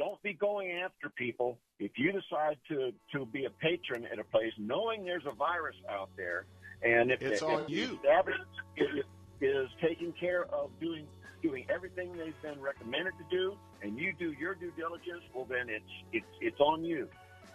[0.00, 4.24] don't be going after people if you decide to to be a patron at a
[4.24, 6.46] place knowing there's a virus out there
[6.82, 7.94] and if It's the, on if the you.
[7.94, 9.04] establishment is,
[9.40, 11.06] is taking care of doing
[11.48, 15.68] doing everything they've been recommended to do and you do your due diligence well then
[15.68, 17.08] it's it's it's on you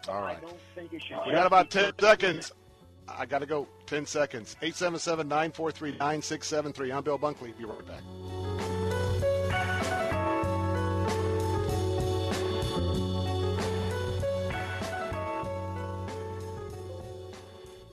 [0.08, 0.38] All right.
[0.38, 2.52] i don't think it should We got about 10 seconds.
[3.08, 3.68] I got to go.
[3.88, 4.56] 10 seconds.
[4.62, 6.92] 877 943 9673.
[6.92, 7.58] I'm Bill Bunkley.
[7.58, 8.51] Be right back.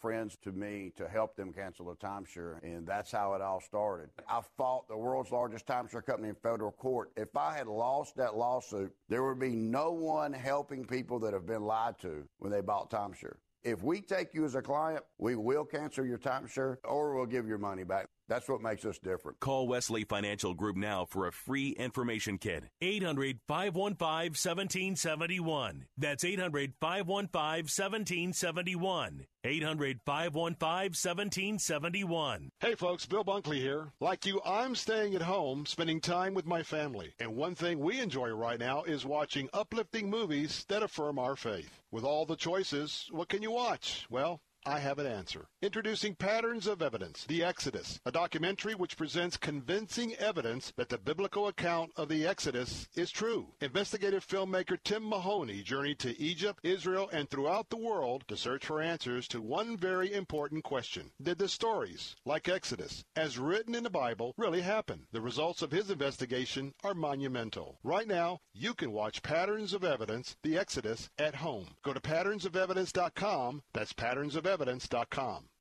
[0.00, 4.10] friends to me to help them cancel a timeshare, and that's how it all started.
[4.28, 7.10] I fought the world's largest timeshare company in federal court.
[7.16, 11.46] If I had lost that lawsuit, there would be no one helping people that have
[11.46, 13.36] been lied to when they bought timeshare.
[13.62, 17.46] If we take you as a client, we will cancel your timeshare or we'll give
[17.46, 18.08] your money back.
[18.30, 19.40] That's what makes us different.
[19.40, 22.62] Call Wesley Financial Group now for a free information kit.
[22.80, 25.86] 800 515 1771.
[25.98, 29.26] That's 800 515 1771.
[29.42, 32.50] 800 515 1771.
[32.60, 33.88] Hey folks, Bill Bunkley here.
[33.98, 37.12] Like you, I'm staying at home, spending time with my family.
[37.18, 41.80] And one thing we enjoy right now is watching uplifting movies that affirm our faith.
[41.90, 44.06] With all the choices, what can you watch?
[44.08, 45.46] Well, I have an answer.
[45.62, 51.48] Introducing Patterns of Evidence, The Exodus, a documentary which presents convincing evidence that the biblical
[51.48, 53.54] account of the Exodus is true.
[53.62, 58.82] Investigative filmmaker Tim Mahoney journeyed to Egypt, Israel, and throughout the world to search for
[58.82, 61.10] answers to one very important question.
[61.22, 65.06] Did the stories, like Exodus, as written in the Bible, really happen?
[65.12, 67.78] The results of his investigation are monumental.
[67.82, 71.68] Right now, you can watch Patterns of Evidence, The Exodus, at home.
[71.82, 73.62] Go to patternsofevidence.com.
[73.72, 74.49] That's patternsofevidence.com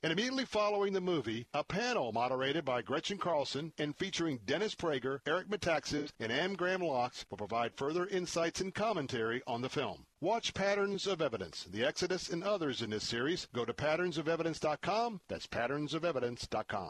[0.02, 5.20] And immediately following the movie, a panel moderated by Gretchen Carlson and featuring Dennis Prager,
[5.28, 10.06] Eric Metaxas, and Anne Graham Lotz will provide further insights and commentary on the film.
[10.22, 13.48] Watch Patterns of Evidence, The Exodus, and others in this series.
[13.54, 15.22] Go to patternsofevidence.com.
[15.28, 16.90] That's patternsofevidence.com.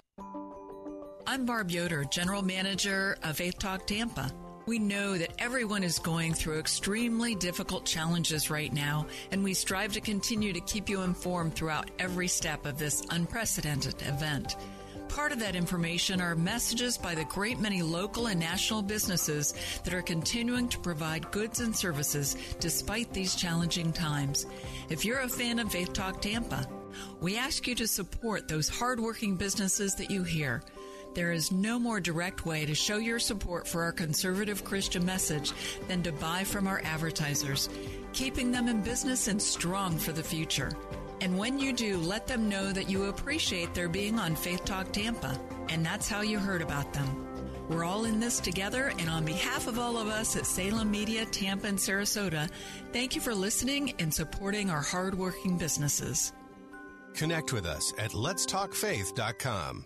[1.27, 4.31] I'm Barb Yoder, General Manager of Faith Talk Tampa.
[4.69, 9.93] We know that everyone is going through extremely difficult challenges right now, and we strive
[9.93, 14.57] to continue to keep you informed throughout every step of this unprecedented event.
[15.07, 19.55] Part of that information are messages by the great many local and national businesses
[19.85, 24.45] that are continuing to provide goods and services despite these challenging times.
[24.89, 26.67] If you're a fan of Faith Talk Tampa,
[27.21, 30.61] we ask you to support those hardworking businesses that you hear.
[31.19, 35.51] There is no more direct way to show your support for our conservative Christian message
[35.89, 37.67] than to buy from our advertisers,
[38.13, 40.71] keeping them in business and strong for the future.
[41.19, 44.93] And when you do, let them know that you appreciate their being on Faith Talk
[44.93, 45.37] Tampa,
[45.67, 47.27] and that's how you heard about them.
[47.67, 51.25] We're all in this together, and on behalf of all of us at Salem Media,
[51.25, 52.49] Tampa, and Sarasota,
[52.93, 56.31] thank you for listening and supporting our hardworking businesses.
[57.13, 59.85] Connect with us at letstalkfaith.com.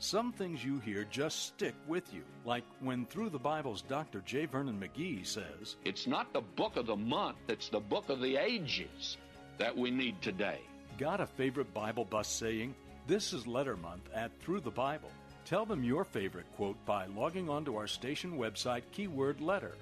[0.00, 4.22] Some things you hear just stick with you, like when Through the Bible's Dr.
[4.24, 4.46] J.
[4.46, 8.36] Vernon McGee says, It's not the book of the month, it's the book of the
[8.36, 9.16] ages
[9.58, 10.60] that we need today.
[10.98, 12.76] Got a favorite Bible bus saying?
[13.08, 15.10] This is Letter Month at Through the Bible.
[15.44, 19.74] Tell them your favorite quote by logging onto our station website, keyword letter.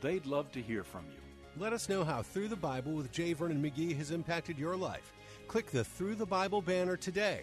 [0.00, 1.60] They'd love to hear from you.
[1.60, 3.32] Let us know how Through the Bible with J.
[3.32, 5.12] Vernon McGee has impacted your life.
[5.48, 7.42] Click the Through the Bible banner today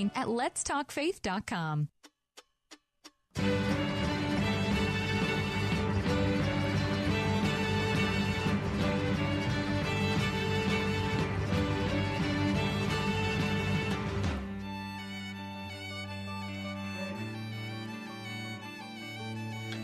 [0.15, 1.89] at letstalkfaith.com.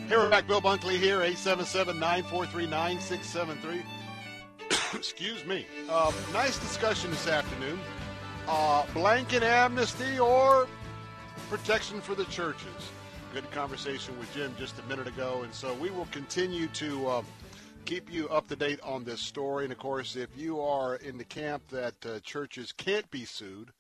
[0.07, 0.47] Hey, we're back.
[0.47, 3.83] Bill Bunkley here, 877-943-9673.
[4.95, 5.65] Excuse me.
[5.89, 7.77] Uh, nice discussion this afternoon.
[8.47, 10.67] Uh, blanket amnesty or
[11.49, 12.91] protection for the churches.
[13.33, 17.21] Good conversation with Jim just a minute ago, and so we will continue to uh,
[17.83, 19.65] keep you up to date on this story.
[19.65, 23.73] And of course, if you are in the camp that uh, churches can't be sued,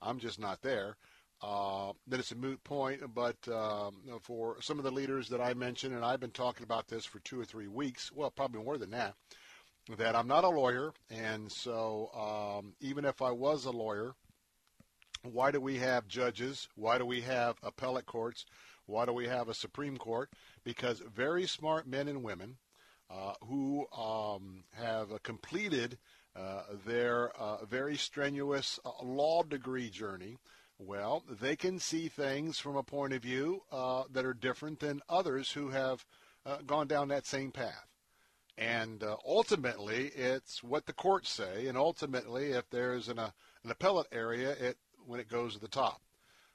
[0.00, 0.96] I'm just not there.
[1.42, 3.02] Uh, then it's a moot point.
[3.14, 6.88] But um, for some of the leaders that I mentioned, and I've been talking about
[6.88, 9.14] this for two or three weeks, well, probably more than that,
[9.96, 14.14] that I'm not a lawyer, and so um, even if I was a lawyer,
[15.22, 16.68] why do we have judges?
[16.74, 18.44] Why do we have appellate courts?
[18.86, 20.30] Why do we have a Supreme Court?
[20.64, 22.56] Because very smart men and women
[23.10, 25.98] uh, who um, have completed
[26.36, 30.38] uh, their uh, very strenuous uh, law degree journey,
[30.78, 35.00] well, they can see things from a point of view uh, that are different than
[35.08, 36.04] others who have
[36.46, 37.86] uh, gone down that same path.
[38.58, 41.68] And uh, ultimately, it's what the courts say.
[41.68, 43.30] And ultimately, if there's an, uh,
[43.62, 44.76] an appellate area, it
[45.06, 46.02] when it goes to the top.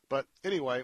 [0.09, 0.83] But anyway,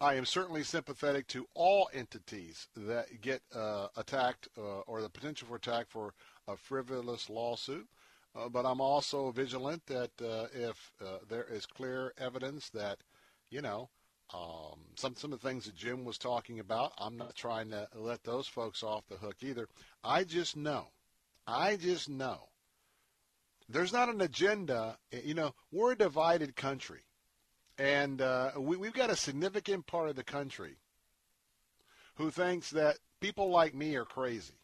[0.00, 5.46] I am certainly sympathetic to all entities that get uh, attacked uh, or the potential
[5.46, 6.14] for attack for
[6.48, 7.86] a frivolous lawsuit.
[8.34, 10.90] Uh, but I'm also vigilant that uh, if
[11.28, 12.98] there is clear evidence that,
[13.50, 13.90] you know,
[14.34, 17.88] um, some some of the things that Jim was talking about, I'm not trying to
[17.94, 19.68] let those folks off the hook either.
[20.02, 20.88] I just know,
[21.46, 22.48] I just know,
[23.68, 24.98] there's not an agenda.
[25.10, 27.02] You know, we're a divided country,
[27.78, 30.76] and uh, we, we've got a significant part of the country
[32.16, 34.60] who thinks that people like me are crazy,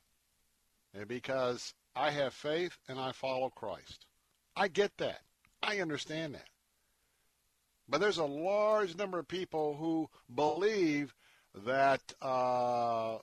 [0.94, 4.06] and because I have faith and I follow Christ.
[4.54, 5.20] I get that.
[5.62, 6.48] I understand that.
[7.88, 11.14] But there's a large number of people who believe
[11.54, 13.18] that uh,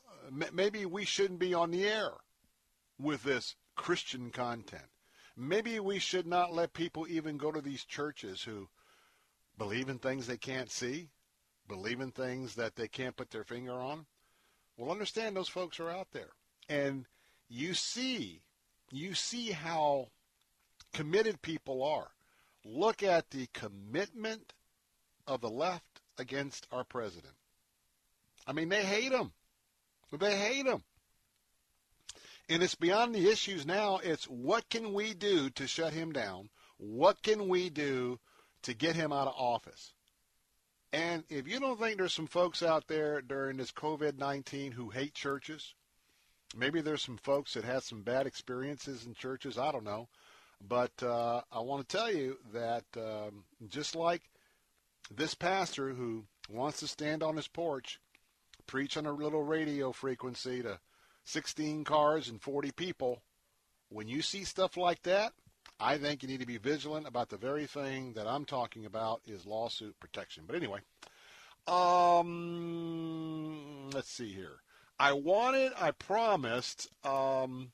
[0.52, 2.12] maybe we shouldn't be on the air
[3.00, 4.90] with this Christian content.
[5.38, 8.70] Maybe we should not let people even go to these churches who
[9.58, 11.10] believe in things they can't see,
[11.68, 14.06] believe in things that they can't put their finger on.
[14.78, 16.32] Well, understand those folks are out there.
[16.70, 17.06] And
[17.48, 18.42] you see
[18.92, 20.10] you see how
[20.94, 22.12] committed people are.
[22.66, 24.54] Look at the commitment
[25.26, 27.36] of the left against our president.
[28.46, 29.32] I mean, they hate him.
[30.12, 30.84] They hate him.
[32.50, 34.00] And it's beyond the issues now.
[34.04, 36.50] It's what can we do to shut him down?
[36.78, 38.20] What can we do
[38.64, 39.94] to get him out of office?
[40.92, 44.90] And if you don't think there's some folks out there during this COVID 19 who
[44.90, 45.74] hate churches,
[46.56, 49.58] Maybe there's some folks that had some bad experiences in churches.
[49.58, 50.08] I don't know.
[50.62, 54.24] But uh, I want to tell you that um, just like
[55.14, 58.00] this pastor who wants to stand on his porch,
[58.68, 60.80] preach on a little radio frequency to
[61.26, 63.22] 16 cars and 40 people,
[63.90, 65.34] when you see stuff like that,
[65.80, 69.22] I think you need to be vigilant about the very thing that I'm talking about
[69.26, 70.46] is lawsuit protection.
[70.48, 70.80] But anyway,
[71.68, 72.30] um,
[73.92, 74.62] let's see here.
[74.98, 77.72] I wanted, I promised, um,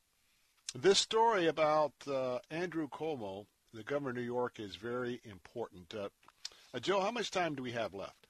[0.73, 5.93] this story about uh, Andrew Cuomo, the governor of New York, is very important.
[5.93, 6.09] Uh,
[6.73, 8.27] uh, Joe, how much time do we have left?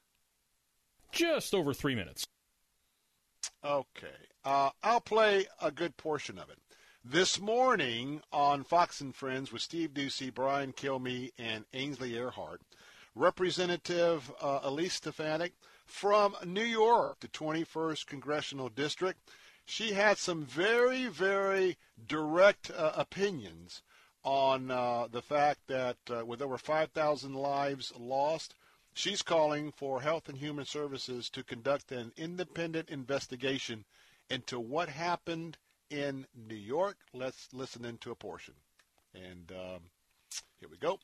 [1.12, 2.26] Just over three minutes.
[3.64, 4.08] Okay.
[4.44, 6.58] Uh, I'll play a good portion of it.
[7.04, 12.58] This morning on Fox and Friends with Steve Doocy, Brian Kilmeade, and Ainsley Earhardt,
[13.14, 15.52] Representative uh, Elise Stefanik
[15.84, 19.18] from New York, the 21st Congressional District.
[19.64, 23.82] She had some very, very direct uh, opinions
[24.24, 28.54] on uh, the fact that uh, with over 5,000 lives lost,
[28.94, 33.84] she's calling for Health and Human Services to conduct an independent investigation
[34.30, 35.58] into what happened
[35.90, 36.96] in New York.
[37.12, 38.54] Let's listen into a portion.
[39.14, 39.80] And um,
[40.60, 40.98] here we go.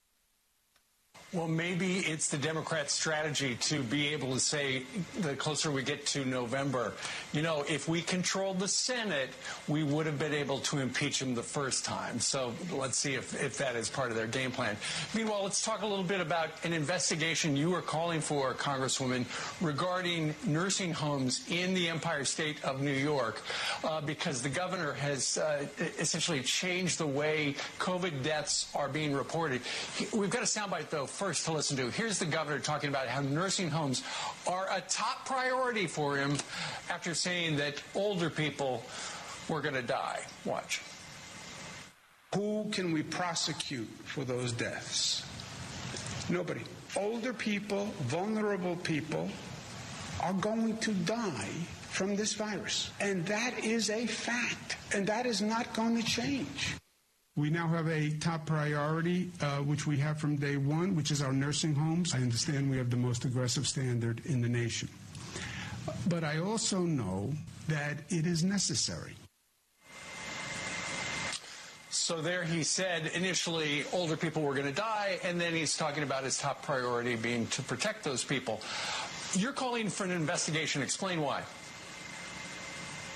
[1.34, 4.84] Well, maybe it's the Democrats' strategy to be able to say
[5.20, 6.94] the closer we get to November,
[7.34, 9.28] you know, if we controlled the Senate,
[9.68, 12.18] we would have been able to impeach him the first time.
[12.18, 14.74] So let's see if, if that is part of their game plan.
[15.14, 19.26] Meanwhile, let's talk a little bit about an investigation you are calling for, Congresswoman,
[19.60, 23.42] regarding nursing homes in the Empire State of New York,
[23.84, 25.66] uh, because the governor has uh,
[25.98, 29.60] essentially changed the way COVID deaths are being reported.
[30.14, 31.90] We've got a soundbite, though first to listen to.
[31.90, 34.04] Here's the governor talking about how nursing homes
[34.46, 36.36] are a top priority for him
[36.88, 38.84] after saying that older people
[39.48, 40.20] were going to die.
[40.44, 40.80] Watch.
[42.36, 45.26] Who can we prosecute for those deaths?
[46.30, 46.60] Nobody.
[46.96, 49.28] Older people, vulnerable people
[50.22, 51.48] are going to die
[51.90, 52.92] from this virus.
[53.00, 54.76] And that is a fact.
[54.94, 56.76] And that is not going to change.
[57.38, 61.22] We now have a top priority, uh, which we have from day one, which is
[61.22, 62.12] our nursing homes.
[62.12, 64.88] I understand we have the most aggressive standard in the nation.
[66.08, 67.32] But I also know
[67.68, 69.12] that it is necessary.
[71.90, 76.02] So there he said initially older people were going to die, and then he's talking
[76.02, 78.60] about his top priority being to protect those people.
[79.34, 80.82] You're calling for an investigation.
[80.82, 81.44] Explain why.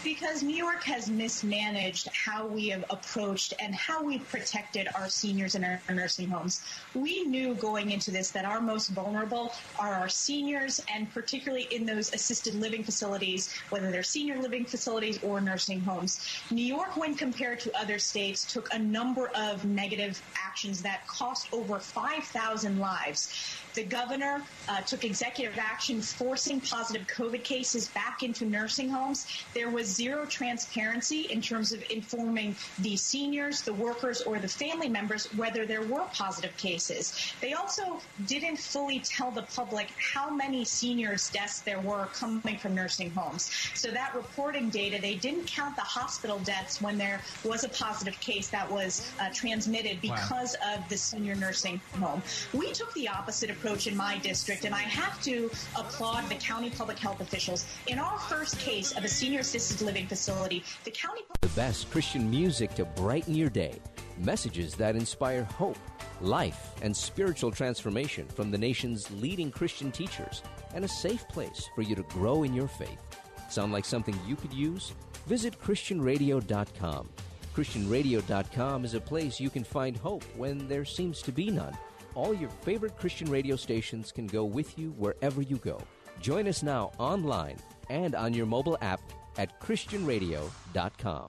[0.05, 5.55] Because New York has mismanaged how we have approached and how we've protected our seniors
[5.55, 6.61] in our nursing homes.
[6.93, 11.87] We knew going into this that our most vulnerable are our seniors and particularly in
[11.87, 16.27] those assisted living facilities, whether they're senior living facilities or nursing homes.
[16.51, 21.47] New York, when compared to other states, took a number of negative actions that cost
[21.53, 23.62] over 5,000 lives.
[23.75, 29.27] The governor uh, took executive action forcing positive COVID cases back into nursing homes.
[29.55, 34.89] There was zero transparency in terms of informing the seniors, the workers, or the family
[34.89, 37.33] members whether there were positive cases.
[37.41, 42.75] They also didn't fully tell the public how many seniors' deaths there were coming from
[42.75, 43.51] nursing homes.
[43.75, 48.19] So that reporting data, they didn't count the hospital deaths when there was a positive
[48.21, 50.75] case that was uh, transmitted because wow.
[50.75, 52.23] of the senior nursing home.
[52.53, 56.35] We took the opposite approach approach in my district, and I have to applaud the
[56.35, 57.65] county public health officials.
[57.87, 61.21] In our first case of a senior assisted living facility, the county.
[61.43, 63.81] The best Christian music to brighten your day,
[64.19, 65.79] messages that inspire hope,
[66.21, 70.43] life, and spiritual transformation from the nation's leading Christian teachers,
[70.75, 73.01] and a safe place for you to grow in your faith.
[73.49, 74.93] Sound like something you could use?
[75.27, 77.09] Visit ChristianRadio.com.
[77.55, 81.77] ChristianRadio.com is a place you can find hope when there seems to be none
[82.15, 85.81] all your favorite Christian radio stations can go with you wherever you go.
[86.21, 87.57] Join us now online
[87.91, 89.01] and on your mobile app
[89.39, 89.59] at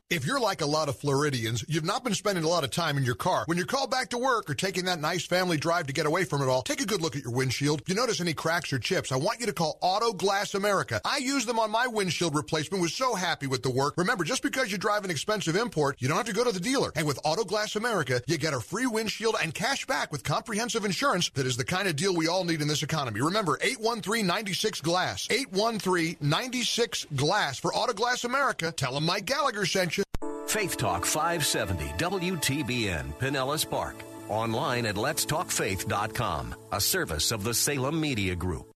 [0.09, 2.97] If you're like a lot of Floridians, you've not been spending a lot of time
[2.97, 3.43] in your car.
[3.45, 6.23] When you're called back to work or taking that nice family drive to get away
[6.25, 7.81] from it all, take a good look at your windshield.
[7.81, 11.01] If you notice any cracks or chips, I want you to call Auto Glass America.
[11.05, 13.95] I used them on my windshield replacement, was so happy with the work.
[13.97, 16.59] Remember, just because you drive an expensive import, you don't have to go to the
[16.59, 16.91] dealer.
[16.95, 20.85] And with Auto Glass America, you get a free windshield and cash back with comprehensive
[20.85, 23.21] insurance that is the kind of deal we all need in this economy.
[23.21, 25.27] Remember, 813-96 Glass.
[25.27, 28.71] 813-96 Glass for Auto Glass America.
[28.71, 30.03] Tell them my Mike Gallagher sent you.
[30.45, 33.95] Faith Talk 570 WTBN Pinellas Park.
[34.29, 38.67] Online at letstalkfaith.com, a service of the Salem Media Group.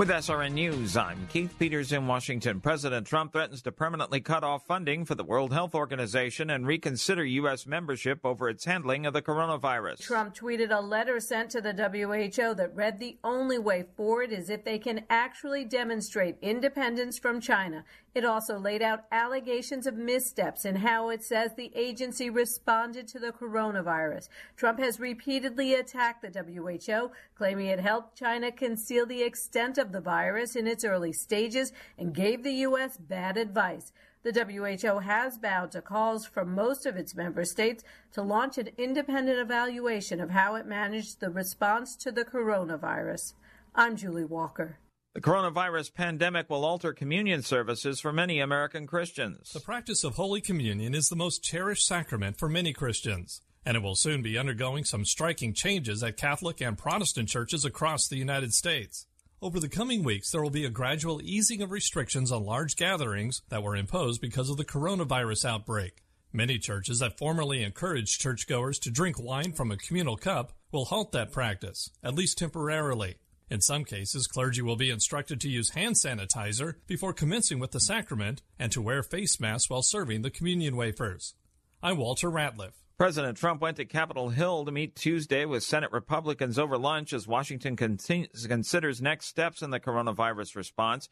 [0.00, 2.58] With SRN News, I'm Keith Peters in Washington.
[2.58, 7.22] President Trump threatens to permanently cut off funding for the World Health Organization and reconsider
[7.22, 7.66] U.S.
[7.66, 10.00] membership over its handling of the coronavirus.
[10.00, 14.48] Trump tweeted a letter sent to the WHO that read the only way forward is
[14.48, 20.64] if they can actually demonstrate independence from China it also laid out allegations of missteps
[20.64, 24.28] in how it says the agency responded to the coronavirus.
[24.56, 30.00] Trump has repeatedly attacked the WHO, claiming it helped China conceal the extent of the
[30.00, 32.96] virus in its early stages and gave the U.S.
[32.96, 33.92] bad advice.
[34.22, 38.68] The WHO has bowed to calls from most of its member states to launch an
[38.76, 43.32] independent evaluation of how it managed the response to the coronavirus.
[43.74, 44.78] I'm Julie Walker.
[45.12, 49.52] The coronavirus pandemic will alter communion services for many American Christians.
[49.52, 53.82] The practice of Holy Communion is the most cherished sacrament for many Christians, and it
[53.82, 58.54] will soon be undergoing some striking changes at Catholic and Protestant churches across the United
[58.54, 59.06] States.
[59.42, 63.42] Over the coming weeks, there will be a gradual easing of restrictions on large gatherings
[63.48, 66.04] that were imposed because of the coronavirus outbreak.
[66.32, 71.10] Many churches that formerly encouraged churchgoers to drink wine from a communal cup will halt
[71.10, 73.16] that practice, at least temporarily.
[73.50, 77.80] In some cases, clergy will be instructed to use hand sanitizer before commencing with the
[77.80, 81.34] sacrament and to wear face masks while serving the communion wafers.
[81.82, 82.74] I'm Walter Ratliff.
[82.96, 87.26] President Trump went to Capitol Hill to meet Tuesday with Senate Republicans over lunch as
[87.26, 91.08] Washington considers next steps in the coronavirus response.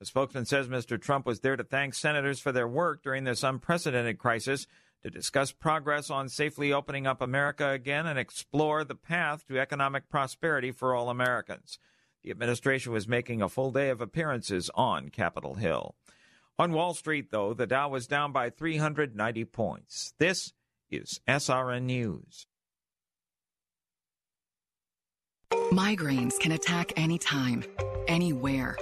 [0.00, 1.00] A spokesman says Mr.
[1.00, 4.68] Trump was there to thank senators for their work during this unprecedented crisis
[5.02, 10.08] to discuss progress on safely opening up America again and explore the path to economic
[10.08, 11.78] prosperity for all Americans.
[12.22, 15.94] The administration was making a full day of appearances on Capitol Hill.
[16.58, 20.12] On Wall Street, though, the Dow was down by 390 points.
[20.18, 20.52] This
[20.90, 22.46] is SRN News.
[25.72, 27.64] Migraines can attack anytime,
[28.06, 28.76] anywhere.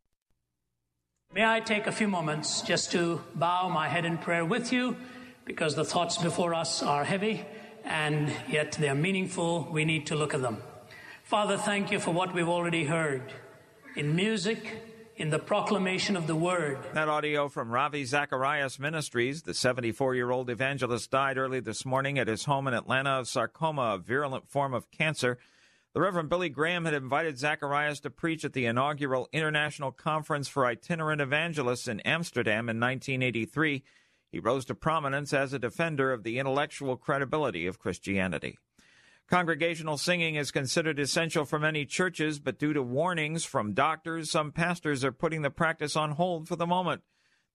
[1.34, 4.98] May I take a few moments just to bow my head in prayer with you
[5.45, 7.45] because the thoughts before us are heavy
[7.84, 9.68] and yet they're meaningful.
[9.72, 10.57] We need to look at them.
[11.23, 13.31] Father, thank you for what we've already heard
[13.95, 14.81] in music,
[15.20, 16.80] in the proclamation of the word.
[16.94, 19.44] That audio from Ravi Zacharias Ministries.
[19.44, 23.28] The 74 year old evangelist died early this morning at his home in Atlanta of
[23.28, 25.38] sarcoma, a virulent form of cancer.
[25.94, 30.66] The Reverend Billy Graham had invited Zacharias to preach at the inaugural International Conference for
[30.66, 33.84] Itinerant Evangelists in Amsterdam in 1983.
[34.32, 38.58] He rose to prominence as a defender of the intellectual credibility of Christianity.
[39.30, 44.52] Congregational singing is considered essential for many churches, but due to warnings from doctors, some
[44.52, 47.04] pastors are putting the practice on hold for the moment.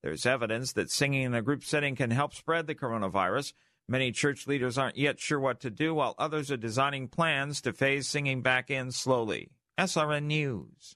[0.01, 3.51] There's evidence that singing in a group setting can help spread the coronavirus.
[3.89, 7.73] Many church leaders aren't yet sure what to do, while others are designing plans to
[7.73, 9.49] phase singing back in slowly.
[9.77, 10.95] SRN News.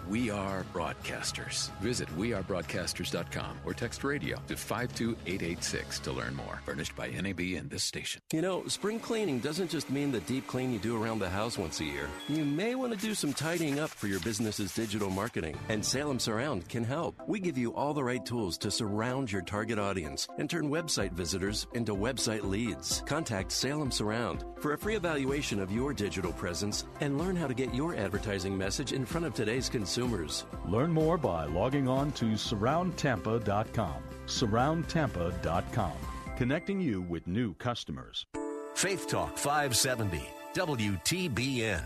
[0.11, 1.71] We are broadcasters.
[1.79, 6.59] Visit wearebroadcasters.com or text radio to 52886 to learn more.
[6.65, 8.21] Furnished by NAB and this station.
[8.33, 11.57] You know, spring cleaning doesn't just mean the deep clean you do around the house
[11.57, 12.09] once a year.
[12.27, 16.19] You may want to do some tidying up for your business's digital marketing, and Salem
[16.19, 17.15] Surround can help.
[17.25, 21.13] We give you all the right tools to surround your target audience and turn website
[21.13, 23.01] visitors into website leads.
[23.05, 27.53] Contact Salem Surround for a free evaluation of your digital presence and learn how to
[27.53, 30.00] get your advertising message in front of today's consumers.
[30.67, 34.03] Learn more by logging on to surroundtampa.com.
[34.25, 35.93] Surroundtampa.com,
[36.37, 38.25] connecting you with new customers.
[38.75, 40.21] Faith Talk 570,
[40.53, 41.83] WTBN.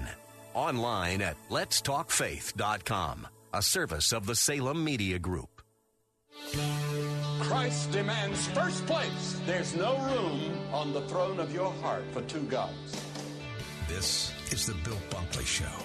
[0.54, 5.62] Online at letstalkfaith.com, a service of the Salem Media Group.
[7.40, 9.40] Christ demands first place.
[9.46, 13.04] There's no room on the throne of your heart for two gods.
[13.88, 15.85] This is the Bill Bunkley Show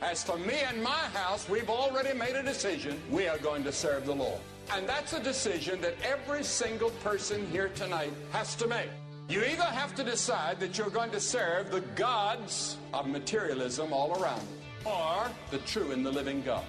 [0.00, 3.00] As for me and my house, we've already made a decision.
[3.10, 4.40] We are going to serve the Lord.
[4.72, 8.88] And that's a decision that every single person here tonight has to make.
[9.28, 14.22] You either have to decide that you're going to serve the gods of materialism all
[14.22, 16.64] around you, or the true and the living God.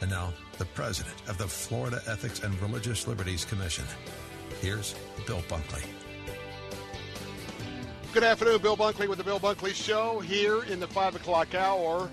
[0.00, 3.84] And now, the president of the Florida Ethics and Religious Liberties Commission.
[4.60, 4.94] Here's
[5.26, 5.84] Bill Bunkley.
[8.12, 12.10] Good afternoon, Bill Bunkley with the Bill Bunkley Show here in the 5 o'clock hour.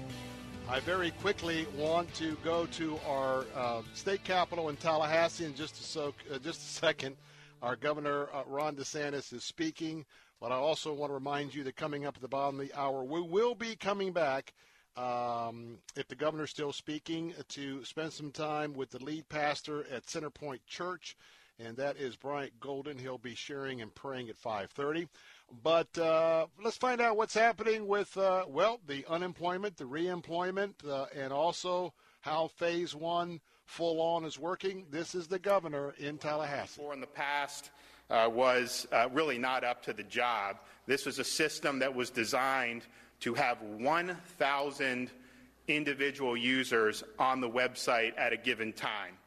[0.71, 5.95] I very quickly want to go to our uh, state capital in Tallahassee in just
[5.95, 7.17] a, uh, just a second.
[7.63, 10.05] Our Governor uh, Ron DeSantis is speaking,
[10.39, 12.79] but I also want to remind you that coming up at the bottom of the
[12.79, 14.53] hour, we will be coming back,
[14.95, 20.05] um, if the governor's still speaking, to spend some time with the lead pastor at
[20.05, 21.17] Centerpoint Church,
[21.57, 22.99] and that is Bryant Golden.
[22.99, 25.07] He'll be sharing and praying at 5:30.
[25.63, 31.05] But uh, let's find out what's happening with, uh, well, the unemployment, the reemployment, uh,
[31.15, 34.85] and also how phase one full on is working.
[34.89, 36.81] This is the governor in Tallahassee.
[36.93, 37.71] in the past
[38.09, 40.57] uh, was uh, really not up to the job.
[40.85, 42.83] This was a system that was designed
[43.21, 45.11] to have 1,000
[45.67, 49.18] individual users on the website at a given time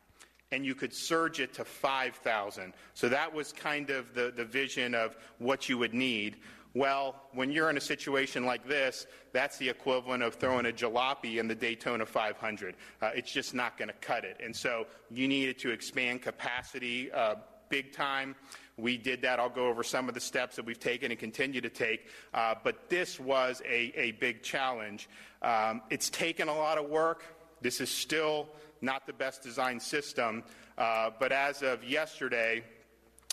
[0.52, 2.72] and you could surge it to 5,000.
[2.94, 6.36] So that was kind of the, the vision of what you would need.
[6.74, 11.38] Well, when you're in a situation like this, that's the equivalent of throwing a jalopy
[11.38, 12.76] in the Daytona 500.
[13.00, 14.40] Uh, it's just not going to cut it.
[14.42, 17.34] And so you needed to expand capacity uh,
[17.68, 18.36] big time.
[18.76, 19.38] We did that.
[19.38, 22.08] I'll go over some of the steps that we've taken and continue to take.
[22.32, 25.08] Uh, but this was a, a big challenge.
[25.40, 27.24] Um, it's taken a lot of work.
[27.62, 28.48] This is still
[28.82, 30.42] not the best designed system.
[30.76, 32.62] Uh, but as of yesterday,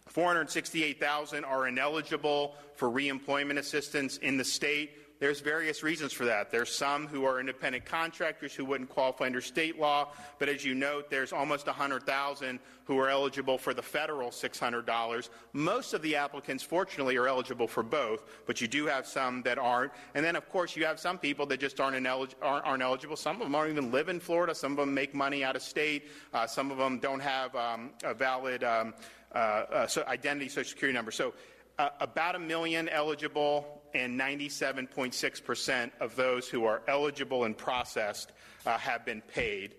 [0.06, 4.90] 468,000 are ineligible for reemployment assistance in the state.
[5.20, 6.50] There's various reasons for that.
[6.50, 10.74] There's some who are independent contractors who wouldn't qualify under state law, but as you
[10.74, 15.28] note, there's almost 100,000 who are eligible for the federal $600.
[15.52, 19.58] Most of the applicants, fortunately, are eligible for both, but you do have some that
[19.58, 19.92] aren't.
[20.14, 23.16] And then, of course, you have some people that just aren't, inelig- aren't, aren't eligible.
[23.16, 24.54] Some of them don't even live in Florida.
[24.54, 26.08] Some of them make money out of state.
[26.32, 28.94] Uh, some of them don't have um, a valid um,
[29.34, 31.10] uh, uh, so identity social security number.
[31.10, 31.34] So
[31.78, 38.32] uh, about a million eligible and 97.6% of those who are eligible and processed
[38.66, 39.76] uh, have been paid.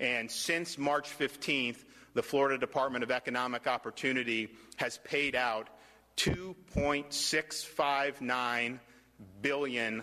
[0.00, 1.84] And since March 15th,
[2.14, 5.68] the Florida Department of Economic Opportunity has paid out
[6.16, 8.78] $2.659
[9.40, 10.02] billion.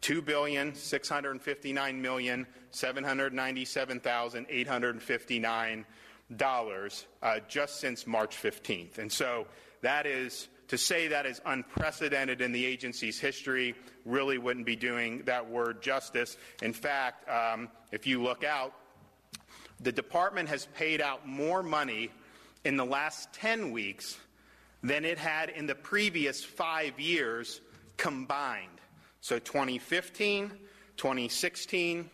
[0.00, 5.86] Two billion six hundred fifty-nine million seven hundred ninety-seven thousand eight hundred fifty-nine
[6.36, 9.46] dollars uh, just since March 15th, and so
[9.80, 13.74] that is to say that is unprecedented in the agency's history
[14.04, 16.36] really wouldn't be doing that word justice.
[16.62, 18.74] In fact, um, if you look out,
[19.80, 22.10] the department has paid out more money
[22.64, 24.18] in the last 10 weeks
[24.82, 27.60] than it had in the previous five years
[27.96, 28.68] combined.
[29.20, 30.50] So 2015,
[30.96, 32.10] 2016,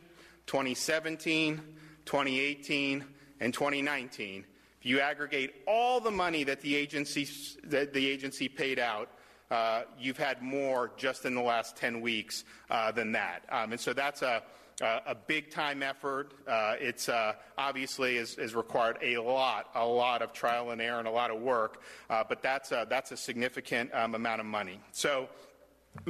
[0.46, 1.60] 2017,
[2.04, 3.04] 2018,
[3.40, 4.44] and 2019
[4.80, 7.28] if you aggregate all the money that the agency,
[7.64, 9.10] that the agency paid out,
[9.50, 13.42] uh, you've had more just in the last 10 weeks uh, than that.
[13.50, 14.42] Um, and so that's a,
[14.80, 16.32] a big time effort.
[16.48, 20.98] Uh, it's uh, obviously has, has, required a lot, a lot of trial and error
[20.98, 24.46] and a lot of work, uh, but that's a, that's a significant um, amount of
[24.46, 24.80] money.
[24.92, 25.28] So,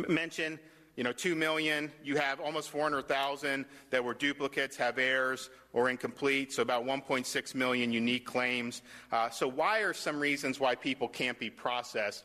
[0.09, 0.60] mention
[1.01, 6.52] you know, 2 million, you have almost 400,000 that were duplicates, have errors, or incomplete,
[6.52, 8.82] so about 1.6 million unique claims.
[9.10, 12.24] Uh, so, why are some reasons why people can't be processed?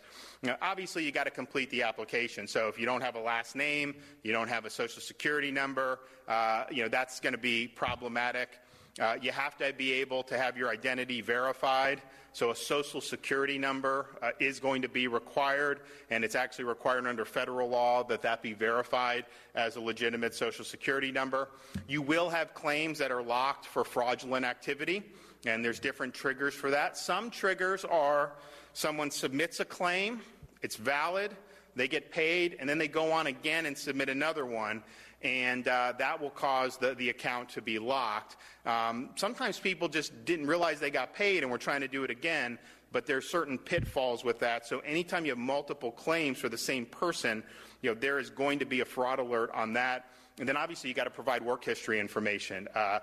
[0.62, 2.50] Obviously, you got to complete the application.
[2.50, 6.00] So, if you don't have a last name, you don't have a social security number,
[6.28, 8.60] uh, you know, that's going to be problematic.
[9.00, 12.02] Uh, you have to be able to have your identity verified.
[12.36, 15.80] So a social security number uh, is going to be required,
[16.10, 19.24] and it's actually required under federal law that that be verified
[19.56, 21.48] as a legitimate social security number.
[21.88, 25.02] You will have claims that are locked for fraudulent activity,
[25.46, 26.98] and there's different triggers for that.
[26.98, 28.34] Some triggers are
[28.74, 30.20] someone submits a claim,
[30.62, 31.32] it's valid,
[31.78, 34.84] they get paid, and then they go on again and submit another one
[35.26, 38.38] and uh, that will cause the, the account to be locked.
[38.64, 42.12] Um, sometimes people just didn't realize they got paid and were trying to do it
[42.12, 42.60] again,
[42.92, 44.68] but there's certain pitfalls with that.
[44.68, 47.44] So anytime you have multiple claims for the same person,
[47.82, 50.12] you know, there is going to be a fraud alert on that.
[50.38, 52.68] And then obviously you got to provide work history information.
[52.76, 53.00] Uh,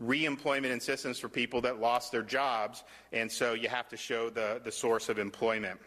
[0.00, 4.60] reemployment assistance for people that lost their jobs, and so you have to show the,
[4.62, 5.80] the source of employment.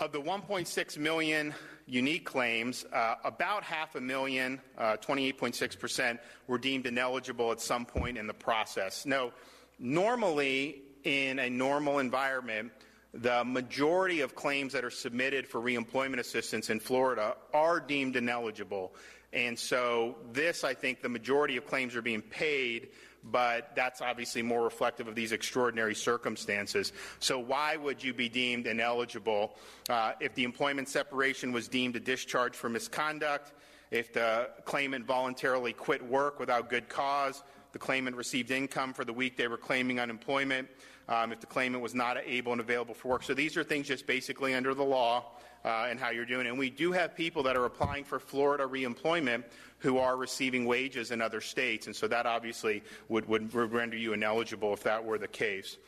[0.00, 1.54] Of the 1.6 million
[1.92, 8.16] unique claims, uh, about half a million, uh, 28.6%, were deemed ineligible at some point
[8.16, 9.04] in the process.
[9.04, 9.32] Now,
[9.78, 12.72] normally in a normal environment,
[13.12, 18.94] the majority of claims that are submitted for reemployment assistance in Florida are deemed ineligible.
[19.34, 22.88] And so, this, I think, the majority of claims are being paid
[23.24, 26.92] but that's obviously more reflective of these extraordinary circumstances.
[27.20, 29.56] So, why would you be deemed ineligible
[29.88, 33.52] uh, if the employment separation was deemed a discharge for misconduct,
[33.90, 37.42] if the claimant voluntarily quit work without good cause,
[37.72, 40.68] the claimant received income for the week they were claiming unemployment,
[41.08, 43.22] um, if the claimant was not able and available for work.
[43.22, 45.32] So these are things just basically under the law
[45.64, 46.46] uh, and how you're doing.
[46.46, 49.44] And we do have people that are applying for Florida reemployment
[49.78, 54.12] who are receiving wages in other states, and so that obviously would, would render you
[54.12, 55.78] ineligible if that were the case.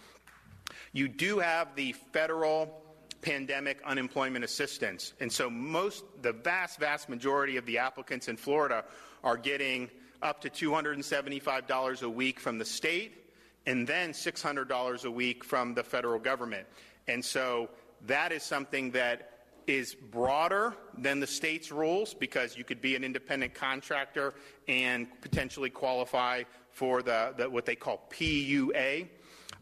[0.93, 2.83] You do have the federal
[3.23, 8.85] pandemic unemployment assistance, and so most, the vast, vast majority of the applicants in Florida
[9.23, 9.89] are getting
[10.23, 13.25] up to $275 a week from the state
[13.67, 16.67] and then $600 a week from the federal government.
[17.09, 17.69] And so
[18.07, 19.34] that is something that
[19.67, 24.35] is broader than the state's rules because you could be an independent contractor
[24.69, 29.09] and potentially qualify for the, the what they call PUA.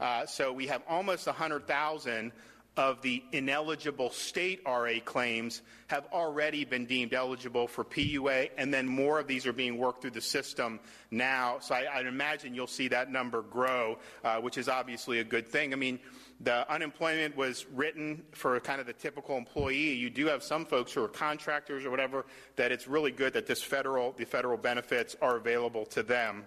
[0.01, 2.33] Uh, so we have almost 100,000
[2.77, 8.89] of the ineligible state RA claims have already been deemed eligible for PUA, and then
[8.89, 10.81] more of these are being worked through the system
[11.11, 11.59] now.
[11.61, 15.49] So I, would imagine you'll see that number grow, uh, which is obviously a good
[15.49, 15.74] thing.
[15.74, 15.99] I mean,
[16.43, 19.93] the unemployment was written for kind of the typical employee.
[19.93, 23.47] You do have some folks who are contractors or whatever that it's really good that
[23.47, 26.44] this federal, the federal benefits are available to them.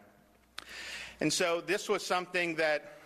[1.22, 2.98] And so this was something that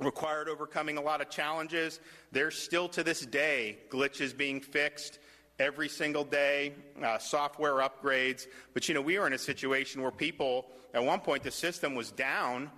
[0.00, 2.00] required overcoming a lot of challenges.
[2.32, 5.20] There's still to this day glitches being fixed
[5.60, 8.46] every single day, uh, software upgrades.
[8.74, 11.94] But you know, we were in a situation where people, at one point, the system
[11.94, 12.70] was down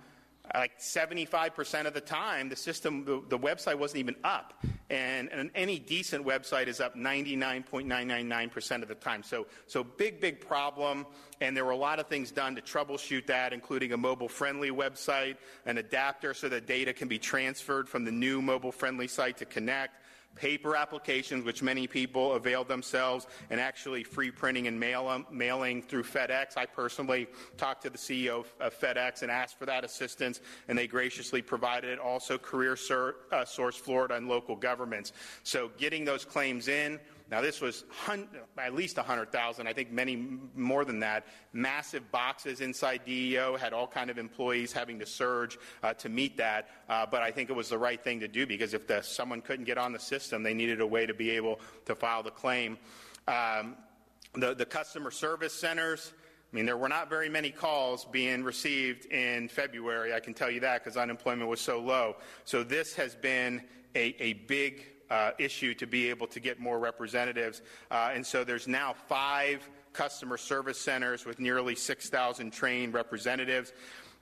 [0.53, 4.53] like 75% of the time, the system, the, the website wasn't even up.
[4.89, 9.23] And, and, any decent website is up 99.999% of the time.
[9.23, 11.07] So, so big, big problem.
[11.41, 14.69] And there were a lot of things done to troubleshoot that, including a mobile friendly
[14.69, 19.37] website, an adapter so that data can be transferred from the new mobile friendly site
[19.37, 20.04] to Connect
[20.35, 26.03] paper applications, which many people availed themselves, and actually free printing and mail, mailing through
[26.03, 26.57] FedEx.
[26.57, 30.87] I personally talked to the CEO of, FedEx and asked for that assistance, and they
[30.87, 31.99] graciously provided it.
[31.99, 32.77] Also, Career
[33.31, 35.13] uh, Source Florida and local governments.
[35.43, 36.99] So, getting those claims in
[37.31, 37.85] now, this was
[38.57, 41.25] at least 100,000, I think many more than that.
[41.53, 46.37] Massive boxes inside DEO had all kind of employees having to surge uh, to meet
[46.37, 46.69] that.
[46.87, 49.41] Uh, but I think it was the right thing to do because if the, someone
[49.41, 52.29] couldn't get on the system, they needed a way to be able to file the
[52.29, 52.77] claim.
[53.27, 53.75] Um,
[54.35, 56.13] the, the customer service centers,
[56.53, 60.51] I mean, there were not very many calls being received in February, I can tell
[60.51, 62.17] you that, because unemployment was so low.
[62.43, 63.63] So this has been
[63.95, 67.61] a, a big uh, issue to be able to get more representatives.
[67.91, 73.71] Uh, and so there's now five customer service centers with nearly 6,000 trained representatives.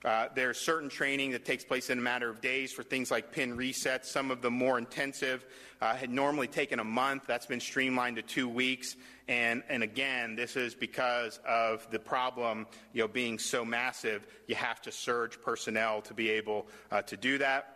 [0.04, 3.32] Uh, there's certain training that takes place in a matter of days for things like
[3.32, 4.04] pin resets.
[4.04, 5.46] Some of the more intensive
[5.80, 7.22] uh, had normally taken a month.
[7.26, 8.96] That's been streamlined to two weeks.
[9.28, 14.26] And, and again, this is because of the problem you know, being so massive.
[14.46, 17.73] You have to surge personnel to be able uh, to do that.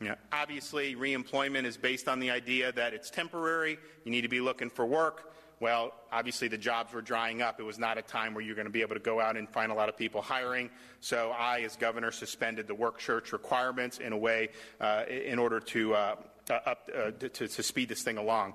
[0.00, 3.78] You know, obviously, reemployment is based on the idea that it's temporary.
[4.04, 5.34] You need to be looking for work.
[5.60, 7.60] Well, obviously, the jobs were drying up.
[7.60, 9.46] It was not a time where you're going to be able to go out and
[9.46, 10.70] find a lot of people hiring.
[11.00, 14.48] So, I, as governor, suspended the work search requirements in a way
[14.80, 16.16] uh, in order to, uh,
[16.48, 18.54] up, uh, to, to speed this thing along.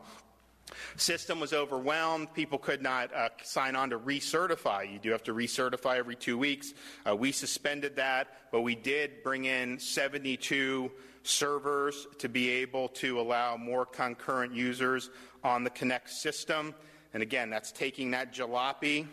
[0.98, 2.34] System was overwhelmed.
[2.34, 4.92] People could not uh, sign on to recertify.
[4.92, 6.74] You do have to recertify every two weeks.
[7.08, 10.92] Uh, we suspended that, but we did bring in 72
[11.28, 15.10] servers to be able to allow more concurrent users
[15.44, 16.74] on the Connect system.
[17.14, 19.08] And again, that's taking that jalopy,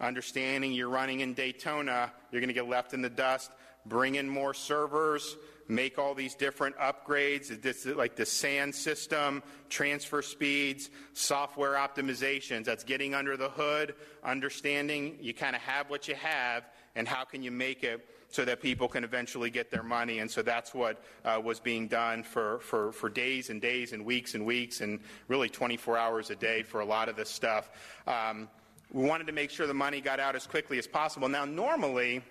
[0.00, 3.50] understanding you're running in Daytona, you're going to get left in the dust,
[3.86, 5.36] bring in more servers,
[5.68, 12.64] make all these different upgrades, this, like the SAN system, transfer speeds, software optimizations.
[12.64, 16.64] That's getting under the hood, understanding you kind of have what you have,
[16.94, 20.18] and how can you make it so that people can eventually get their money.
[20.18, 24.04] And so that's what uh, was being done for, for, for days and days and
[24.04, 27.70] weeks and weeks and really 24 hours a day for a lot of this stuff.
[28.06, 28.48] Um,
[28.92, 31.28] we wanted to make sure the money got out as quickly as possible.
[31.28, 32.22] Now, normally,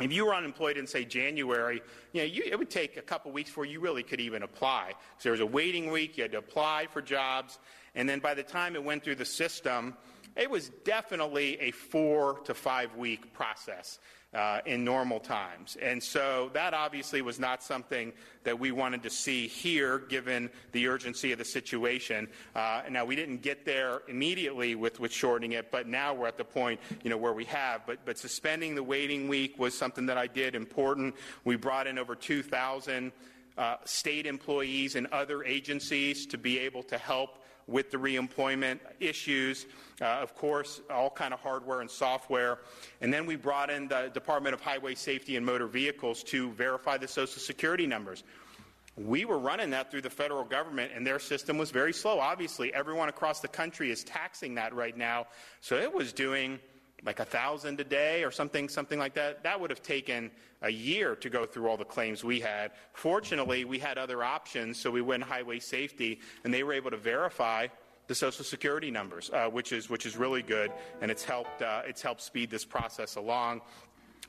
[0.00, 3.32] if you were unemployed in, say, January, you know, you, it would take a couple
[3.32, 4.92] weeks before you really could even apply.
[5.18, 7.58] So there was a waiting week, you had to apply for jobs,
[7.94, 9.94] and then by the time it went through the system,
[10.36, 13.98] it was definitely a four to five week process
[14.32, 15.76] uh, in normal times.
[15.82, 18.12] And so that obviously was not something
[18.44, 22.28] that we wanted to see here, given the urgency of the situation.
[22.54, 26.38] Uh, now, we didn't get there immediately with, with shortening it, but now we're at
[26.38, 27.84] the point you know, where we have.
[27.86, 31.16] But, but suspending the waiting week was something that I did important.
[31.44, 33.12] We brought in over 2,000
[33.58, 37.39] uh, state employees and other agencies to be able to help
[37.70, 39.66] with the reemployment issues.
[40.00, 42.58] Uh, of course, all kind of hardware and software.
[43.00, 46.96] And then we brought in the Department of Highway Safety and Motor Vehicles to verify
[46.98, 48.24] the Social Security numbers.
[48.96, 52.18] We were running that through the federal government, and their system was very slow.
[52.18, 55.26] Obviously, everyone across the country is taxing that right now,
[55.60, 56.58] so it was doing
[57.04, 59.42] like a thousand a day or something, something like that.
[59.42, 60.30] That would have taken
[60.62, 62.72] a year to go through all the claims we had.
[62.92, 66.96] Fortunately, we had other options, so we went highway safety, and they were able to
[66.96, 67.68] verify
[68.06, 71.82] the Social Security numbers, uh, which is which is really good, and it's helped uh,
[71.86, 73.60] it's helped speed this process along.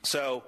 [0.02, 0.44] So.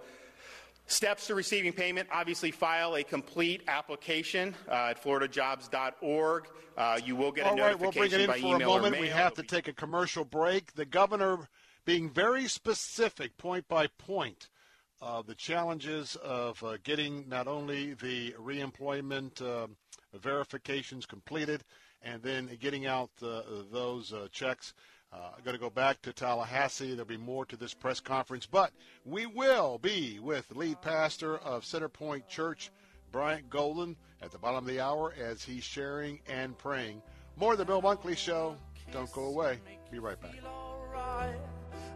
[0.87, 6.47] Steps to receiving payment obviously file a complete application uh, at floridajobs.org.
[6.77, 8.71] Uh, you will get a All right, we'll bring it in by for a email
[8.73, 9.01] or moment.
[9.01, 10.75] We have to take a commercial break.
[10.75, 11.49] The governor
[11.85, 14.48] being very specific, point by point,
[15.01, 19.66] of the challenges of uh, getting not only the reemployment uh,
[20.19, 21.62] verifications completed
[22.02, 24.73] and then getting out uh, those uh, checks.
[25.12, 26.90] Uh, I'm going to go back to Tallahassee.
[26.90, 28.73] There'll be more to this press conference, but
[29.05, 32.70] we will be with lead pastor of Centerpoint Church,
[33.12, 37.02] Bryant Golden, at the bottom of the hour as he's sharing and praying.
[37.36, 38.56] More of the Bill Bunkley Show.
[38.93, 39.59] Don't go away.
[39.90, 40.35] Be right back.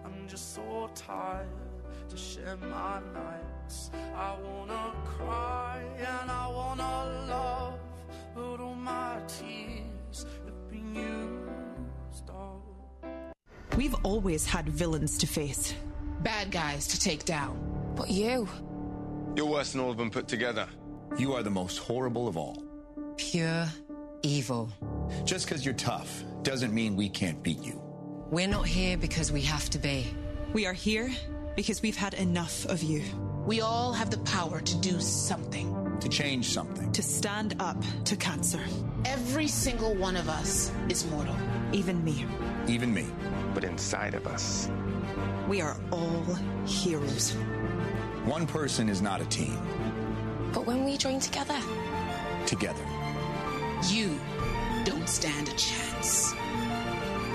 [0.09, 0.23] Alright.
[0.23, 1.47] I'm just so tired
[2.09, 3.91] to share my nights.
[4.15, 7.79] I wanna cry and I wanna love,
[8.35, 12.63] but all my tears have been used up.
[13.77, 15.75] We've always had villains to face,
[16.23, 17.59] bad guys to take down.
[17.95, 18.49] But you,
[19.37, 20.67] You're worse than all of them put together.
[21.19, 22.63] You are the most horrible of all.
[23.17, 23.67] pure
[24.23, 24.69] evil.
[25.25, 27.81] Just because you're tough doesn't mean we can't beat you.
[28.31, 30.07] We're not here because we have to be.
[30.53, 31.11] We are here
[31.57, 33.03] because we've had enough of you.
[33.47, 35.97] We all have the power to do something.
[36.01, 36.93] To change something.
[36.93, 38.61] To stand up to cancer.
[39.05, 41.35] Every single one of us is mortal.
[41.73, 42.27] Even me.
[42.67, 43.07] Even me.
[43.55, 44.71] But inside of us.
[45.49, 46.23] We are all
[46.67, 47.33] heroes.
[48.27, 49.59] One person is not a team.
[50.53, 51.59] But when we join together,
[52.47, 52.85] Together.
[53.87, 54.19] you
[54.85, 56.35] don't stand a chance.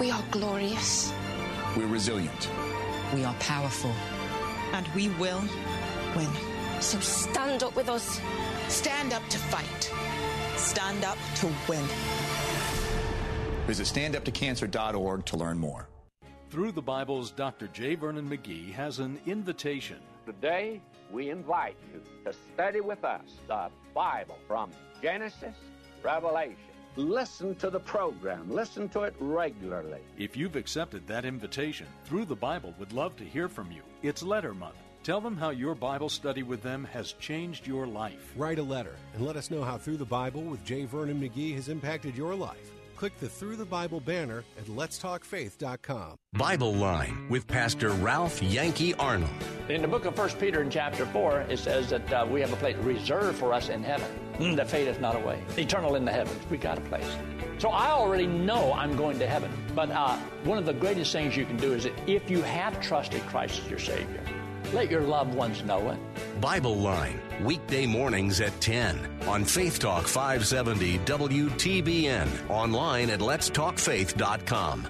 [0.03, 1.13] We are glorious.
[1.77, 2.49] We're resilient.
[3.15, 3.93] We are powerful.
[4.73, 5.41] And we will
[6.13, 6.27] win.
[6.81, 8.19] So stand up with us.
[8.67, 9.93] Stand up to fight.
[10.57, 11.85] Stand up to win.
[13.65, 15.87] Visit standuptocancer.org to learn more.
[16.49, 17.67] Through the Bible's Dr.
[17.67, 17.95] J.
[17.95, 19.99] Vernon McGee has an invitation.
[20.25, 20.81] Today,
[21.13, 24.69] we invite you to study with us the Bible from
[25.01, 25.55] Genesis,
[26.03, 26.72] Revelation.
[26.95, 29.99] Listen to the program, listen to it regularly.
[30.17, 33.81] If you've accepted that invitation, Through the Bible would love to hear from you.
[34.03, 34.77] It's Letter Month.
[35.01, 38.33] Tell them how your Bible study with them has changed your life.
[38.37, 40.85] Write a letter and let us know how Through the Bible with J.
[40.85, 42.72] Vernon McGee has impacted your life.
[43.03, 46.15] Click the Through the Bible banner at letstalkfaith.com.
[46.31, 49.29] Bible Line with Pastor Ralph Yankee Arnold.
[49.67, 52.53] In the book of 1 Peter in chapter 4, it says that uh, we have
[52.53, 54.07] a place reserved for us in heaven
[54.37, 55.43] mm, that fadeth not away.
[55.57, 56.49] Eternal in the heavens.
[56.49, 57.17] We got a place.
[57.57, 59.51] So I already know I'm going to heaven.
[59.75, 60.15] But uh,
[60.45, 63.63] one of the greatest things you can do is that if you have trusted Christ
[63.65, 64.23] as your Savior,
[64.73, 66.41] let your loved ones know it.
[66.41, 74.87] Bible Line, weekday mornings at 10 on Faith Talk 570 WTBN, online at letstalkfaith.com.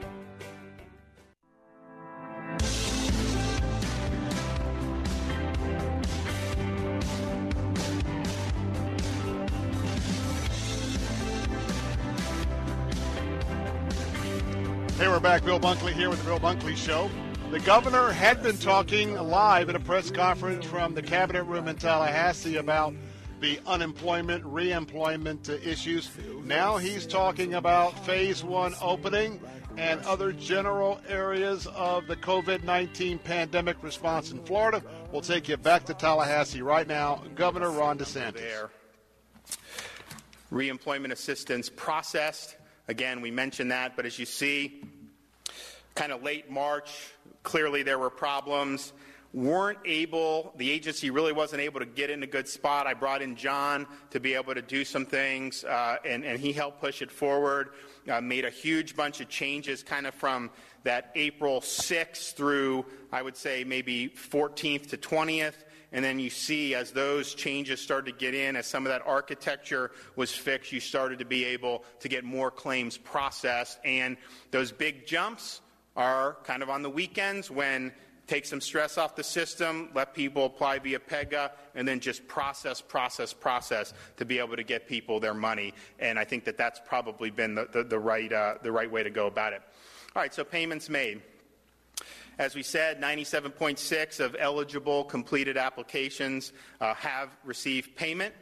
[14.97, 15.43] Hey, we're back.
[15.43, 17.09] Bill Bunkley here with the Bill Bunkley Show.
[17.53, 21.75] The governor had been talking live at a press conference from the cabinet room in
[21.75, 22.95] Tallahassee about
[23.41, 26.09] the unemployment, reemployment uh, issues.
[26.45, 29.39] Now he's talking about phase one opening
[29.77, 34.81] and other general areas of the COVID 19 pandemic response in Florida.
[35.11, 37.21] We'll take you back to Tallahassee right now.
[37.35, 38.69] Governor Ron DeSantis.
[40.51, 42.57] Reemployment assistance processed.
[42.87, 44.81] Again, we mentioned that, but as you see,
[45.95, 47.13] kind of late March,
[47.43, 48.93] clearly there were problems.
[49.33, 52.85] Weren't able, the agency really wasn't able to get in a good spot.
[52.85, 56.53] I brought in John to be able to do some things, uh, and, and he
[56.53, 57.69] helped push it forward.
[58.07, 60.51] Uh, made a huge bunch of changes kind of from
[60.83, 65.55] that April 6th through, I would say, maybe 14th to 20th.
[65.93, 69.03] And then you see as those changes started to get in, as some of that
[69.05, 73.79] architecture was fixed, you started to be able to get more claims processed.
[73.83, 74.17] And
[74.51, 75.61] those big jumps
[75.95, 77.91] are kind of on the weekends when
[78.27, 82.81] take some stress off the system, let people apply via PEGA, and then just process,
[82.81, 85.73] process, process to be able to get people their money.
[85.99, 89.03] And I think that that's probably been the, the, the right, uh, the right way
[89.03, 89.61] to go about it.
[90.15, 91.21] All right, so payments made.
[92.39, 98.33] As we said, 97.6 of eligible completed applications uh, have received payment.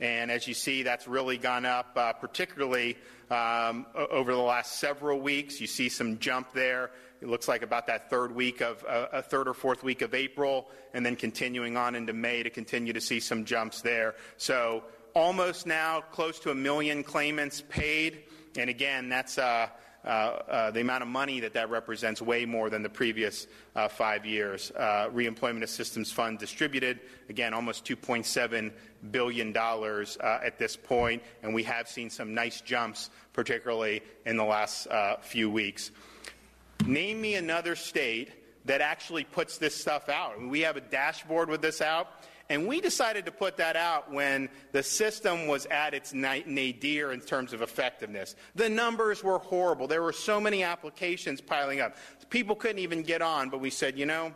[0.00, 2.96] And as you see, that's really gone up, uh, particularly
[3.30, 5.60] um, over the last several weeks.
[5.60, 6.90] You see some jump there.
[7.20, 10.12] It looks like about that third week of uh, a third or fourth week of
[10.12, 14.16] April, and then continuing on into May to continue to see some jumps there.
[14.36, 18.24] So almost now close to a million claimants paid,
[18.56, 19.38] and again, that's.
[19.38, 19.68] Uh,
[20.04, 24.70] the amount of money that that represents way more than the previous uh, five years.
[24.76, 28.72] Uh, reemployment assistance fund distributed, again, almost $2.7
[29.10, 34.44] billion uh, at this point, and we have seen some nice jumps, particularly in the
[34.44, 35.90] last uh, few weeks.
[36.86, 38.30] Name me another state
[38.66, 40.40] that actually puts this stuff out.
[40.40, 42.08] We have a dashboard with this out.
[42.50, 47.20] And we decided to put that out when the system was at its nadir in
[47.20, 48.36] terms of effectiveness.
[48.54, 49.86] The numbers were horrible.
[49.86, 51.96] There were so many applications piling up.
[52.28, 54.34] People couldn't even get on, but we said, you know,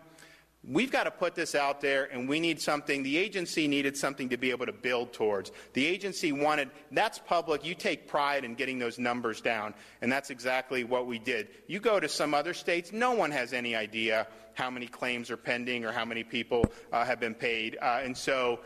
[0.64, 3.02] We've got to put this out there, and we need something.
[3.02, 5.52] The agency needed something to be able to build towards.
[5.72, 7.64] The agency wanted, that's public.
[7.64, 9.72] You take pride in getting those numbers down,
[10.02, 11.48] and that's exactly what we did.
[11.68, 15.36] You go to some other states, no one has any idea how many claims are
[15.36, 17.78] pending or how many people uh, have been paid.
[17.80, 18.58] Uh, and so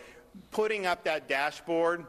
[0.50, 2.06] putting up that dashboard,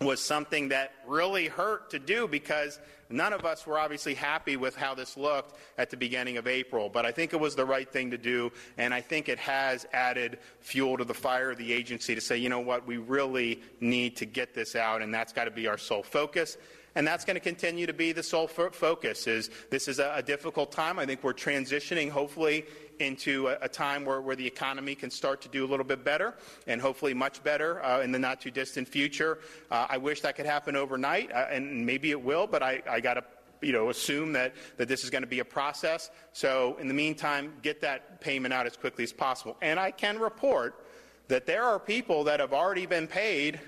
[0.00, 2.80] was something that really hurt to do because
[3.14, 6.88] none of us were obviously happy with how this looked at the beginning of April.
[6.88, 9.86] But I think it was the right thing to do, and I think it has
[9.92, 13.62] added fuel to the fire of the agency to say, you know what, we really
[13.80, 16.56] need to get this out, and that's got to be our sole focus
[16.96, 20.22] and that's going to continue to be the sole focus is this is a, a,
[20.22, 22.64] difficult time i think we're transitioning hopefully
[22.98, 26.04] into a, a, time where, where the economy can start to do a little bit
[26.04, 26.34] better
[26.66, 29.38] and hopefully much better uh, in the not too distant future.
[29.70, 33.00] Uh, I wish that could happen overnight, uh, and maybe it will, but I, I
[33.00, 33.24] got to
[33.60, 36.10] you know, assume that, that this is going to be a process.
[36.32, 39.56] So in the meantime, get that payment out as quickly as possible.
[39.62, 40.84] And I can report
[41.28, 43.60] that there are people that have already been paid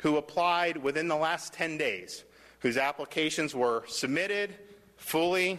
[0.00, 2.24] who applied within the last 10 days,
[2.60, 4.54] whose applications were submitted,
[4.96, 5.58] fully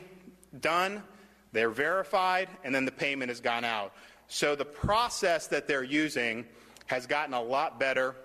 [0.62, 1.04] done,
[1.52, 3.94] they're verified, and then the payment has gone out.
[4.28, 6.46] So the process that they're using
[6.86, 8.16] has gotten a lot better,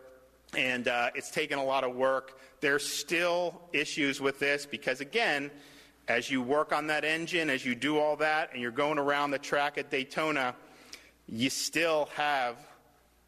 [0.57, 2.39] and uh, it's taken a lot of work.
[2.61, 5.51] There's still issues with this because, again,
[6.09, 9.31] as you work on that engine, as you do all that, and you're going around
[9.31, 10.55] the track at Daytona,
[11.27, 12.57] you still have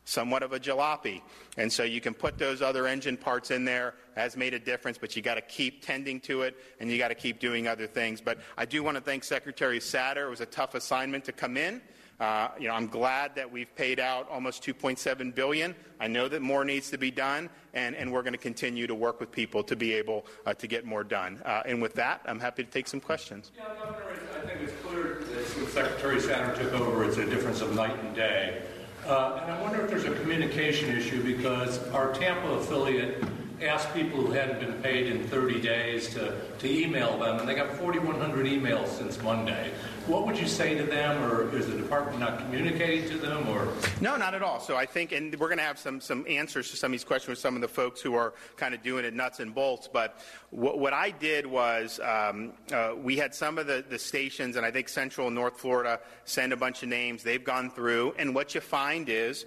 [0.07, 1.20] somewhat of a jalopy.
[1.59, 4.97] And so you can put those other engine parts in there, has made a difference,
[4.97, 7.86] but you got to keep tending to it and you got to keep doing other
[7.86, 8.20] things.
[8.20, 10.26] But I do want to thank Secretary Satter.
[10.26, 11.83] It was a tough assignment to come in.
[12.18, 15.75] Uh, you know, I'm glad that we've paid out almost 2.7 billion.
[16.01, 18.94] I know that more needs to be done, and, and we're going to continue to
[18.94, 21.43] work with people to be able uh, to get more done.
[21.44, 23.52] Uh, and with that, I'm happy to take some questions.
[23.55, 27.60] Yeah, Governor, I think it's clear that since Secretary Satter took over, it's a difference
[27.60, 28.62] of night and day.
[29.07, 33.23] Uh, and I wonder if there's a communication issue because our Tampa affiliate
[33.62, 37.55] asked people who hadn't been paid in 30 days to, to email them, and they
[37.55, 39.73] got 4,100 emails since Monday.
[40.07, 43.73] What would you say to them, or is the department not communicating to them, or?
[44.01, 44.60] No, not at all.
[44.60, 47.05] So I think, and we're going to have some some answers to some of these
[47.05, 49.89] questions with some of the folks who are kind of doing it nuts and bolts.
[49.93, 50.20] But
[50.51, 54.65] what, what I did was um, uh, we had some of the, the stations, and
[54.65, 57.23] I think Central and North Florida send a bunch of names.
[57.23, 59.44] They've gone through, and what you find is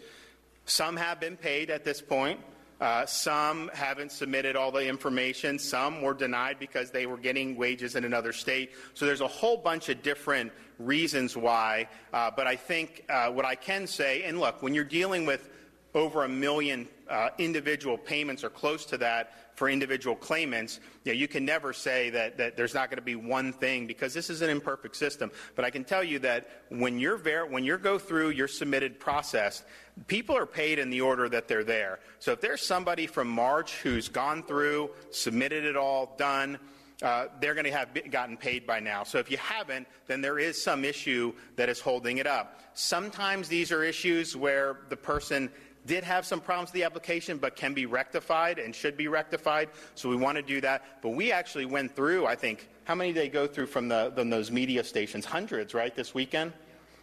[0.66, 2.40] some have been paid at this point.
[2.80, 5.60] Uh, some haven't submitted all the information.
[5.60, 8.72] Some were denied because they were getting wages in another state.
[8.94, 11.90] So there's a whole bunch of different reasons why.
[12.14, 15.50] Uh, but I think uh, what I can say, and look, when you're dealing with
[15.94, 21.18] over a million uh, individual payments or close to that for individual claimants, you, know,
[21.18, 24.30] you can never say that, that there's not going to be one thing because this
[24.30, 25.32] is an imperfect system.
[25.56, 29.00] But I can tell you that when you're ver- when you go through your submitted
[29.00, 29.64] process,
[30.08, 32.00] people are paid in the order that they're there.
[32.20, 36.60] So if there's somebody from March who's gone through, submitted it all, done,
[37.02, 39.04] uh, they're going to have gotten paid by now.
[39.04, 42.62] So if you haven't, then there is some issue that is holding it up.
[42.74, 45.50] Sometimes these are issues where the person
[45.90, 49.70] did have some problems with the application, but can be rectified and should be rectified.
[49.96, 51.02] So we want to do that.
[51.02, 54.14] But we actually went through, I think, how many did they go through from, the,
[54.16, 55.26] from those media stations?
[55.26, 56.54] Hundreds, right, this weekend?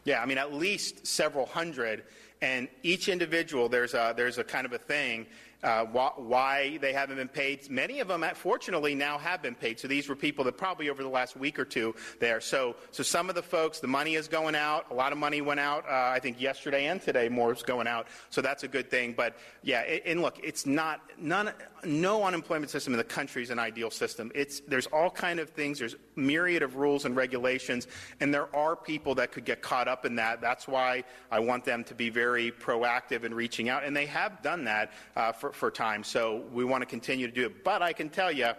[0.04, 2.04] Yeah, I mean, at least several hundred.
[2.40, 5.26] And each individual, there's a, there's a kind of a thing.
[5.62, 7.68] Uh, why they haven't been paid.
[7.70, 9.80] Many of them, fortunately, now have been paid.
[9.80, 12.40] So these were people that probably over the last week or two there.
[12.40, 14.86] So, so some of the folks, the money is going out.
[14.90, 15.84] A lot of money went out.
[15.84, 18.06] Uh, I think yesterday and today, more is going out.
[18.30, 19.14] So that's a good thing.
[19.16, 21.52] But yeah, and look, it's not none.
[21.84, 24.30] No unemployment system in the country is an ideal system.
[24.34, 25.78] It's there's all kind of things.
[25.78, 27.86] There's myriad of rules and regulations,
[28.20, 30.40] and there are people that could get caught up in that.
[30.40, 34.42] That's why I want them to be very proactive in reaching out, and they have
[34.42, 36.04] done that uh, for, for time.
[36.04, 37.64] So we want to continue to do it.
[37.64, 38.50] But I can tell you,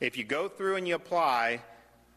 [0.00, 1.60] if you go through and you apply,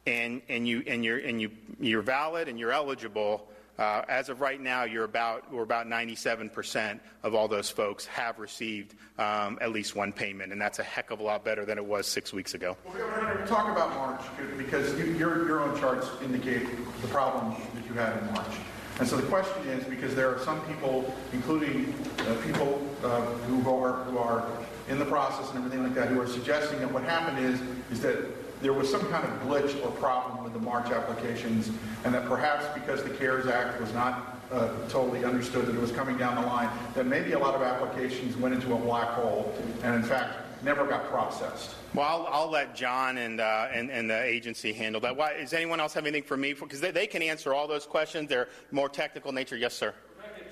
[0.05, 3.47] and, and, you, and, you're, and you, you're valid and you're eligible,
[3.79, 8.37] uh, as of right now, you're about, we're about 97% of all those folks have
[8.37, 11.77] received um, at least one payment, and that's a heck of a lot better than
[11.77, 12.75] it was six weeks ago.
[12.83, 14.21] Well, Governor, talk about March
[14.57, 16.67] because you, your, your own charts indicate
[17.01, 18.51] the problem that you had in March.
[18.99, 23.69] And so the question is, because there are some people, including uh, people uh, who
[23.69, 24.45] are who are
[24.89, 27.59] in the process and everything like that, who are suggesting that what happened is
[27.91, 28.17] is that
[28.61, 31.71] there was some kind of glitch or problem with the March applications,
[32.03, 35.91] and that perhaps because the CARES Act was not uh, totally understood that it was
[35.91, 39.53] coming down the line, that maybe a lot of applications went into a black hole
[39.83, 41.75] and, in fact, never got processed.
[41.93, 45.15] Well, I'll, I'll let John and, uh, and, and the agency handle that.
[45.15, 46.53] Why, does anyone else have anything for me?
[46.53, 48.29] Because they, they can answer all those questions.
[48.29, 49.57] They're more technical nature.
[49.57, 49.93] Yes, sir.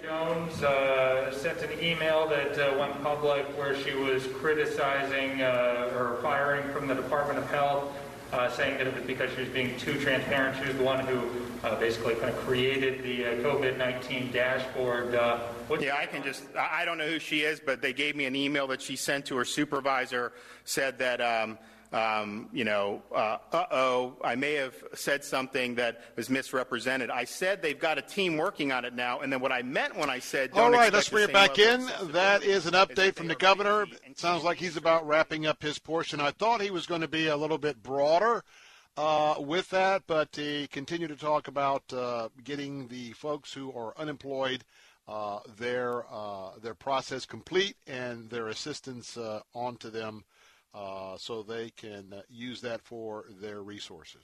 [0.03, 6.19] Jones uh, sent an email that uh, went public where she was criticizing uh, or
[6.21, 7.91] firing from the Department of Health,
[8.33, 10.57] uh, saying that it was because she was being too transparent.
[10.57, 11.29] She was the one who
[11.63, 15.15] uh, basically kind of created the uh, COVID 19 dashboard.
[15.81, 18.35] yeah, I can just, I don't know who she is, but they gave me an
[18.35, 20.33] email that she sent to her supervisor,
[20.65, 21.21] said that.
[21.21, 21.57] Um,
[21.93, 23.37] um, you know, uh
[23.71, 27.09] oh, I may have said something that was misrepresented.
[27.09, 29.95] I said they've got a team working on it now, and then what I meant
[29.97, 31.87] when I said, all right, let's bring it back in.
[32.11, 33.83] That is an update from the governor.
[34.05, 36.19] It sounds like he's about wrapping up his portion.
[36.19, 38.43] I thought he was going to be a little bit broader.
[38.99, 43.93] Uh, with that, but he continued to talk about uh, getting the folks who are
[43.95, 44.63] unemployed
[45.07, 50.23] uh, their uh, their process complete and their assistance uh, onto them
[50.77, 54.21] uh, so they can uh, use that for their resources.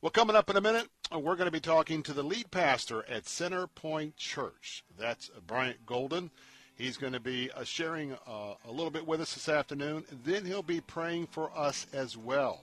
[0.00, 2.50] Well, coming up in a minute, uh, we're going to be talking to the lead
[2.50, 4.84] pastor at Center Point Church.
[4.98, 6.30] That's Bryant Golden.
[6.76, 10.04] He's going to be uh, sharing uh, a little bit with us this afternoon.
[10.24, 12.60] Then he'll be praying for us as well.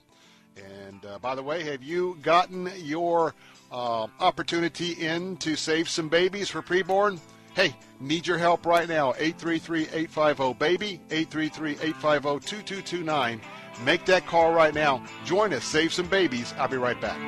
[0.56, 3.34] And uh, by the way, have you gotten your
[3.72, 7.20] opportunity in to save some babies for preborn?
[7.56, 9.12] Hey, need your help right now.
[9.14, 13.40] 833-850-BABY, 833-850-2229.
[13.86, 15.06] Make that call right now.
[15.24, 15.64] Join us.
[15.64, 16.52] Save some babies.
[16.58, 17.20] I'll be right back.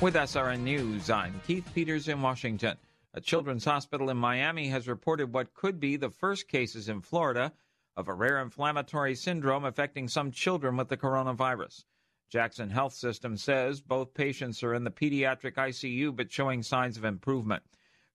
[0.00, 2.76] With SRN News, I'm Keith Peters in Washington.
[3.14, 7.52] A children's hospital in Miami has reported what could be the first cases in Florida
[7.96, 11.84] of a rare inflammatory syndrome affecting some children with the coronavirus.
[12.28, 17.04] Jackson Health System says both patients are in the pediatric ICU but showing signs of
[17.04, 17.62] improvement.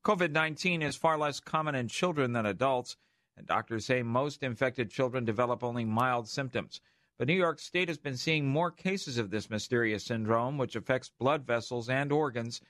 [0.04, 2.98] COVID 19 is far less common in children than adults,
[3.38, 6.82] and doctors say most infected children develop only mild symptoms.
[7.18, 11.12] But New York State has been seeing more cases of this mysterious syndrome, which affects
[11.20, 12.62] blood vessels and organs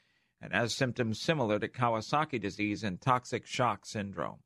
[0.42, 4.40] and has symptoms similar to Kawasaki disease and toxic shock syndrome.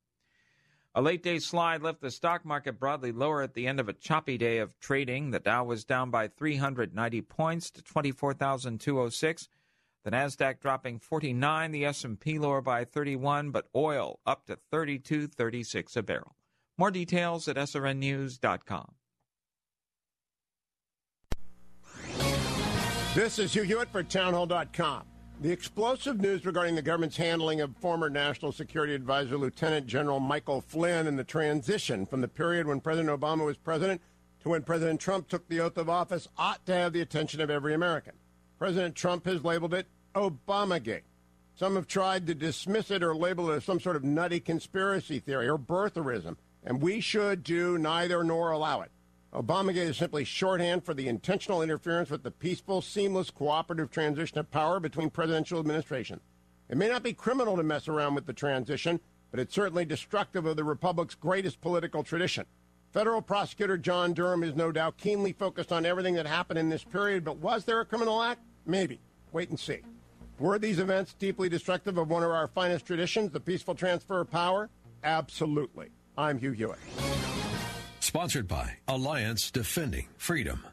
[0.98, 3.94] A late day slide left the stock market broadly lower at the end of a
[3.94, 5.32] choppy day of trading.
[5.32, 9.50] The Dow was down by 390 points to 24,206.
[10.06, 16.04] The Nasdaq dropping 49, the S&P lower by 31, but oil up to 32.36 a
[16.04, 16.38] barrel.
[16.78, 18.94] More details at srnnews.com.
[23.16, 25.04] This is Hugh Hewitt for townhall.com.
[25.42, 30.62] The explosive news regarding the government's handling of former National Security Advisor Lieutenant General Michael
[30.62, 34.02] Flynn and the transition from the period when President Obama was president
[34.42, 37.50] to when President Trump took the oath of office ought to have the attention of
[37.50, 38.14] every American.
[38.58, 41.04] President Trump has labeled it Obamagate.
[41.56, 45.20] Some have tried to dismiss it or label it as some sort of nutty conspiracy
[45.20, 48.92] theory or birtherism, and we should do neither nor allow it.
[49.36, 54.50] Obamagate is simply shorthand for the intentional interference with the peaceful, seamless, cooperative transition of
[54.50, 56.22] power between presidential administrations.
[56.70, 60.46] It may not be criminal to mess around with the transition, but it's certainly destructive
[60.46, 62.46] of the Republic's greatest political tradition.
[62.94, 66.86] Federal prosecutor John Durham is no doubt keenly focused on everything that happened in this
[66.86, 68.40] period, but was there a criminal act?
[68.66, 69.02] Maybe.
[69.34, 69.80] Wait and see.
[70.40, 74.32] Were these events deeply destructive of one of our finest traditions, the peaceful transfer of
[74.32, 74.70] power?
[75.04, 75.90] Absolutely.
[76.18, 76.80] I'm Hugh Hewitt.
[78.06, 80.64] Sponsored by Alliance Defending Freedom.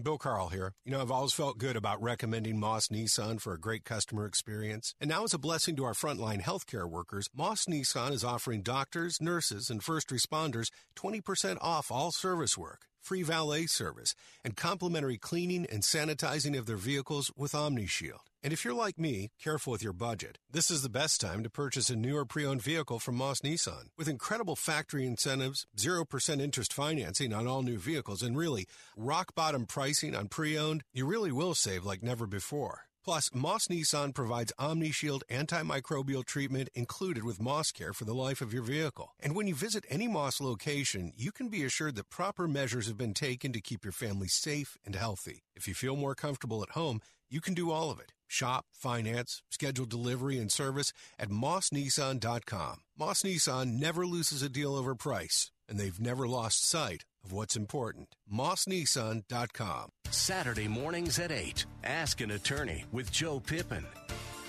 [0.00, 0.74] Bill Carl here.
[0.84, 4.94] You know, I've always felt good about recommending Moss Nissan for a great customer experience.
[5.00, 9.18] And now, as a blessing to our frontline healthcare workers, Moss Nissan is offering doctors,
[9.18, 14.14] nurses, and first responders 20% off all service work, free valet service,
[14.44, 18.28] and complimentary cleaning and sanitizing of their vehicles with OmniShield.
[18.44, 21.50] And if you're like me, careful with your budget, this is the best time to
[21.50, 23.90] purchase a new or pre-owned vehicle from Moss Nissan.
[23.96, 29.64] With incredible factory incentives, 0% interest financing on all new vehicles, and really rock bottom
[29.64, 32.80] pricing on pre-owned, you really will save like never before.
[33.04, 38.52] Plus, Moss Nissan provides OmniShield antimicrobial treatment included with Moss Care for the life of
[38.52, 39.14] your vehicle.
[39.20, 42.98] And when you visit any Moss location, you can be assured that proper measures have
[42.98, 45.42] been taken to keep your family safe and healthy.
[45.54, 48.12] If you feel more comfortable at home, you can do all of it.
[48.32, 52.78] Shop, finance, schedule delivery and service at mossnissan.com.
[52.98, 57.56] Moss Nissan never loses a deal over price, and they've never lost sight of what's
[57.56, 58.08] important.
[58.32, 59.90] mossnissan.com.
[60.10, 61.66] Saturday mornings at 8.
[61.84, 63.84] Ask an attorney with Joe Pippin.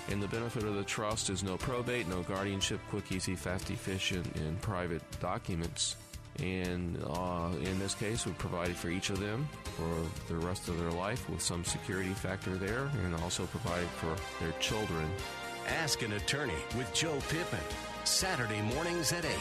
[0.10, 4.34] And the benefit of the trust is no probate, no guardianship, quick, easy, fast, efficient,
[4.38, 5.98] and private documents.
[6.40, 10.80] And uh, in this case, we provided for each of them for the rest of
[10.80, 15.10] their life with some security factor there, and also provided for their children.
[15.68, 17.60] Ask an attorney with Joe Pippin.
[18.06, 19.32] Saturday mornings at 8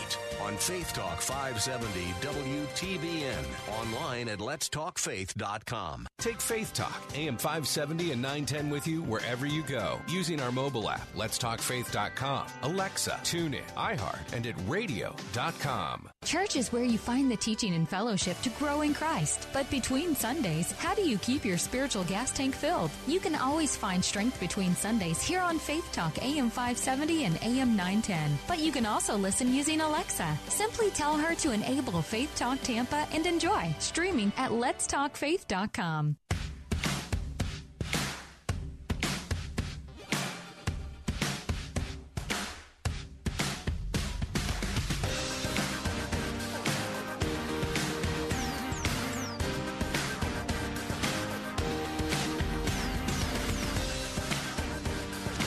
[0.42, 3.44] on Faith Talk 570 WTBN.
[3.80, 6.06] Online at letstalkfaith.com.
[6.18, 10.88] Take Faith Talk, AM 570 and 910 with you wherever you go using our mobile
[10.88, 16.11] app, letstalkfaith.com, Alexa, TuneIn, iHeart, and at radio.com.
[16.25, 19.49] Church is where you find the teaching and fellowship to grow in Christ.
[19.52, 22.91] But between Sundays, how do you keep your spiritual gas tank filled?
[23.07, 27.76] You can always find strength between Sundays here on Faith Talk, AM 570 and AM
[27.76, 28.39] 910.
[28.47, 30.39] But you can also listen using Alexa.
[30.49, 36.17] Simply tell her to enable Faith Talk Tampa and enjoy streaming at letstalkfaith.com.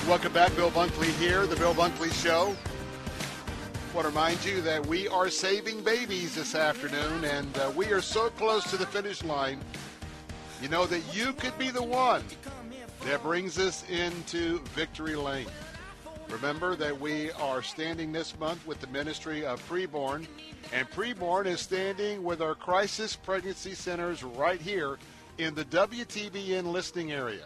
[0.08, 0.56] Welcome back.
[0.56, 2.56] Bill Bunkley here, The Bill Bunkley Show.
[2.56, 7.88] I want to remind you that we are saving babies this afternoon, and uh, we
[7.88, 9.59] are so close to the finish line.
[10.61, 12.24] You know that you could be the one
[13.06, 15.48] that brings us into victory lane.
[16.30, 20.27] Remember that we are standing this month with the ministry of preborn,
[20.72, 25.00] and preborn is standing with our crisis pregnancy centers right here
[25.40, 27.45] in the WTBN listening area.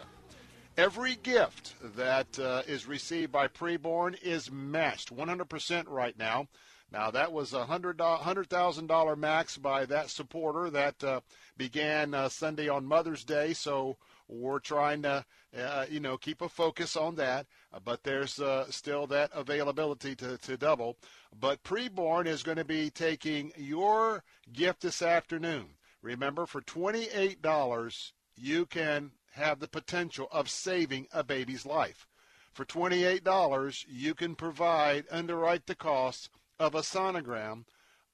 [0.80, 6.48] Every gift that uh, is received by preborn is matched 100% right now.
[6.90, 11.20] Now, that was a $100,000 max by that supporter that uh,
[11.58, 13.52] began uh, Sunday on Mother's Day.
[13.52, 17.46] So we're trying to, uh, you know, keep a focus on that.
[17.74, 20.96] Uh, but there's uh, still that availability to, to double.
[21.38, 25.66] But preborn is going to be taking your gift this afternoon.
[26.00, 32.06] Remember, for $28, you can have the potential of saving a baby's life.
[32.52, 37.64] For $28, you can provide, underwrite the cost of a sonogram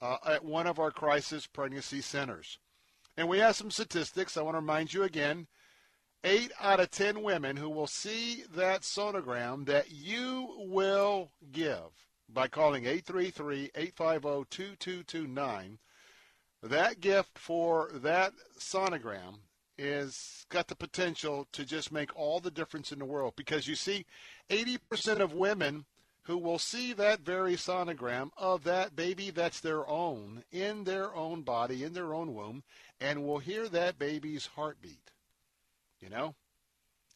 [0.01, 2.59] uh, at one of our crisis pregnancy centers.
[3.17, 4.36] And we have some statistics.
[4.36, 5.47] I want to remind you again.
[6.23, 12.49] Eight out of ten women who will see that sonogram that you will give by
[12.49, 15.78] calling 833-850-2229,
[16.62, 19.39] that gift for that sonogram
[19.78, 23.34] is got the potential to just make all the difference in the world.
[23.36, 24.06] Because you see
[24.50, 25.84] 80% of women
[26.26, 31.42] who will see that very sonogram of that baby that's their own in their own
[31.42, 32.64] body in their own womb
[33.00, 35.12] and will hear that baby's heartbeat.
[36.00, 36.34] You know?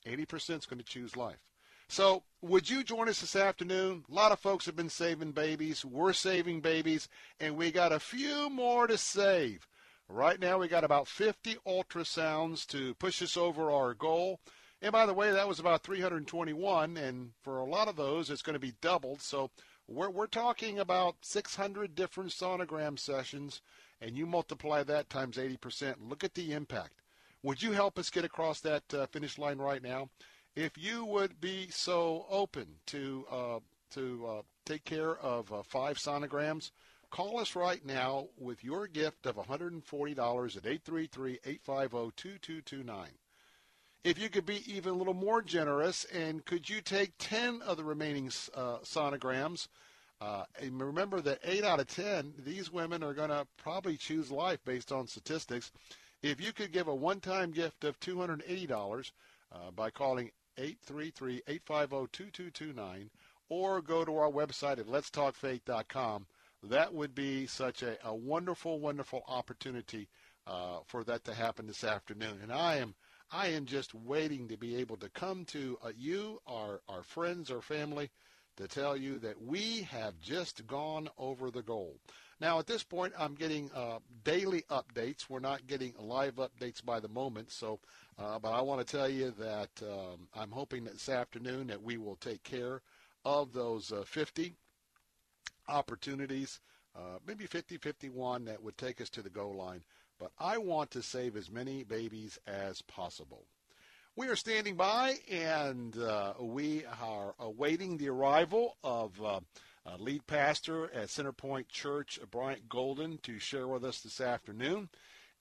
[0.07, 1.41] 80% is going to choose life.
[1.89, 4.05] So would you join us this afternoon?
[4.09, 5.85] A lot of folks have been saving babies.
[5.85, 7.09] We're saving babies
[7.41, 9.67] and we got a few more to save
[10.13, 14.41] Right now, we got about 50 ultrasounds to push us over our goal.
[14.83, 18.43] And by the way, that was about 321, and for a lot of those, it's
[18.43, 19.23] going to be doubled.
[19.23, 19.51] So
[19.87, 23.63] we're, we're talking about 600 different sonogram sessions,
[24.01, 25.95] and you multiply that times 80%.
[26.01, 27.03] Look at the impact.
[27.45, 30.11] Would you help us get across that uh, finish line right now?
[30.57, 33.59] If you would be so open to uh,
[33.93, 36.71] to uh, take care of uh, five sonograms,
[37.11, 43.07] Call us right now with your gift of $140 at 833-850-2229.
[44.05, 47.77] If you could be even a little more generous, and could you take 10 of
[47.77, 49.67] the remaining uh, sonograms?
[50.21, 54.31] Uh, and remember that 8 out of 10, these women are going to probably choose
[54.31, 55.73] life based on statistics.
[56.23, 59.11] If you could give a one-time gift of $280
[59.53, 63.09] uh, by calling 833-850-2229
[63.49, 66.27] or go to our website at letstalkfaith.com,
[66.63, 70.09] that would be such a, a wonderful, wonderful opportunity
[70.47, 72.39] uh, for that to happen this afternoon.
[72.43, 72.95] And I am
[73.33, 77.49] I am just waiting to be able to come to uh, you, our, our friends,
[77.49, 78.11] our family,
[78.57, 82.01] to tell you that we have just gone over the goal.
[82.41, 85.31] Now, at this point, I'm getting uh, daily updates.
[85.31, 87.79] We're not getting live updates by the moment, so
[88.19, 91.83] uh, but I want to tell you that um, I'm hoping that this afternoon that
[91.83, 92.83] we will take care
[93.25, 94.57] of those uh, 50
[95.71, 96.61] opportunities,
[96.97, 99.83] uh, maybe 50, 51 that would take us to the goal line
[100.21, 103.47] but I want to save as many babies as possible.
[104.17, 109.41] We are standing by and uh, we are awaiting the arrival of uh,
[109.87, 114.91] uh, lead pastor at Centerpoint Church, Bryant Golden, to share with us this afternoon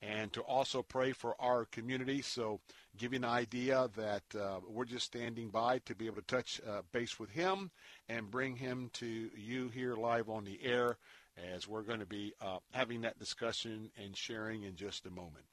[0.01, 2.21] and to also pray for our community.
[2.21, 2.61] So,
[2.99, 6.59] give you an idea that uh, we're just standing by to be able to touch
[6.69, 7.71] uh, base with him
[8.09, 10.97] and bring him to you here live on the air
[11.55, 15.45] as we're going to be uh, having that discussion and sharing in just a moment.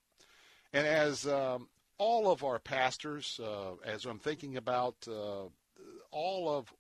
[0.73, 1.69] And as um,
[1.99, 5.45] all of our pastors, uh, as I'm thinking about uh,
[6.11, 6.73] all of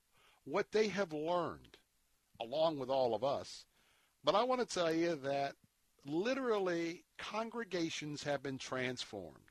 [0.44, 1.76] what they have learned,
[2.40, 3.64] along with all of us,
[4.24, 5.54] but I want to tell you that
[6.04, 9.45] literally congregations have been transformed.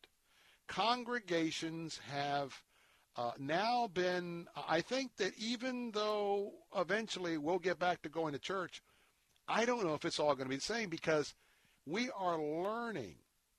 [0.68, 2.62] Congregations have
[3.18, 8.40] uh, now been, I think that even though eventually we'll get back to going to
[8.40, 8.82] church,
[9.48, 11.34] I don't know if it's all going to be the same because
[11.86, 13.16] we are learning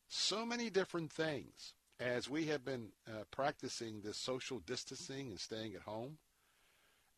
[0.08, 5.74] so many different things as we have been uh, practicing this social distancing and staying
[5.74, 6.18] at home.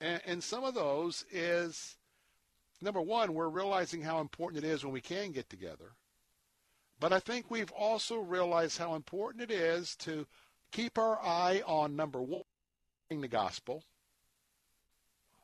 [0.00, 1.96] And, and some of those is
[2.80, 5.92] number one, we're realizing how important it is when we can get together.
[7.00, 10.26] But I think we've also realized how important it is to
[10.72, 12.42] keep our eye on number one,
[13.08, 13.84] the gospel,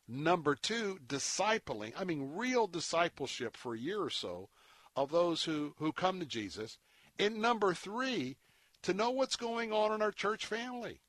[0.06, 1.92] Number two, discipling.
[1.96, 4.50] I mean, real discipleship for a year or so
[4.94, 6.78] of those who, who come to Jesus.
[7.18, 8.36] And number three,
[8.82, 11.00] to know what's going on in our church family.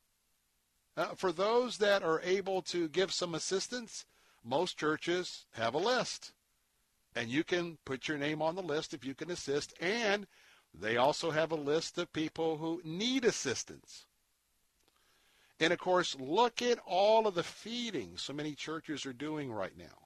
[0.95, 4.05] Uh, for those that are able to give some assistance,
[4.45, 6.31] most churches have a list.
[7.15, 9.73] And you can put your name on the list if you can assist.
[9.79, 10.27] And
[10.73, 14.05] they also have a list of people who need assistance.
[15.59, 19.77] And of course, look at all of the feeding so many churches are doing right
[19.77, 20.05] now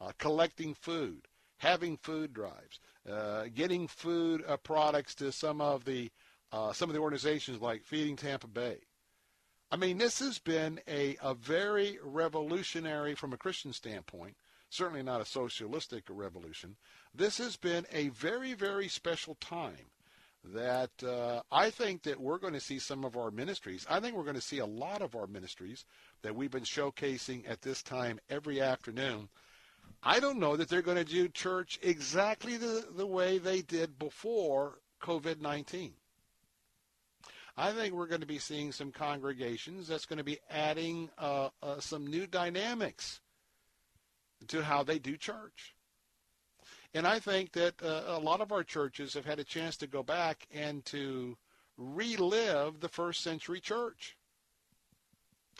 [0.00, 1.26] uh, collecting food,
[1.58, 6.10] having food drives, uh, getting food uh, products to some of the
[6.52, 8.78] uh, some of the organizations like Feeding Tampa Bay.
[9.70, 14.36] I mean, this has been a, a very revolutionary, from a Christian standpoint,
[14.70, 16.76] certainly not a socialistic revolution.
[17.14, 19.90] This has been a very, very special time
[20.52, 23.86] that uh, I think that we're going to see some of our ministries.
[23.90, 25.84] I think we're going to see a lot of our ministries
[26.22, 29.28] that we've been showcasing at this time every afternoon.
[30.02, 33.98] I don't know that they're going to do church exactly the, the way they did
[33.98, 35.92] before COVID 19.
[37.58, 41.48] I think we're going to be seeing some congregations that's going to be adding uh,
[41.62, 43.20] uh, some new dynamics
[44.48, 45.74] to how they do church.
[46.94, 49.86] And I think that uh, a lot of our churches have had a chance to
[49.86, 51.36] go back and to
[51.76, 54.16] relive the first century church.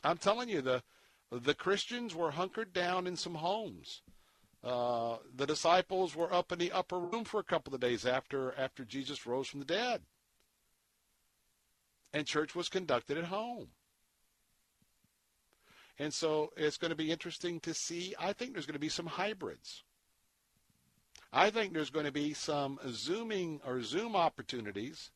[0.02, 0.82] I'm telling you, the
[1.30, 4.02] the Christians were hunkered down in some homes.
[4.62, 8.54] Uh, the disciples were up in the upper room for a couple of days after
[8.56, 10.02] after Jesus rose from the dead,
[12.12, 13.68] and church was conducted at home.
[15.98, 18.14] And so it's going to be interesting to see.
[18.18, 19.82] I think there's going to be some hybrids.
[21.32, 25.10] I think there's going to be some Zooming or Zoom opportunities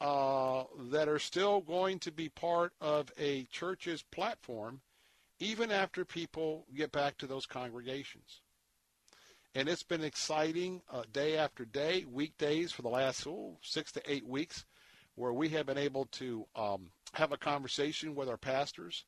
[0.00, 4.80] uh, that are still going to be part of a church's platform
[5.40, 8.40] even after people get back to those congregations.
[9.54, 13.26] And it's been exciting uh, day after day, weekdays for the last
[13.62, 14.64] six to eight weeks,
[15.14, 19.04] where we have been able to um, have a conversation with our pastors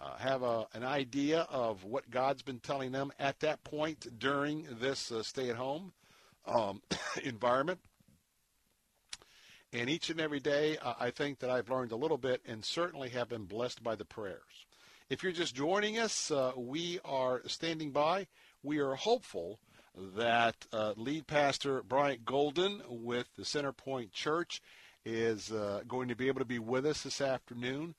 [0.00, 4.66] uh, have a, an idea of what God's been telling them at that point during
[4.80, 5.92] this uh, stay at home
[6.46, 6.82] um,
[7.24, 7.80] environment.
[9.72, 12.64] And each and every day, uh, I think that I've learned a little bit and
[12.64, 14.66] certainly have been blessed by the prayers.
[15.10, 18.28] If you're just joining us, uh, we are standing by.
[18.62, 19.58] We are hopeful
[20.16, 24.62] that uh, lead pastor Bryant Golden with the Centerpoint Church
[25.04, 27.94] is uh, going to be able to be with us this afternoon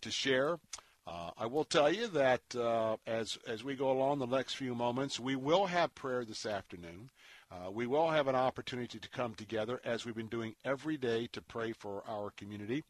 [0.00, 0.58] to share
[1.06, 4.74] uh, I will tell you that uh, as as we go along the next few
[4.74, 7.10] moments, we will have prayer this afternoon.
[7.50, 11.28] Uh, we will have an opportunity to come together as we've been doing every day
[11.32, 12.84] to pray for our community,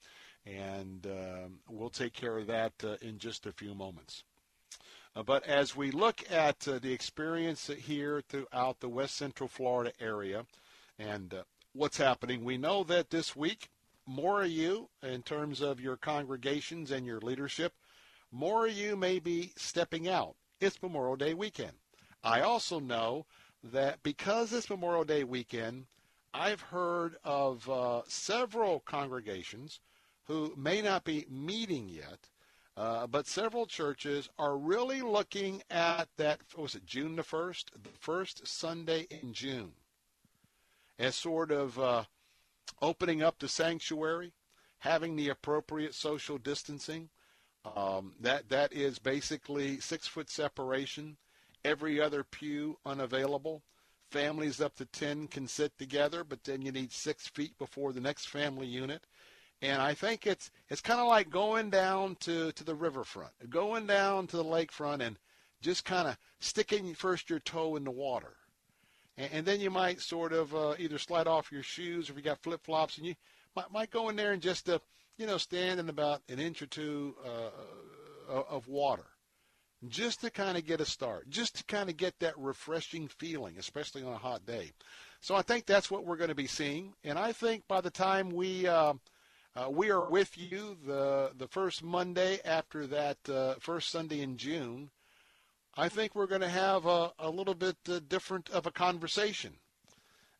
[0.46, 4.22] and um, we'll take care of that uh, in just a few moments.
[5.16, 9.92] Uh, but as we look at uh, the experience here throughout the West Central Florida
[10.00, 10.46] area
[11.00, 11.34] and
[11.72, 13.70] what's happening, we know that this week,
[14.06, 17.72] more of you, in terms of your congregations and your leadership,
[18.34, 20.34] more of you may be stepping out.
[20.60, 21.74] It's Memorial Day weekend.
[22.24, 23.26] I also know
[23.62, 25.86] that because it's Memorial Day weekend,
[26.34, 29.78] I've heard of uh, several congregations
[30.24, 32.28] who may not be meeting yet,
[32.76, 37.66] uh, but several churches are really looking at that, was it June the 1st?
[37.80, 39.74] The first Sunday in June
[40.98, 42.04] as sort of uh,
[42.82, 44.32] opening up the sanctuary,
[44.78, 47.10] having the appropriate social distancing.
[47.64, 51.16] Um, that that is basically six foot separation
[51.64, 53.62] every other pew unavailable.
[54.10, 58.00] Families up to 10 can sit together, but then you need six feet before the
[58.00, 59.06] next family unit.
[59.62, 63.86] And I think it's it's kind of like going down to, to the riverfront, going
[63.86, 65.16] down to the lakefront and
[65.62, 68.36] just kind of sticking first your toe in the water.
[69.16, 72.18] And, and then you might sort of uh, either slide off your shoes or if
[72.18, 73.14] you got flip-flops and you
[73.56, 74.80] might, might go in there and just, uh,
[75.16, 79.06] you know, stand in about an inch or two uh, of water
[79.88, 83.56] just to kind of get a start, just to kind of get that refreshing feeling,
[83.58, 84.72] especially on a hot day.
[85.20, 87.90] So I think that's what we're going to be seeing, and I think by the
[87.90, 88.94] time we uh,
[89.56, 94.36] uh, we are with you the the first Monday after that uh, first Sunday in
[94.36, 94.90] June,
[95.76, 99.56] I think we're going to have a, a little bit uh, different of a conversation,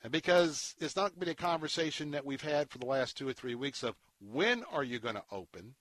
[0.05, 3.17] and because it's not going to be a conversation that we've had for the last
[3.17, 5.75] two or three weeks of when are you going to open.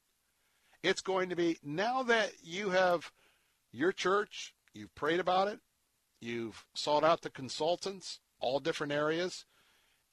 [0.81, 3.11] It's going to be now that you have
[3.73, 5.59] your church, you've prayed about it,
[6.21, 9.45] you've sought out the consultants, all different areas,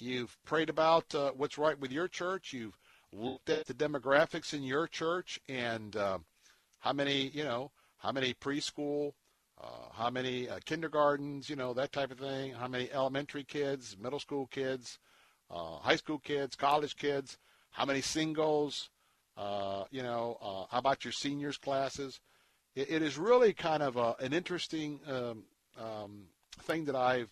[0.00, 2.78] you've prayed about uh, what's right with your church, you've
[3.12, 6.18] looked at the demographics in your church and uh,
[6.80, 9.12] how many, you know, how many preschool,
[9.62, 13.96] uh, how many uh, kindergartens, you know, that type of thing, how many elementary kids,
[14.00, 14.98] middle school kids,
[15.50, 17.38] uh, high school kids, college kids,
[17.70, 18.90] how many singles,
[19.36, 22.20] uh, you know, how about your seniors classes?
[22.74, 25.44] it, it is really kind of a, an interesting um,
[25.78, 26.22] um,
[26.62, 27.30] thing that I've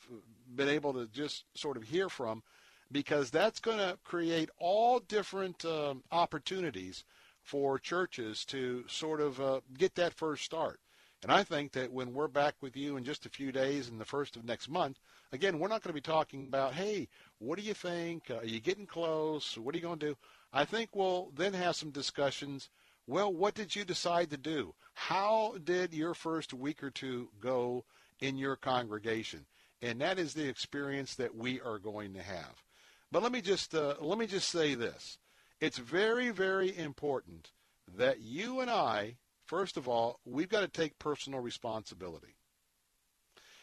[0.55, 2.43] been able to just sort of hear from
[2.91, 7.05] because that's going to create all different um, opportunities
[7.43, 10.81] for churches to sort of uh, get that first start.
[11.23, 13.99] And I think that when we're back with you in just a few days in
[13.99, 15.01] the first of next month,
[15.33, 18.31] again, we're not going to be talking about, hey, what do you think?
[18.31, 19.59] Uh, are you getting close?
[19.59, 20.17] What are you going to do?
[20.53, 22.71] I think we'll then have some discussions
[23.09, 24.75] well, what did you decide to do?
[24.93, 27.87] How did your first week or two go
[28.21, 29.47] in your congregation?
[29.81, 32.63] And that is the experience that we are going to have.
[33.11, 35.17] But let me just uh, let me just say this:
[35.59, 37.51] it's very, very important
[37.97, 39.17] that you and I,
[39.49, 42.37] first of all, we've got to take personal responsibility.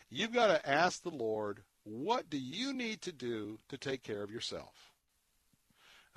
[0.09, 4.23] You've got to ask the Lord, what do you need to do to take care
[4.23, 4.91] of yourself?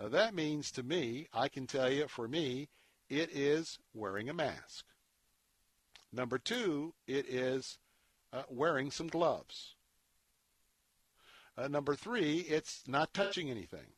[0.02, 2.68] Uh, that means to me, I can tell you, for me,
[3.10, 4.84] it is wearing a mask.
[6.12, 7.78] Number two, it is
[8.32, 9.74] uh, wearing some gloves.
[11.56, 13.92] Uh, number three, it's not touching anything.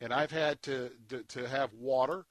[0.00, 2.26] And I've had to, to, to have water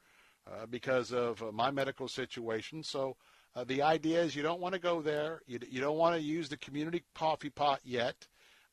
[0.51, 2.83] uh, because of uh, my medical situation.
[2.83, 3.15] So
[3.56, 5.41] uh, the idea is you don't want to go there.
[5.48, 8.27] You, you don't want to use the community coffee pot yet.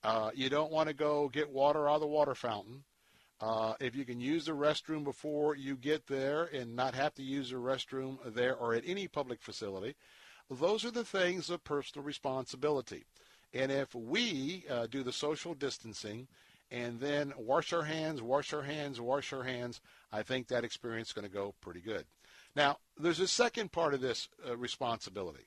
[0.05, 2.85] Uh, you don't want to go get water out of the water fountain.
[3.41, 7.23] Uh, if you can use the restroom before you get there and not have to
[7.23, 9.97] use the restroom there or at any public facility,
[10.51, 13.05] those are the things of personal responsibility.
[13.55, 16.29] And if we do the social distancing
[16.73, 21.09] and then wash our hands, wash our hands, wash our hands, I think that experience
[21.09, 22.07] is going to go pretty good.
[22.57, 25.45] Now, there's a second part of this uh, responsibility.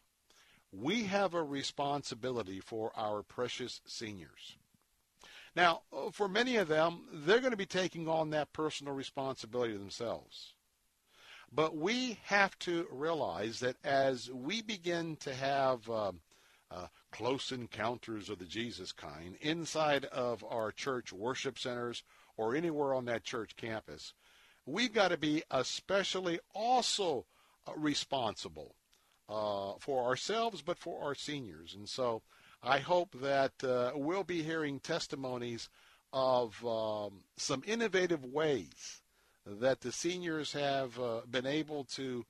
[0.72, 4.56] We have a responsibility for our precious seniors.
[5.56, 9.74] Now, uh, for many of them, they're going to be taking on that personal responsibility
[9.74, 10.54] themselves.
[11.52, 16.12] But we have to realize that as we begin to have uh,
[16.72, 22.04] uh, close encounters of the Jesus kind inside of our church worship centers
[22.38, 24.14] or anywhere on that church campus,
[24.66, 27.26] we've got to be especially also
[27.68, 28.76] uh, responsible
[29.30, 31.74] uh, for ourselves, but for our seniors.
[31.74, 32.22] And so
[32.62, 35.70] I hope that uh, we'll be hearing testimonies
[36.12, 39.02] of um, some innovative ways
[39.46, 42.26] that the seniors have uh, been able to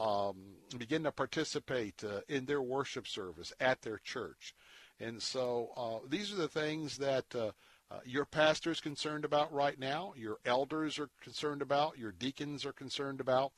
[0.00, 0.36] um,
[0.78, 4.54] begin to participate uh, in their worship service at their church.
[4.98, 7.50] And so uh, these are the things that uh,
[7.90, 12.64] uh, your pastor is concerned about right now, your elders are concerned about, your deacons
[12.64, 13.52] are concerned about.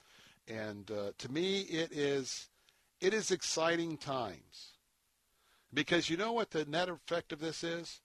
[0.48, 2.48] And uh, to me, it is,
[3.00, 4.72] it is exciting times.
[5.74, 8.00] Because you know what the net effect of this is?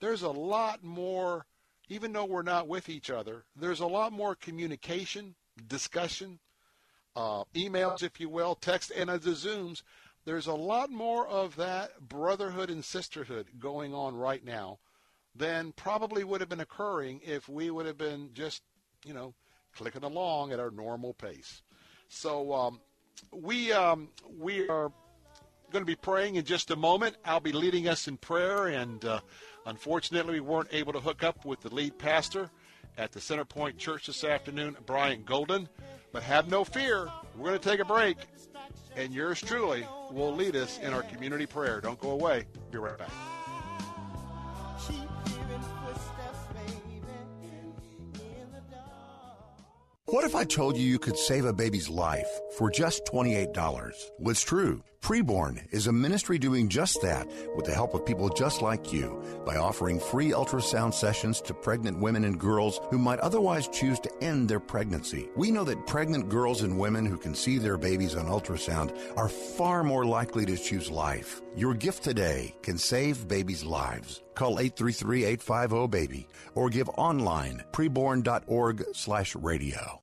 [0.00, 1.46] There's a lot more,
[1.88, 5.34] even though we're not with each other, there's a lot more communication,
[5.66, 6.38] discussion,
[7.16, 9.82] uh, emails, if you will, text, and the Zooms.
[10.24, 14.78] There's a lot more of that brotherhood and sisterhood going on right now
[15.34, 18.62] than probably would have been occurring if we would have been just,
[19.04, 19.34] you know,
[19.74, 21.62] clicking along at our normal pace.
[22.08, 22.80] So um,
[23.32, 24.08] we um,
[24.38, 24.92] we are
[25.70, 27.16] going to be praying in just a moment.
[27.24, 29.20] I'll be leading us in prayer, and uh,
[29.66, 32.50] unfortunately, we weren't able to hook up with the lead pastor
[32.98, 35.68] at the Centerpoint Church this afternoon, Brian Golden.
[36.12, 38.16] But have no fear, we're going to take a break,
[38.96, 41.80] and yours truly will lead us in our community prayer.
[41.80, 42.46] Don't go away.
[42.70, 43.10] Be right back.
[50.06, 53.54] What if I told you you could save a baby's life for just $28?
[54.18, 54.82] Well, it's true.
[55.02, 59.20] Preborn is a ministry doing just that with the help of people just like you
[59.44, 64.10] by offering free ultrasound sessions to pregnant women and girls who might otherwise choose to
[64.22, 65.28] end their pregnancy.
[65.34, 69.28] We know that pregnant girls and women who can see their babies on ultrasound are
[69.28, 71.40] far more likely to choose life.
[71.56, 74.22] Your gift today can save babies' lives.
[74.34, 80.02] Call 833-850-BABY or give online preborn.org slash radio.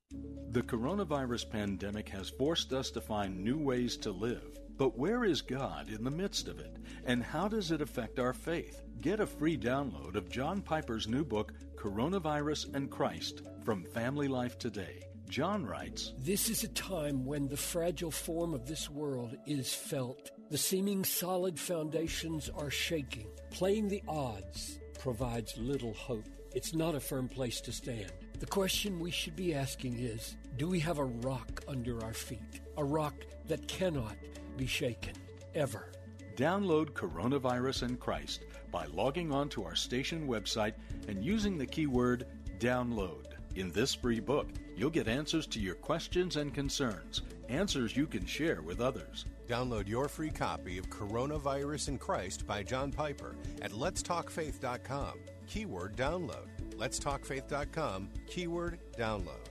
[0.49, 4.57] The coronavirus pandemic has forced us to find new ways to live.
[4.77, 6.77] But where is God in the midst of it?
[7.05, 8.83] And how does it affect our faith?
[9.01, 14.59] Get a free download of John Piper's new book, Coronavirus and Christ, from Family Life
[14.59, 15.01] Today.
[15.29, 20.31] John writes This is a time when the fragile form of this world is felt.
[20.51, 23.27] The seeming solid foundations are shaking.
[23.49, 26.27] Playing the odds provides little hope.
[26.53, 28.11] It's not a firm place to stand.
[28.39, 32.61] The question we should be asking is Do we have a rock under our feet?
[32.77, 33.15] A rock
[33.47, 34.15] that cannot
[34.57, 35.13] be shaken,
[35.55, 35.91] ever.
[36.35, 40.73] Download Coronavirus and Christ by logging on to our station website
[41.07, 42.25] and using the keyword
[42.59, 43.25] download.
[43.55, 48.25] In this free book, you'll get answers to your questions and concerns, answers you can
[48.25, 49.25] share with others.
[49.47, 55.13] Download your free copy of Coronavirus and Christ by John Piper at letstalkfaith.com.
[55.47, 56.47] Keyword download.
[56.75, 58.09] Letstalkfaith.com.
[58.27, 59.46] Keyword download.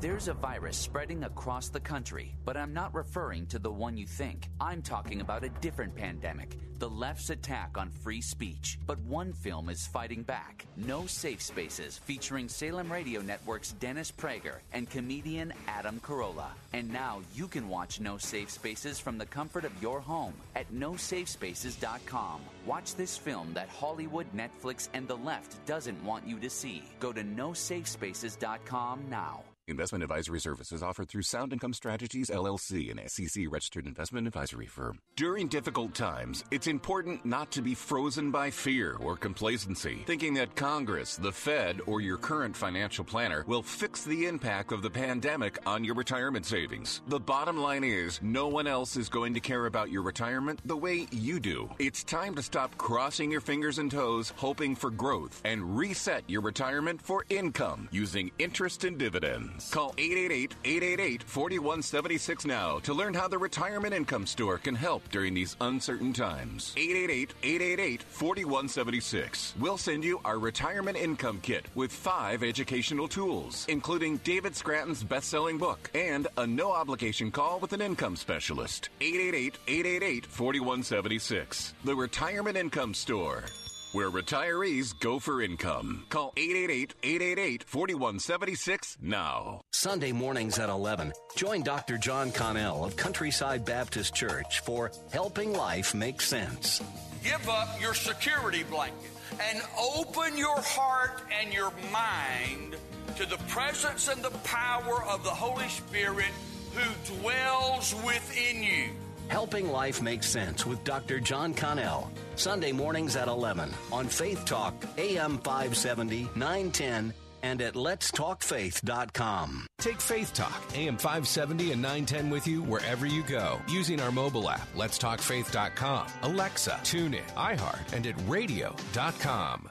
[0.00, 4.06] There's a virus spreading across the country, but I'm not referring to the one you
[4.06, 4.48] think.
[4.58, 8.78] I'm talking about a different pandemic, the left's attack on free speech.
[8.86, 14.60] But one film is fighting back No Safe Spaces, featuring Salem Radio Network's Dennis Prager
[14.72, 16.48] and comedian Adam Carolla.
[16.72, 20.72] And now you can watch No Safe Spaces from the comfort of your home at
[20.72, 22.40] nosafespaces.com.
[22.64, 26.84] Watch this film that Hollywood, Netflix, and the left doesn't want you to see.
[27.00, 29.44] Go to nosafespaces.com now.
[29.70, 34.98] Investment advisory services offered through Sound Income Strategies LLC, an SEC registered investment advisory firm.
[35.16, 40.56] During difficult times, it's important not to be frozen by fear or complacency, thinking that
[40.56, 45.58] Congress, the Fed, or your current financial planner will fix the impact of the pandemic
[45.66, 47.02] on your retirement savings.
[47.08, 50.76] The bottom line is, no one else is going to care about your retirement the
[50.76, 51.70] way you do.
[51.78, 56.40] It's time to stop crossing your fingers and toes, hoping for growth, and reset your
[56.40, 59.59] retirement for income using interest and dividends.
[59.68, 66.12] Call 888-888-4176 now to learn how the Retirement Income Store can help during these uncertain
[66.12, 66.72] times.
[66.76, 69.56] 888-888-4176.
[69.58, 75.58] We'll send you our Retirement Income Kit with five educational tools, including David Scranton's best-selling
[75.58, 78.88] book and a no-obligation call with an income specialist.
[79.00, 81.72] 888-888-4176.
[81.84, 83.44] The Retirement Income Store
[83.92, 86.04] where retirees go for income.
[86.08, 89.60] Call 888-888-4176 now.
[89.72, 91.98] Sunday mornings at 11, join Dr.
[91.98, 96.82] John Connell of Countryside Baptist Church for Helping Life Make Sense.
[97.22, 99.10] Give up your security blanket
[99.50, 99.60] and
[99.96, 102.76] open your heart and your mind
[103.16, 106.30] to the presence and the power of the Holy Spirit
[106.74, 108.90] who dwells within you.
[109.30, 111.20] Helping Life Make Sense with Dr.
[111.20, 112.10] John Connell.
[112.34, 119.66] Sunday mornings at 11 on Faith Talk, AM 570, 910, and at letstalkfaith.com.
[119.78, 124.50] Take Faith Talk, AM 570 and 910 with you wherever you go using our mobile
[124.50, 129.70] app, letstalkfaith.com, Alexa, TuneIn, iHeart, and at radio.com.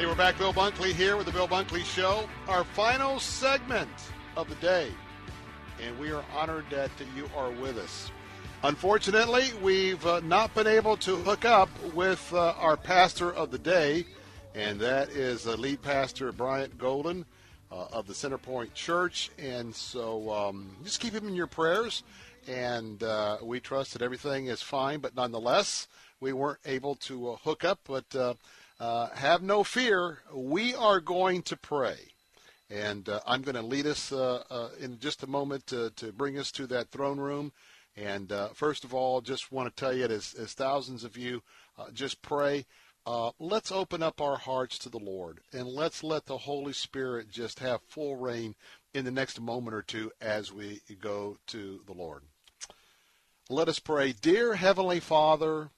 [0.00, 0.38] Hey, we're back.
[0.38, 3.90] Bill Bunkley here with the Bill Bunkley Show, our final segment
[4.34, 4.88] of the day.
[5.78, 8.10] And we are honored that you are with us.
[8.62, 13.58] Unfortunately, we've uh, not been able to hook up with uh, our pastor of the
[13.58, 14.06] day,
[14.54, 17.26] and that is uh, lead pastor Bryant Golden
[17.70, 19.30] uh, of the Centerpoint Church.
[19.38, 22.04] And so um, just keep him in your prayers,
[22.48, 25.00] and uh, we trust that everything is fine.
[25.00, 25.88] But nonetheless,
[26.20, 28.38] we weren't able to uh, hook up, but
[28.80, 30.20] uh, have no fear.
[30.34, 31.98] We are going to pray.
[32.70, 36.12] And uh, I'm going to lead us uh, uh, in just a moment to, to
[36.12, 37.52] bring us to that throne room.
[37.96, 41.42] And uh, first of all, just want to tell you, as, as thousands of you
[41.76, 42.64] uh, just pray,
[43.38, 47.58] let's open up our hearts to the Lord and let's let the Holy Spirit just
[47.58, 48.54] have full reign
[48.94, 52.22] in the next moment or two as we go to the Lord.
[53.48, 54.12] Let us pray.
[54.12, 55.70] Dear Heavenly Father,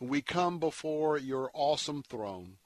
[0.00, 2.56] we come before your awesome throne.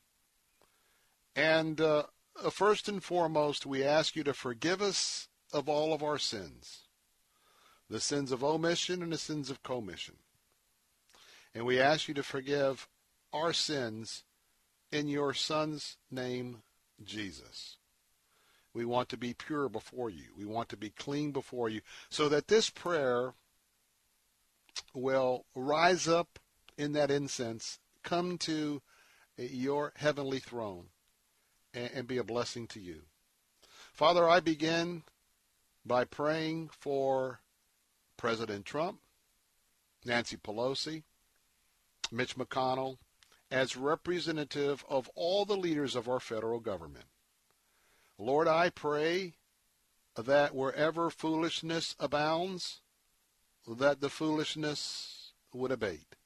[1.37, 2.05] And uh,
[2.51, 6.83] first and foremost, we ask you to forgive us of all of our sins
[7.89, 10.15] the sins of omission and the sins of commission.
[11.53, 12.89] And we ask you to forgive
[13.33, 14.23] our sins
[14.93, 16.63] in your Son's name,
[17.03, 17.79] Jesus.
[18.73, 20.27] We want to be pure before you.
[20.39, 23.35] We want to be clean before you so that this prayer
[24.95, 26.39] will rise up
[26.77, 28.83] in that incense come to
[29.39, 30.87] eh, your heavenly throne
[31.75, 33.03] and, and be a blessing to you.
[33.93, 35.03] Father, I begin
[35.85, 37.41] by praying for
[38.17, 39.01] President Trump,
[40.05, 41.03] Nancy Pelosi,
[42.13, 42.99] Mitch McConnell,
[43.51, 47.07] as representative of all the leaders of our federal government.
[48.19, 49.35] Lord, I pray
[50.17, 52.81] that wherever foolishness abounds,
[53.67, 56.17] that the foolishness would abate.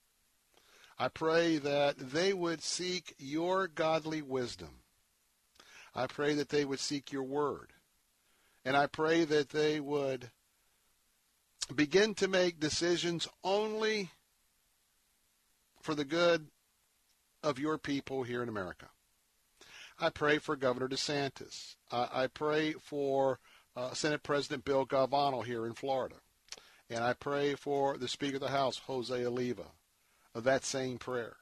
[0.98, 4.82] I pray that they would seek your godly wisdom.
[5.94, 7.72] I pray that they would seek your word.
[8.64, 10.30] And I pray that they would
[11.74, 14.10] begin to make decisions only
[15.80, 16.46] for the good
[17.42, 18.88] of your people here in America.
[19.98, 21.76] I pray for Governor DeSantis.
[21.90, 23.38] I, I pray for
[23.76, 26.16] uh, Senate President Bill Galvano here in Florida.
[26.88, 29.66] And I pray for the Speaker of the House, Jose Oliva
[30.34, 31.36] of that same prayer.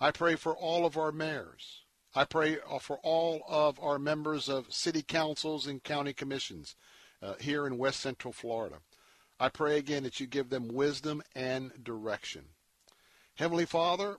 [0.00, 1.82] I pray for all of our mayors.
[2.14, 6.76] I pray uh, for all of our members of city councils and county commissions
[7.22, 8.76] uh, here in West Central Florida.
[9.38, 12.46] I pray again that you give them wisdom and direction.
[13.34, 14.16] Heavenly Father,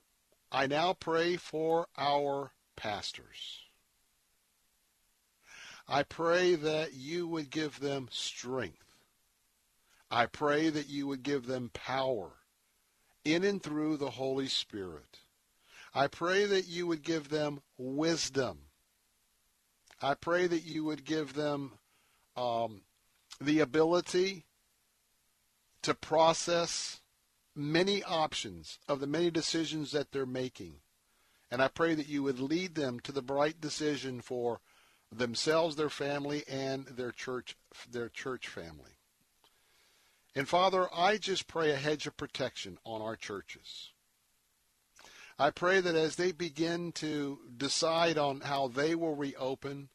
[0.51, 3.61] I now pray for our pastors.
[5.87, 8.95] I pray that you would give them strength.
[10.11, 12.36] I pray that you would give them power
[13.33, 15.19] in and through the Holy Spirit.
[15.93, 18.59] I pray that you would give them wisdom.
[20.01, 21.73] I pray that you would give them
[22.35, 22.81] um,
[23.41, 24.45] the ability
[25.81, 27.01] to process
[27.55, 30.75] many options of the many decisions that they're making.
[31.49, 34.59] And I pray that you would lead them to the right decision for
[35.11, 37.55] themselves, their family, and their church,
[37.89, 38.96] their church family.
[40.35, 43.91] And Father, I just pray a hedge of protection on our churches.
[45.39, 49.89] I pray that as they begin to decide on how they will reopen,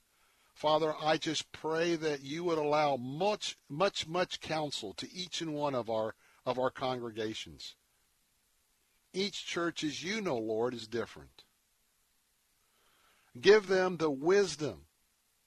[0.54, 5.54] Father, I just pray that you would allow much, much, much counsel to each and
[5.54, 7.76] one of our of our congregations.
[9.12, 11.44] Each church, as you know, Lord, is different.
[13.40, 14.86] Give them the wisdom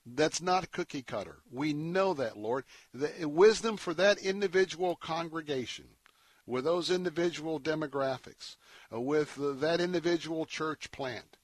[0.05, 1.37] that's not cookie cutter.
[1.51, 2.65] We know that, Lord.
[2.93, 5.85] The wisdom for that individual congregation,
[6.45, 8.55] with those individual demographics,
[8.93, 11.37] uh, with that individual church plant.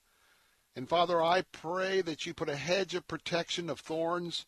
[0.76, 4.46] And Father, I pray that you put a hedge of protection of thorns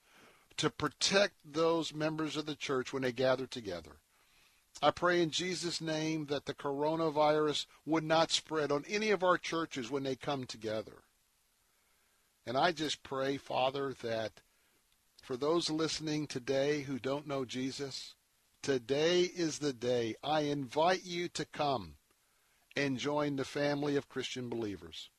[0.57, 3.97] to protect those members of the church when they gather together.
[4.81, 9.37] I pray in Jesus' name that the coronavirus would not spread on any of our
[9.37, 11.02] churches when they come together.
[12.45, 14.41] And I just pray, Father, that
[15.21, 18.15] for those listening today who don't know Jesus,
[18.61, 20.15] today is the day.
[20.23, 21.95] I invite you to come
[22.75, 25.09] and join the family of Christian believers.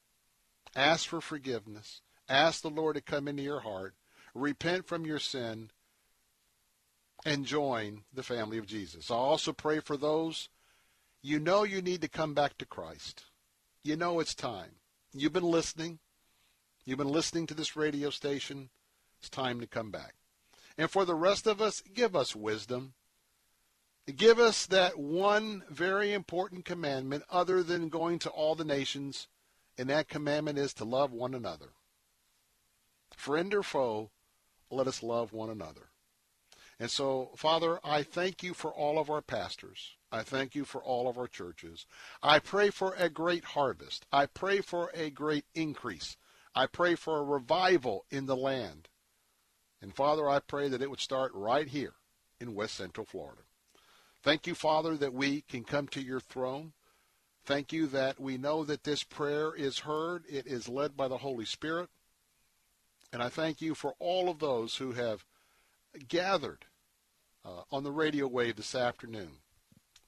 [0.76, 2.00] Ask for forgiveness.
[2.28, 3.94] Ask the Lord to come into your heart.
[4.34, 5.70] Repent from your sin
[7.24, 9.10] and join the family of Jesus.
[9.10, 10.48] I also pray for those
[11.22, 13.24] you know you need to come back to Christ.
[13.82, 14.72] You know it's time.
[15.14, 15.98] You've been listening.
[16.84, 18.68] You've been listening to this radio station.
[19.18, 20.14] It's time to come back.
[20.76, 22.92] And for the rest of us, give us wisdom.
[24.14, 29.28] Give us that one very important commandment other than going to all the nations,
[29.78, 31.70] and that commandment is to love one another.
[33.16, 34.10] Friend or foe,
[34.70, 35.88] let us love one another.
[36.78, 39.92] And so, Father, I thank you for all of our pastors.
[40.12, 41.86] I thank you for all of our churches.
[42.22, 44.04] I pray for a great harvest.
[44.12, 46.18] I pray for a great increase.
[46.54, 48.88] I pray for a revival in the land.
[49.82, 51.94] And Father, I pray that it would start right here
[52.40, 53.42] in West Central Florida.
[54.22, 56.72] Thank you, Father, that we can come to your throne.
[57.44, 60.24] Thank you that we know that this prayer is heard.
[60.28, 61.90] It is led by the Holy Spirit.
[63.12, 65.24] And I thank you for all of those who have
[66.08, 66.64] gathered
[67.44, 69.32] uh, on the radio wave this afternoon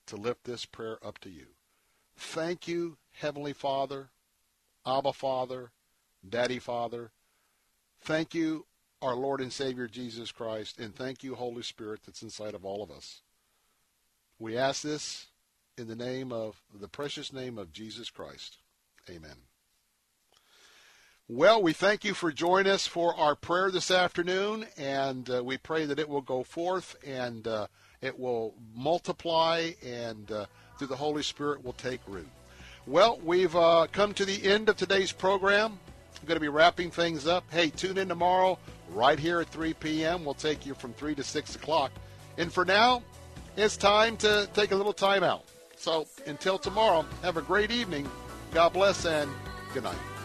[0.06, 1.46] to lift this prayer up to you.
[2.16, 4.08] Thank you, Heavenly Father,
[4.86, 5.72] Abba Father,
[6.28, 7.10] Daddy Father.
[8.00, 8.66] Thank you,
[9.02, 12.82] our Lord and Savior Jesus Christ, and thank you, Holy Spirit, that's inside of all
[12.82, 13.22] of us.
[14.38, 15.26] We ask this
[15.78, 18.58] in the name of the precious name of Jesus Christ.
[19.10, 19.36] Amen.
[21.28, 25.56] Well, we thank you for joining us for our prayer this afternoon, and uh, we
[25.56, 27.66] pray that it will go forth and uh,
[28.00, 30.46] it will multiply, and uh,
[30.78, 32.28] through the Holy Spirit will take root.
[32.86, 35.80] Well, we've uh, come to the end of today's program.
[36.20, 37.44] I'm going to be wrapping things up.
[37.50, 38.58] Hey, tune in tomorrow
[38.90, 40.24] right here at 3 p.m.
[40.24, 41.92] We'll take you from 3 to 6 o'clock.
[42.38, 43.02] And for now,
[43.56, 45.44] it's time to take a little time out.
[45.76, 48.08] So until tomorrow, have a great evening.
[48.52, 49.30] God bless and
[49.74, 50.15] good night.